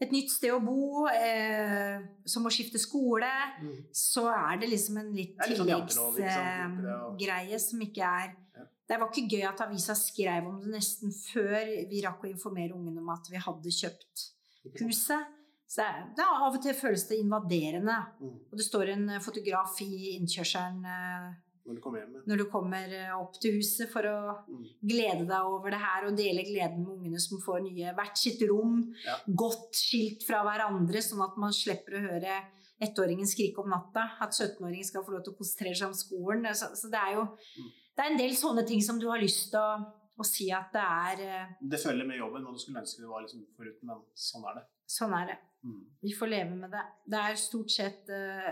[0.00, 3.30] et nytt sted å bo, eh, som å skifte skole,
[3.62, 3.84] Mm.
[3.92, 8.62] så er det liksom en litt sånn tilleggsgreie som ikke er Ja.
[8.86, 12.72] Det var ikke gøy at avisa skrev om det nesten før vi rakk å informere
[12.76, 14.30] ungene om at vi hadde kjøpt
[14.78, 15.24] huset.
[15.66, 17.96] Så det, er- det er av og til føles det invaderende.
[18.20, 18.34] Mm.
[18.52, 21.34] Og det står en eh, fotograf i innkjørselen eh,
[21.66, 22.16] Når du kommer hjem.
[22.28, 24.16] når du kommer eh, opp til huset for å
[24.48, 24.64] Mm.
[24.84, 28.42] glede deg over det her og dele gleden med ungene som får nye hvert sitt
[28.50, 29.16] rom, Ja.
[29.28, 32.42] godt skilt fra hverandre, sånn at man slipper å høre
[32.82, 34.10] ettåringen skrike om natta.
[34.20, 36.44] At 17-åringen skal få lov til å konsentrere seg om skolen.
[36.54, 37.70] Så, så det er jo Mm.
[37.96, 40.70] det er en del sånne ting som du har lyst til å, å si at
[40.72, 43.82] det er eh, Det følger med jobben, og du skulle ønske det var liksom foruten,
[43.88, 44.64] men sånn er det.
[44.90, 45.36] Sånn er det.
[45.64, 45.80] Mm.
[46.04, 46.82] Vi får leve med det.
[47.08, 48.48] Det er stort sett eh,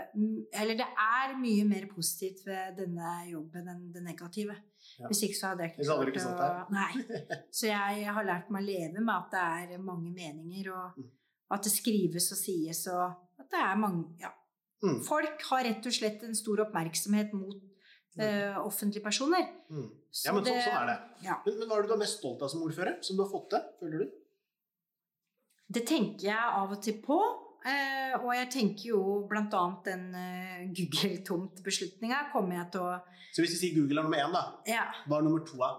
[0.57, 4.55] Eller det er mye mer positivt ved denne jobben enn det negative.
[4.97, 5.11] Ja.
[5.11, 7.03] Hvis ikke så hadde jeg ikke klart å Nei.
[7.53, 11.11] Så jeg har lært meg å leve med at det er mange meninger, og Mm.
[11.53, 13.05] at det skrives og sies, og
[13.39, 14.33] at det er mange Ja.
[14.83, 14.97] Mm.
[15.05, 17.61] Folk har rett og slett en stor oppmerksomhet mot
[18.19, 19.45] uh, offentlige personer.
[19.69, 19.85] Mm.
[20.25, 20.97] Ja, men så, sånn er det.
[21.29, 21.37] Ja.
[21.45, 22.97] Men, men hva er det du er mest stolt av som ordfører?
[23.05, 24.11] Som du har fått til, føler du?
[25.67, 27.17] Det tenker jeg av og til på.
[27.63, 29.01] Eh, og jeg tenker jo
[29.55, 32.97] annet den eh, Google-tomt-beslutninga kommer jeg til å
[33.31, 34.83] Så hvis vi sier Google er nummer én, da, Ja.
[35.07, 35.69] hva er nummer to da?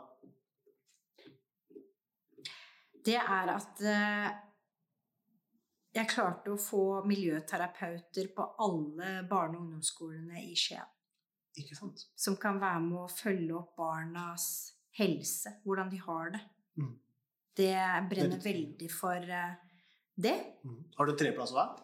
[3.05, 4.31] Det er at eh,
[5.95, 10.89] jeg klarte å få miljøterapeuter på alle barne- og ungdomsskolene i Skien.
[11.61, 12.07] Ikke sant?
[12.19, 14.47] Som kan være med å følge opp barnas
[14.99, 16.41] helse, hvordan de har det.
[16.81, 16.95] Mm.
[17.55, 17.77] Det
[18.11, 19.55] brenner Det veldig for eh,
[20.15, 20.35] det.
[20.65, 20.83] Mm.
[20.97, 21.75] Har du treplass hver?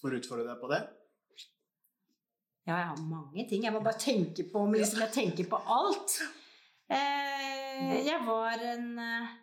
[0.00, 0.82] For å utfordre deg på det?
[2.66, 3.62] Ja, jeg har mange ting.
[3.64, 6.16] Jeg må bare tenke på om liksom, jeg tenker på alt.
[6.90, 9.36] Eh, jeg var en eh,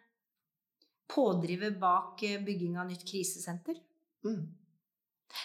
[1.11, 3.79] pådriver bak eh, bygging av nytt krisesenter.
[4.27, 4.43] Mm.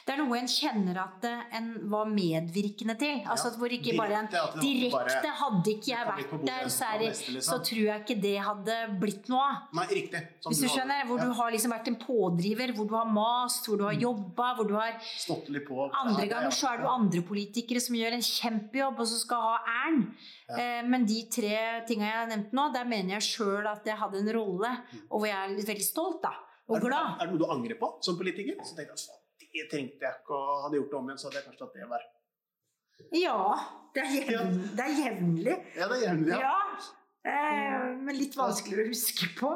[0.06, 3.22] Det er noe en kjenner at eh, en var medvirkende til.
[3.26, 4.28] Altså Ja, hvor ikke bare en
[4.60, 7.40] Direkte, bare- hadde ikke jeg vært der, så, det, liksom.
[7.48, 9.56] så tror jeg ikke det hadde blitt noe av.
[9.78, 10.22] Nei, riktig.
[10.40, 13.06] Som Hvis du skjønner, Hvor ja, du har liksom vært en pådriver, hvor du har
[13.06, 14.00] mast, hvor du har Mm.
[14.02, 15.90] jobba, hvor du har Stått litt på.
[15.94, 19.40] Andre ganger så er det jo andre politikere som gjør en kjempejobb, og som skal
[19.40, 20.14] ha æren.
[20.50, 20.56] Ja.
[20.56, 23.96] Eh, Men de tre tinga jeg har nevnt nå, der mener jeg sjøl at jeg
[23.96, 25.00] hadde en rolle, Mm.
[25.10, 26.32] og hvor jeg er veldig stolt, da.
[26.68, 27.16] Og er, det, glad.
[27.20, 28.56] er det noe du angrer på som politiker?
[28.62, 29.17] Så tenker jeg,
[29.62, 31.76] det trengte jeg ikke, og hadde gjort det om igjen, så hadde jeg kanskje tatt
[31.78, 32.06] det var.
[33.16, 33.40] Ja.
[33.94, 34.48] Det er
[34.78, 35.56] det er jevnlig.
[35.76, 36.40] Ja, det er jevnlig, ja.
[36.48, 36.86] Ja.
[37.28, 39.50] Eh, men litt vanskeligere å huske på.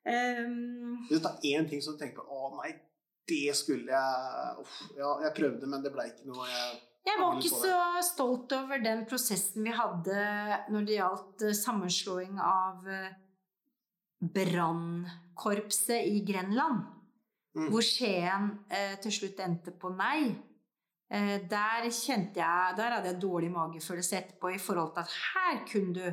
[0.00, 2.70] Um, Hvis du tar én ting som du tenker på, å nei,
[3.28, 6.78] det skulle jeg uff, Ja, jeg prøvde, men det ble ikke noe jeg
[7.10, 7.74] Jeg var ikke så
[8.06, 10.22] stolt over den prosessen vi hadde
[10.72, 13.12] når det gjaldt eh, sammenslåing av eh,
[14.20, 16.88] brannkorpset i Grenland.
[17.56, 17.66] Mm.
[17.72, 20.30] Hvor Skien eh, til slutt endte på nei.
[21.10, 25.64] Eh, der kjente jeg Der hadde jeg dårlig magefølelse etterpå i forhold til at her
[25.66, 26.04] kunne du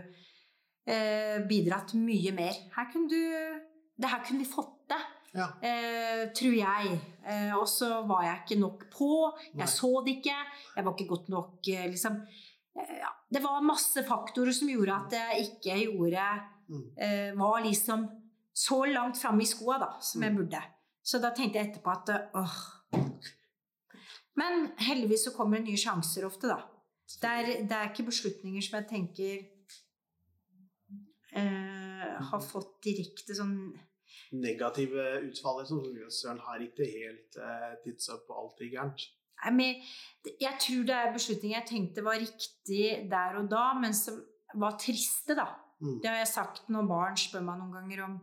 [0.88, 2.58] eh, bidratt mye mer.
[2.76, 3.62] Her kunne du
[3.98, 5.06] Det her kunne vi fått til.
[5.38, 5.48] Ja.
[5.62, 7.00] Eh, tror jeg.
[7.28, 9.10] Eh, og så var jeg ikke nok på.
[9.54, 9.62] Nei.
[9.64, 10.38] Jeg så det ikke.
[10.76, 12.16] Jeg var ikke godt nok eh, liksom
[12.78, 16.28] eh, ja, Det var masse faktorer som gjorde at jeg ikke gjorde
[16.68, 16.82] Mm.
[17.00, 18.02] eh, Var liksom
[18.54, 20.38] så langt framme i skoa da, som jeg Mm.
[20.42, 20.62] burde.
[21.08, 22.58] Så da tenkte jeg etterpå at eh, åh
[24.38, 26.60] Men heldigvis så kommer det nye sjanser ofte, da.
[27.08, 29.36] Det er, det er ikke beslutninger som jeg tenker
[31.40, 33.58] eh, har fått direkte sånn
[34.36, 35.86] Negative utfall, liksom.
[35.86, 39.06] som Søren har ikke helt eh, tidsa på alt det gærent.
[39.38, 42.82] Nei, men Jeg tror det er beslutninger jeg tenkte var riktig
[43.12, 44.20] der og da, men som
[44.60, 45.48] var triste, da.
[45.80, 46.00] Mm.
[46.04, 48.18] Det har jeg sagt når barn spør meg noen ganger om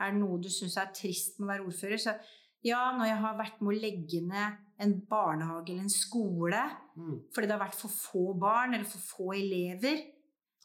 [0.00, 1.98] er det noe du syns er trist med å være ordfører.
[2.00, 2.14] Så
[2.64, 6.62] ja, når jeg har vært med å legge ned en barnehage eller en skole
[6.96, 7.20] Mm.
[7.32, 10.02] fordi det har vært for få barn eller for få elever,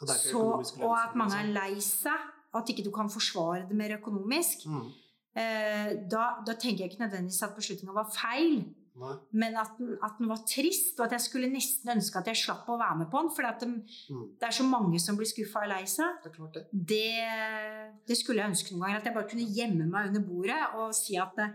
[0.02, 0.42] Og så,
[0.84, 1.54] og at mange er liksom.
[1.54, 2.20] lei seg,
[2.54, 4.90] og at ikke du kan forsvare det mer økonomisk, Mm.
[5.36, 8.66] eh, da, da tenker jeg ikke nødvendigvis at beslutninga var feil.
[8.96, 9.14] Nei.
[9.34, 12.40] Men at den, at den var trist, og at jeg skulle nesten ønske at jeg
[12.46, 13.32] slapp å være med på den.
[13.36, 13.68] For det,
[14.10, 14.28] Mm.
[14.40, 16.22] det er så mange som blir skuffa og lei seg.
[16.24, 16.64] Det det.
[16.94, 18.98] Det, det skulle jeg ønske noen ganger.
[19.02, 21.52] At jeg bare kunne gjemme meg under bordet og si at eh,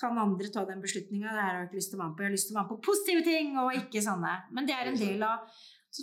[0.00, 1.28] kan andre ta den beslutninga?
[1.30, 2.22] Det her har jeg ikke lyst til å være med på.
[2.24, 4.34] Jeg har lyst til å være med på positive ting, og ikke sånne.
[4.56, 5.38] Men det er en del av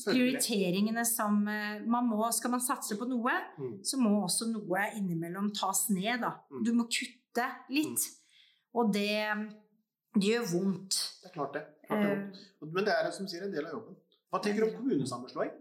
[0.06, 3.80] prioriteringene som eh, man må Skal man satse på noe, Mm.
[3.84, 6.36] så må også noe innimellom tas ned, da.
[6.52, 6.64] Mm.
[6.64, 8.04] Du må kutte litt.
[8.76, 9.34] Og det,
[10.22, 11.00] det gjør vondt.
[11.22, 11.64] Det er klart det.
[11.88, 12.12] Klart det.
[12.12, 12.26] er
[12.68, 12.68] Eh.
[12.74, 13.96] Men det er som sier en del av jobben.
[14.32, 15.54] Hva tenker du om kommunesammenslåing?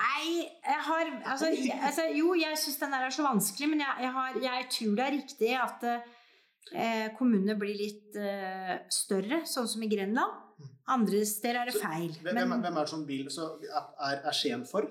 [0.00, 3.82] Nei, jeg har altså, jeg, altså, Jo, jeg syns den der er så vanskelig, men
[3.82, 9.42] jeg, jeg, har, jeg tror det er riktig at eh, kommunene blir litt eh, større,
[9.50, 10.46] sånn som i Grenland.
[10.90, 12.14] Andre steder er det Så, feil.
[12.22, 14.88] Hvem, men, hvem er det som vil så Er, er Skien for?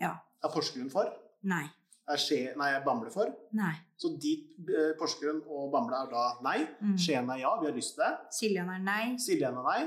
[0.00, 0.16] Ja.
[0.44, 1.12] Er Porsgrunn for?
[1.48, 1.64] Nei.
[2.06, 3.32] Er, Skje, nei, Bamble for?
[3.58, 3.72] Nei.
[3.98, 6.60] Så dit eh, Porsgrunn og Bamble er da nei.
[6.78, 6.94] Mm.
[7.02, 8.12] Skien er ja, vi har lyst til det.
[8.36, 9.16] Siljan er nei.
[9.22, 9.80] Siljan er nei.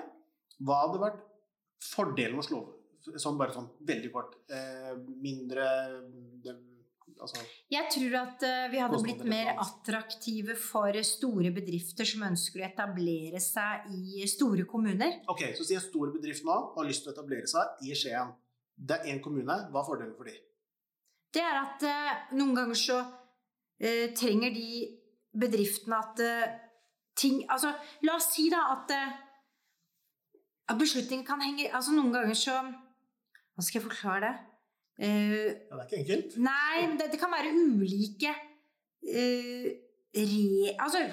[0.60, 1.24] Hva hadde vært
[1.94, 2.66] fordelen med å slå
[3.00, 4.34] Sånn bare sånn veldig kort.
[4.52, 4.91] Eh,
[5.24, 5.64] mindre
[6.44, 6.52] det,
[7.20, 7.41] Altså
[7.72, 12.68] Jeg tror at uh, vi hadde blitt mer attraktive for store bedrifter som ønsker å
[12.70, 15.18] etablere seg i store kommuner.
[15.32, 18.32] Ok, så sier en stor bedrift nå har lyst til å etablere seg i Skien.
[18.80, 19.58] Det er én kommune.
[19.74, 20.38] Hva er fordelen for de?
[21.34, 22.97] Det er at eh, noen ganger så
[23.81, 24.69] eh, trenger de
[25.39, 26.53] bedriftene at eh,
[27.19, 27.73] ting Altså,
[28.07, 29.11] la oss si da at, eh,
[30.72, 34.34] at beslutninger kan henge Altså, noen ganger så Hva skal jeg forklare det?
[35.06, 36.39] Eh, Ja, det er ikke enkelt.
[36.43, 39.69] Nei, det, det kan være ulike eh,
[40.18, 40.73] re...
[40.81, 41.06] Altså,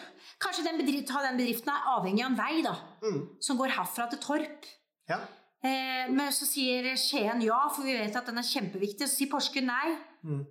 [0.42, 2.72] kanskje den bedrift, den bedriften er avhengig av en vei, da.
[3.04, 3.20] Mm.
[3.42, 4.66] Som går herfra til Torp.
[5.10, 5.20] Ja.
[5.64, 9.06] Eh, men så sier Skien ja, for vi vet at den er kjempeviktig.
[9.08, 9.96] Så sier Porsgrunn nei.
[10.24, 10.44] Mm.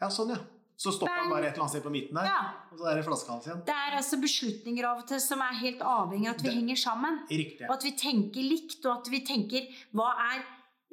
[0.00, 0.36] ja, sånn, ja.
[0.76, 2.40] Så stopper han bare et eller annet sted på midten der, Ja.
[2.70, 3.62] og så er det flaskehals igjen.
[3.64, 6.54] Det er altså beslutninger av og til som er helt avhengig av at vi Det-
[6.58, 7.18] henger sammen.
[7.30, 7.64] Riktig.
[7.64, 9.62] Og at vi tenker likt, og at vi tenker
[9.94, 10.44] hva er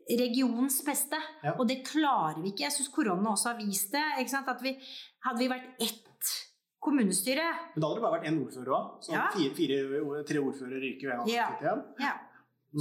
[0.10, 1.20] regionens beste?
[1.44, 1.56] Ja.
[1.60, 2.64] Og det klarer vi ikke.
[2.64, 4.04] Jeg syns korona også har vist det.
[4.48, 4.78] At vi,
[5.26, 6.48] hadde vi vært ett
[6.82, 7.44] kommunestyre
[7.76, 9.04] Men da hadde det bare vært én ordfører òg.
[9.04, 9.28] Så Ja.
[9.32, 11.48] fire, fire, tre ordførere ryker ved en Ja.
[11.60, 11.84] annen.
[12.00, 12.14] Ja.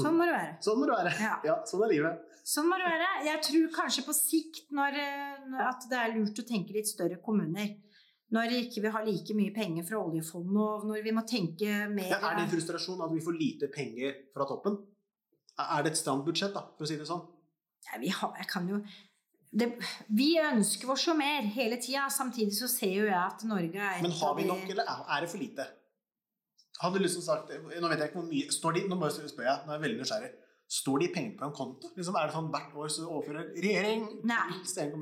[0.01, 0.53] Sånn må det være.
[0.65, 1.15] Sånn må det være.
[1.21, 1.35] Ja.
[1.51, 2.29] Ja, sånn er livet.
[2.49, 3.09] Sånn må det være.
[3.29, 7.21] Jeg tror kanskje på sikt når, eh, at det er lurt å tenke litt større
[7.25, 7.75] kommuner.
[8.33, 12.15] Når ikke vi har like mye penger fra oljefondet, og når vi må tenke mer
[12.15, 14.79] Ja, er det en frustrasjon at vi får lite penger fra toppen?
[15.61, 17.27] Er det et stramt budsjett, da, for å si det sånn?
[17.91, 18.79] Nei, vi, har, jeg kan jo,
[19.53, 19.69] det,
[20.09, 22.07] vi ønsker oss jo mer hele tida.
[22.09, 25.27] Samtidig så ser jo jeg at Norge er Men har vi nok, eller er er
[25.27, 25.69] det for lite?
[26.83, 28.99] Hadde du lyst til å sagt Nå vet jeg ikke hvor mye Står de, Nå
[28.99, 30.33] må jeg spørre, nå er jeg veldig nysgjerrig.
[30.73, 31.91] Står de penger på en konto?
[31.99, 34.39] Liksom, er det sånn hvert år så overfører regjering Nei.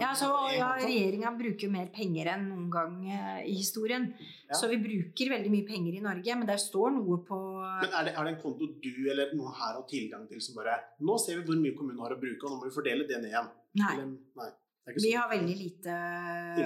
[0.01, 0.71] Ja, så, ja.
[0.81, 4.09] Regjeringa bruker mer penger enn noen gang eh, i historien.
[4.49, 4.59] Ja.
[4.59, 7.39] Så vi bruker veldig mye penger i Norge, men der står noe på
[7.85, 10.59] Men er det, er det en konto du eller noen her har tilgang til som
[10.59, 10.75] bare
[11.07, 13.23] Nå ser vi hvor mye kommunen har å bruke, og nå må vi fordele det
[13.23, 13.55] ned igjen.
[13.79, 13.95] Nei.
[13.95, 14.51] Eller, nei.
[14.91, 15.21] Vi sånn.
[15.21, 16.01] har veldig lite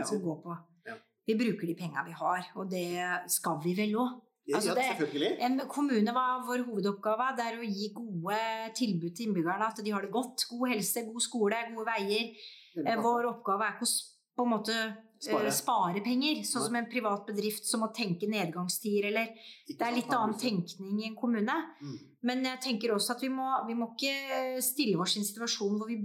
[0.01, 0.61] å gå på.
[0.89, 0.97] Ja.
[1.29, 2.89] Vi bruker de penga vi har, og det
[3.37, 4.17] skal vi vel òg.
[4.53, 7.37] Altså, det- En kommune var vår hovedoppgave.
[7.37, 9.69] Det er å gi gode tilbud til innbyggerne.
[9.71, 10.45] At de har det godt.
[10.51, 12.35] God helse, god skole, gode veier.
[12.77, 14.75] Eh, Vår oppgave er ikke å på en måte
[15.21, 15.51] Spare.
[15.51, 16.43] spare, spare penger.
[16.43, 19.27] Sånn som en privat bedrift som må tenke nedgangstider, eller
[19.69, 21.55] Det er litt annen tenkning i en kommune.
[21.81, 21.99] Mm.
[22.23, 25.79] Men jeg tenker også at vi må, vi må ikke stille oss i en situasjon
[25.79, 26.05] hvor vi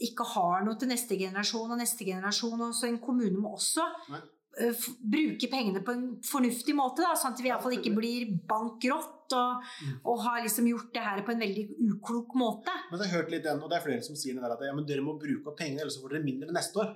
[0.00, 2.60] ikke har noe til neste generasjon og neste generasjon.
[2.60, 4.20] Og så en kommune må også Nei.
[4.60, 9.12] Eh, bruke pengene på en fornuftig måte, da, sånn at vi iallfall ikke blir bankrott
[9.34, 9.94] og, Mm.
[10.06, 12.70] og har liksom gjort det her på en veldig uklok måte.
[12.92, 14.60] Men jeg har hørt litt den, og det er flere som sier det der at
[14.62, 16.92] ja, men dere må bruke opp pengene, ellers så får dere mindre neste år.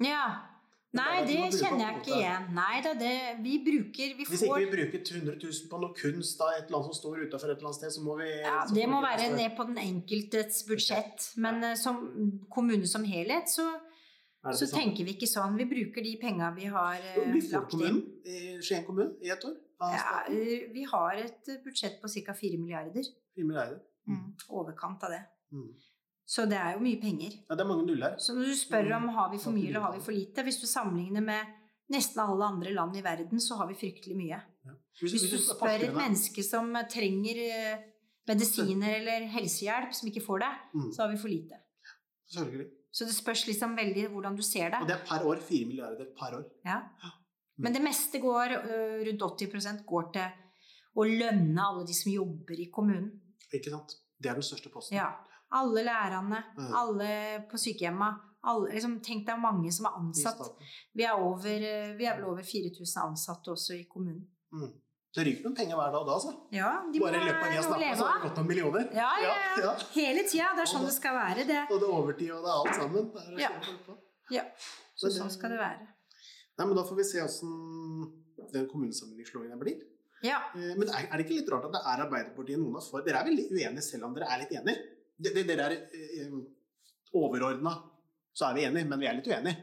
[0.00, 0.46] Ja.
[0.96, 2.46] Nei, det er kjenner jeg ikke igjen.
[2.56, 3.12] Nei da, det
[3.44, 6.80] Vi bruker Vi Hvis ikke vi bruker 100 000 på noe kunst, da, et eller
[6.80, 9.02] annet som står utafor et eller annet sted, så må vi Ja, Det får må
[9.04, 11.28] være ned på den enkeltes budsjett.
[11.36, 12.00] Men eh, som
[12.50, 13.68] kommune som helhet, så,
[14.42, 14.78] så sånn?
[14.80, 15.56] tenker vi ikke sånn.
[15.60, 17.78] Vi bruker de penga vi har eh, Vi får lagt inn.
[17.78, 19.56] kommunen, i Skien kommune, i ett år.
[19.80, 22.34] Ja, eh, vi har et eh, budsjett på ca.
[22.34, 23.04] 4 milliarder.
[23.36, 23.80] 4 milliarder.
[24.08, 24.34] Mm.
[24.48, 25.22] Overkant av det.
[25.52, 25.68] Mm.
[26.30, 27.32] Så det er jo mye penger.
[27.48, 28.16] Ja, det er mange nuller.
[28.18, 29.68] Så når du spør om har vi for mye Mm.
[29.74, 31.46] eller har vi for lite Hvis du sammenligner med
[31.90, 34.40] nesten alle andre land i verden, så har vi fryktelig mye.
[34.64, 34.72] Ja.
[35.00, 37.78] Hvis, Hvis du spør et menneske som trenger eh,
[38.28, 40.92] medisiner eller helsehjelp, som ikke får det, Mm.
[40.92, 41.56] så har vi for lite.
[42.30, 42.70] Selvfølgelig.
[42.90, 44.80] Så det spørs liksom veldig hvordan du ser det.
[44.82, 44.96] Og det.
[44.98, 45.40] er per år.
[45.46, 46.44] Fire milliarder per år.
[46.66, 46.80] Ja.
[47.60, 48.54] Men det meste går,
[49.06, 50.30] rundt 80 går til
[50.98, 53.10] å lønne alle de som jobber i kommunen.
[53.52, 53.94] Ikke sant?
[54.20, 54.96] Det er den største posten.
[54.96, 55.12] Ja.
[55.52, 56.74] Alle lærerne, Mm.
[56.74, 57.08] alle
[57.50, 58.10] på sykehjemma.
[58.42, 60.38] Alle, liksom, tenk deg mange som er ansatt.
[60.94, 61.42] Vi er, over,
[61.98, 64.26] vi er vel over 4000 ansatte også i kommunen.
[64.52, 64.72] Mm.
[65.10, 66.32] Det ryker noen penger hver dag da, altså.
[66.54, 68.84] Ja, de Bare i løpet av det noe snakket, så har det gått noen millioner.
[68.94, 69.62] Ja, ja, ja.
[69.64, 69.72] ja.
[69.96, 70.50] Hele tida.
[70.54, 71.46] Det er sånn det skal være.
[71.48, 71.62] Det.
[71.66, 73.08] Og det er overtid, og det er alt sammen.
[73.14, 73.50] Det er Ja.
[74.30, 74.44] Ja.
[74.94, 75.88] Så så det- sånn skal det være.
[76.58, 77.50] Nei, men Da får vi se åssen
[78.52, 79.80] den kommunesammenslåingen blir.
[80.22, 80.38] Ja.
[80.54, 83.02] Eh, Men er, er det ikke litt rart at det er Arbeiderpartiet noen av for?
[83.02, 84.78] Dere er veldig uenige selv om dere er litt enige.
[85.18, 86.30] Det- det- Dere er eh,
[87.14, 87.72] overordna,
[88.34, 89.56] så er vi enige, men vi er litt uenige.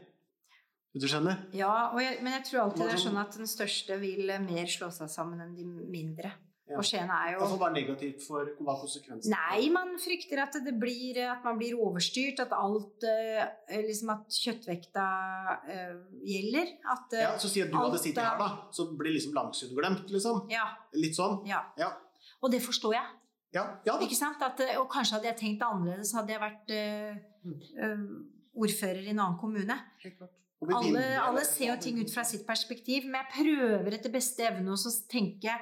[0.92, 1.40] Hvis du skjønner?
[1.52, 4.66] Ja, og jeg, men jeg tror alltid det er sånn at den største vil mer
[4.72, 6.30] slå seg sammen enn de mindre.
[6.68, 6.76] Ja.
[6.76, 10.74] Og Skien er jo Hva er negativt for hva konsekvensen Nei, man frykter at det
[10.76, 12.42] blir At man blir overstyrt.
[12.44, 15.06] At alt eh, Liksom at kjøttvekta
[15.64, 15.94] uh,
[16.28, 16.74] gjelder.
[16.92, 18.68] At eh, Ja, Så si at du hadde sittet er- her, da.
[18.76, 20.42] Så blir liksom Langsund glemt, liksom.
[20.52, 21.40] ja, Litt sånn.
[21.48, 21.62] ja.
[21.80, 21.88] Ja.
[22.44, 23.16] Og det forstår jeg.
[23.56, 23.96] Ja, ja.
[24.04, 24.42] Ikke sant?
[24.44, 27.54] At, og kanskje hadde jeg tenkt annerledes, hadde jeg vært uh, Mm.
[27.80, 29.72] uh, ordfører i en annen kommune.
[30.04, 30.34] Helt klart.
[30.58, 34.42] Og Alle, alle ser jo ting ut fra sitt perspektiv, men jeg prøver etter beste
[34.48, 35.54] evne å tenke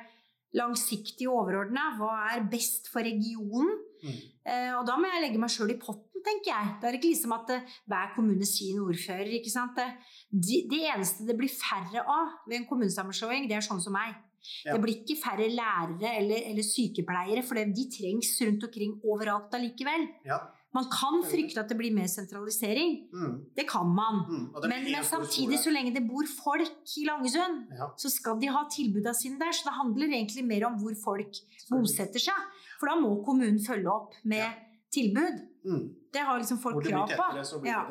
[0.56, 1.90] langsiktig overordna.
[1.98, 3.74] Hva er best for regionen?
[4.00, 4.18] Mm.
[4.46, 6.70] Eh, og da må jeg legge meg sjøl i potten, tenker jeg.
[6.80, 9.34] Det er ikke liksom at eh, hver kommune sin ordfører.
[9.38, 9.76] ikke sant?
[9.76, 9.88] Det,
[10.32, 14.16] de, det eneste det blir færre av ved en kommunesammenslåing, det er sånn som meg.
[14.64, 14.76] Ja.
[14.76, 20.06] Det blir ikke færre lærere eller, eller sykepleiere, for de trengs rundt omkring overalt allikevel.
[20.26, 20.40] Ja.
[20.76, 22.98] Man kan frykte at det blir mer sentralisering.
[23.14, 23.34] Mm.
[23.56, 24.20] Det kan man.
[24.28, 24.44] Mm.
[24.60, 27.88] Det Men, men samtidig, så lenge det bor folk i Langesund, ja.
[27.96, 29.56] så skal de ha tilbudene sine der.
[29.56, 31.40] Så det handler egentlig mer om hvor folk
[31.72, 32.46] bosetter seg.
[32.76, 34.52] For da må kommunen følge opp med Ja.
[34.92, 35.40] tilbud.
[35.64, 35.84] Mm.
[36.12, 37.44] Det har liksom folk krav på.
[37.44, 37.84] så Ja.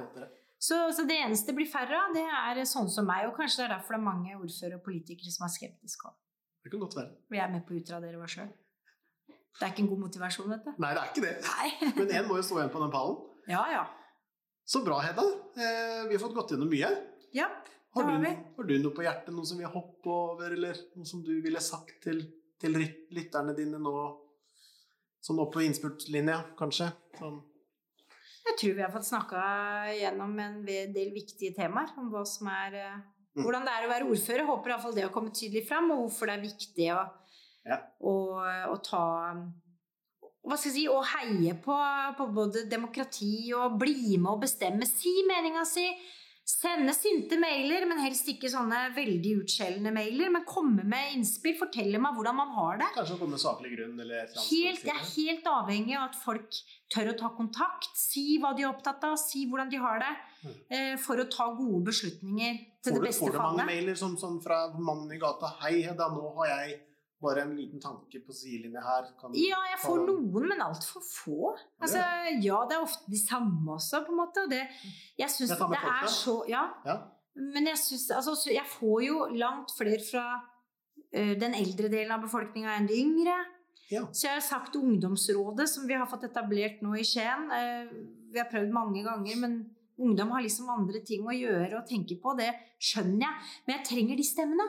[0.57, 3.27] Så, så det eneste det blir færre av, det er sånne som meg.
[3.27, 6.15] Og kanskje det er derfor det er mange ordførere og politikere som er skeptiske òg.
[6.63, 7.11] Det kan godt være.
[7.29, 8.49] Vi er med på å utradere oss sjøl.
[9.55, 10.71] Det er ikke en god motivasjon, vet du.
[10.83, 11.35] Nei, det er ikke det.
[11.45, 11.69] Nei.
[11.99, 13.21] Men én må jo stå igjen på den pallen.
[13.51, 13.85] Ja, ja.
[14.67, 15.23] Så bra, Hedda.
[15.55, 16.89] Eh, vi har fått gått gjennom mye.
[17.35, 18.33] Ja, det har du, vi.
[18.57, 21.31] har du noe på hjertet, noe som vi har hoppet over, eller noe som du
[21.43, 22.23] ville sagt til,
[22.59, 22.75] til
[23.15, 23.95] lytterne dine nå?
[25.23, 26.91] Sånn opp på innspurtlinja, kanskje?
[27.17, 27.39] Sånn.
[28.45, 29.39] Jeg tror vi har fått snakka
[29.95, 32.97] gjennom en del viktige temaer om hva som er eh,
[33.35, 33.43] Mm.
[33.43, 34.47] Hvordan det er å være ordfører.
[34.47, 37.01] Håper iallfall det har kommet tydelig fram, og hvorfor det er viktig å,
[37.65, 37.79] Ja.
[38.05, 38.35] Og,
[38.69, 39.03] og, ta
[40.45, 41.75] hva skal jeg si, å heie på,
[42.19, 44.85] på både demokrati og bli med og bestemme.
[44.85, 45.87] Si meninga si.
[46.45, 50.29] Sende sinte mailer, men helst ikke sånne veldig utskjellende mailer.
[50.29, 51.55] Men komme med innspill.
[51.57, 52.91] Fortelle meg hvordan man har det.
[52.93, 56.59] Kanskje komme med saklig grunn, eller et Helt, jeg er helt avhengig av at folk
[56.93, 60.13] tør å ta kontakt, si hva de er opptatt av, si hvordan de har det,
[60.45, 60.57] Mm.
[60.69, 64.13] eh, for å ta gode beslutninger til Får det beste får du mange mailer som,
[64.15, 66.77] som fra mannen i gata 'Hei, da, nå har jeg
[67.21, 71.01] bare en liten tanke på sidelinja her.' Kan Ja, jeg får den?» noen, men altfor
[71.01, 71.55] få.
[71.81, 72.01] Altså,
[72.43, 74.43] ja, det er ofte de samme også, på en måte.
[74.43, 74.63] Og det,
[75.17, 76.63] jeg syns Det det er så Ja.
[76.85, 76.97] Ja.
[77.35, 80.25] Men jeg syns Altså, jeg får jo langt flere fra
[81.17, 83.37] uh, den eldre delen av befolkninga enn de yngre.
[83.91, 84.07] Ja.
[84.11, 87.49] Så jeg har sagt Ungdomsrådet, som vi har fått etablert nå i Skien.
[87.51, 87.91] Uh,
[88.31, 92.17] Vi har prøvd mange ganger, men ungdom har liksom andre ting å gjøre og tenke
[92.19, 92.33] på.
[92.35, 92.49] Det
[92.83, 93.35] skjønner jeg.
[93.65, 94.65] Men jeg trenger de stemmene.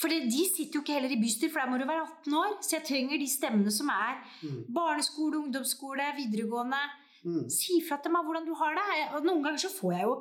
[0.00, 2.54] For de sitter jo ikke heller i bystyr, for der må du være 18 år.
[2.64, 4.64] Så jeg trenger de stemmene som er Mm.
[4.72, 6.80] barneskole, ungdomsskole, videregående.
[7.24, 7.50] Mm.
[7.52, 9.14] Si fra til meg hvordan du har det.
[9.18, 10.14] Og noen ganger så får jeg jo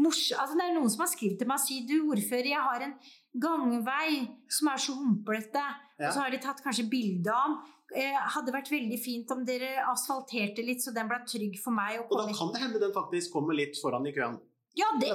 [0.00, 0.22] mors...
[0.32, 2.86] Altså, det er noen som har skrevet til meg og sier du, ordfører, jeg har
[2.86, 2.94] en
[3.36, 5.64] gangvei som er så humplete.
[5.98, 6.08] Ja.
[6.08, 7.58] Og så har de tatt kanskje bilde av
[7.96, 12.00] eh, Hadde vært veldig fint om dere asfalterte litt, så den ble trygg for meg.
[12.00, 14.38] å Og da kan det hende den faktisk kommer litt foran i køen.
[14.78, 15.10] Ja, det.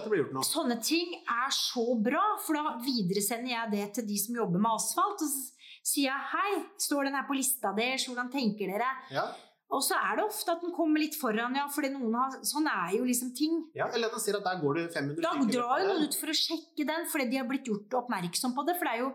[0.49, 4.75] Sånne ting er så bra, for da videresender jeg det til de som jobber med
[4.75, 5.23] asfalt.
[5.23, 6.51] Og så sier jeg hei,
[6.83, 8.91] står den her på lista deres, hvordan tenker dere?
[9.13, 9.25] Ja.
[9.73, 12.67] Og så er det ofte at den kommer litt foran, ja, fordi noen har Sånn
[12.69, 13.55] er jo liksom ting.
[13.73, 13.87] ja.
[13.89, 16.35] Eller den sier at der går det 500 Da drar jo noen ut for å
[16.37, 18.75] sjekke den, fordi de har blitt gjort oppmerksom på det.
[18.77, 19.09] For det er jo,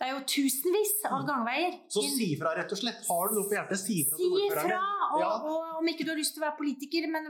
[0.00, 1.74] det er jo tusenvis av gangveier.
[1.76, 1.88] Mm.
[1.92, 3.02] Så si fra, rett og slett.
[3.04, 4.78] Har du noe på hjertet, si fra Si fra!
[5.10, 5.30] Og, Ja.
[5.44, 7.26] og om ikke du har lyst til å være politiker, men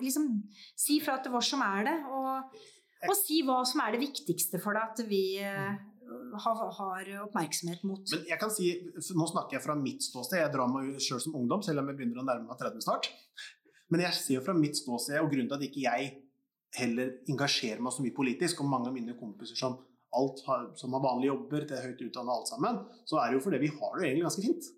[0.00, 0.26] liksom
[0.74, 1.94] si fra til oss som er det.
[2.10, 2.58] Og,
[3.06, 5.76] og si hva som er det viktigste for deg at vi eh,
[6.44, 8.02] har, har oppmerksomhet mot.
[8.16, 8.72] Men jeg kan si,
[9.14, 10.40] Nå snakker jeg fra mitt ståsted.
[10.42, 13.10] Jeg drar meg sjøl som ungdom, selv om jeg begynner å nærme meg 30 snart.
[13.90, 16.10] Men jeg sier jo fra mitt ståsted, og grunnen til at ikke jeg
[16.78, 19.78] heller engasjerer meg så mye politisk, og mange av mine kompiser som,
[20.16, 23.38] alt har, som har vanlige jobber, det er høyt utdanna alt sammen, så er det
[23.38, 24.70] jo fordi vi har det egentlig ganske fint.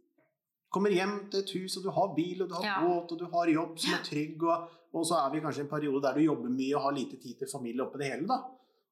[0.73, 2.77] Kommer hjem til et hus, og du har bil, og du har Ja.
[2.85, 5.65] båt, og du har jobb som er trygg, og, og så er vi kanskje i
[5.67, 8.27] en periode der du jobber mye og har lite tid til familie oppi det hele,
[8.29, 8.39] da.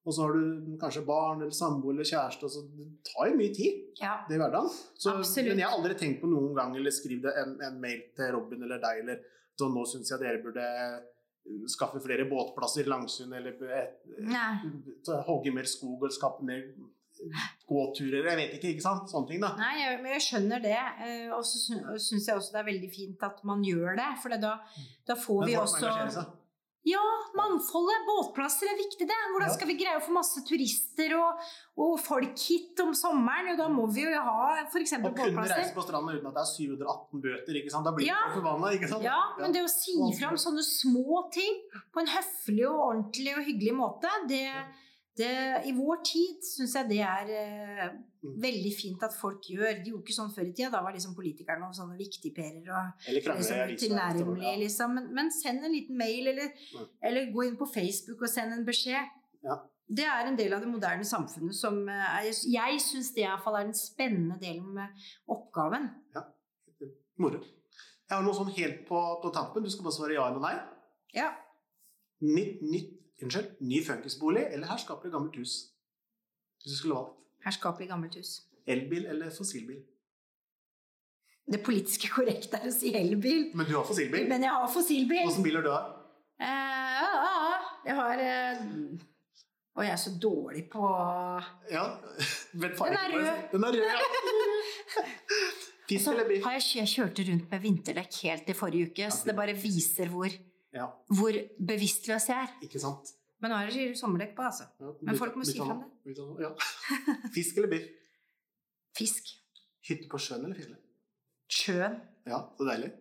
[0.05, 3.35] Og så har du kanskje barn eller samboer eller kjæreste, og så det tar jo
[3.37, 4.15] mye tid Ja.
[4.29, 4.69] det i hverdagen.
[4.97, 5.13] Så,
[5.45, 8.63] men jeg har aldri tenkt på noen gang eller skrevet en, en mail til Robin
[8.63, 9.19] eller deg eller
[9.59, 10.65] så nå syns jeg dere burde
[11.67, 13.55] skaffe flere båtplasser i Langsund eller
[15.27, 16.61] hogge mer skog og skape mer
[17.69, 18.25] gåturer.
[18.31, 19.09] Jeg vet ikke, ikke sant?
[19.11, 19.51] Sånne ting, da.
[19.59, 20.77] Nei, jeg, men jeg skjønner det.
[21.05, 24.07] eh, Og så syns jeg også det er veldig fint at man gjør det.
[24.23, 24.55] For da,
[25.07, 26.25] da får vi også.
[26.87, 27.01] Ja,
[27.37, 28.05] mangfoldet.
[28.07, 29.17] Båtplasser er viktig, det.
[29.33, 31.43] Hvordan skal vi greie å få masse turister og,
[31.77, 33.51] og folk hit om sommeren?
[33.51, 34.95] Jo, da må vi jo ha f.eks.
[34.97, 37.85] Og kunne reise på stranda uten at det er 718 bøter, ikke sant?
[37.85, 38.23] Da blir Ja.
[38.31, 39.05] du forbanna, ikke sant?
[39.05, 41.61] Ja, men det å si fram sånne små ting
[41.93, 44.43] på en høflig og ordentlig og hyggelig måte, det,
[45.21, 47.91] det I vår tid syns jeg det er eh,
[48.21, 48.35] Mm.
[48.37, 49.79] veldig fint at folk gjør.
[49.81, 50.67] De gjorde ikke sånn før i tida.
[50.69, 53.39] Da var liksom politikerne noen sånne viktigperer og liksom,
[53.81, 54.93] tilnærmelige, liksom.
[54.93, 56.83] Men, men send en liten mail, eller, Mm.
[57.09, 59.09] eller gå inn på Facebook og send en beskjed.
[59.41, 59.55] Ja.
[59.89, 63.57] Det er en del av det moderne samfunnet som eh, er, Jeg syns det iallfall
[63.57, 64.93] er den spennende delen med
[65.27, 65.89] oppgaven.
[67.17, 67.41] Moro.
[67.41, 69.63] Jeg har noe sånn helt på, på tampen.
[69.65, 70.53] Du skal bare svare ja eller nei.
[71.17, 71.31] Ja.
[72.21, 75.55] Nytt, nytt, unnskyld, ny funkisbolig eller herskapelig gammelt hus?
[76.61, 77.17] Hvis du skulle valgt.
[77.45, 78.35] Herskapelig gammelt hus.
[78.69, 79.81] Elbil eller fossilbil?
[81.51, 84.27] Det politiske korrekte er å si elbil, Men du har fossilbil.
[84.29, 85.25] men jeg har fossilbil.
[85.25, 85.71] Hvilken bil har du?
[85.71, 86.01] Uh,
[86.41, 88.61] Eh, ja, jeg har uh,
[89.75, 90.85] Og jeg er så dårlig på
[91.71, 91.83] Ja.
[92.61, 93.43] Vet Den er rød.
[93.51, 93.99] Den er rød, ja.
[95.89, 96.45] Fisk eller biff?
[96.47, 100.31] jeg kjørte rundt med vinterdekk helt i forrige uke, så det bare viser hvor,
[100.75, 102.53] Ja, hvor bevisstløs jeg er.
[102.63, 103.11] ikke sant?
[103.41, 104.67] Men nå er det sommerdekk på, altså.
[104.79, 106.45] Ja, Men folk må si fra om det.
[106.45, 106.51] Ja.
[107.35, 107.87] Fisk eller biff?
[108.97, 109.31] Fisk.
[109.89, 110.81] Hytte på sjøen eller fjellet?
[111.51, 111.97] Sjøen.
[112.29, 112.91] Ja, så deilig.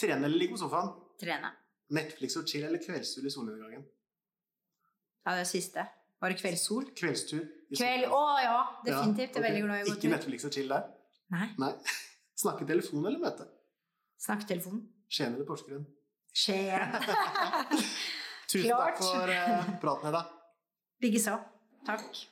[0.00, 0.92] Trene eller ligge på sofaen?
[1.20, 1.50] Trene.
[1.90, 3.82] Netflix og chill eller kveldstur i solnedgangen?
[5.26, 5.84] Ja, det er siste.
[6.22, 6.86] Var det kveldssol?
[6.96, 7.42] Kveldstur.
[7.74, 8.06] Kveld.
[8.14, 8.56] Å ja,
[8.86, 9.34] definitivt.
[9.34, 10.12] Jeg er veldig glad i å gå Ikke.
[10.14, 10.86] Netflix og chill der?
[11.34, 11.48] Nei.
[11.60, 11.72] Nei.
[12.42, 13.46] Snakke telefon eller møte?
[14.20, 14.84] Snakketelefon.
[15.10, 15.84] Skien eller Porsgrunn?
[16.32, 16.94] Skien.
[18.50, 20.24] Tusen takk for eh, praten, Hedda.
[21.02, 21.38] Likeså.
[21.86, 22.22] Takk.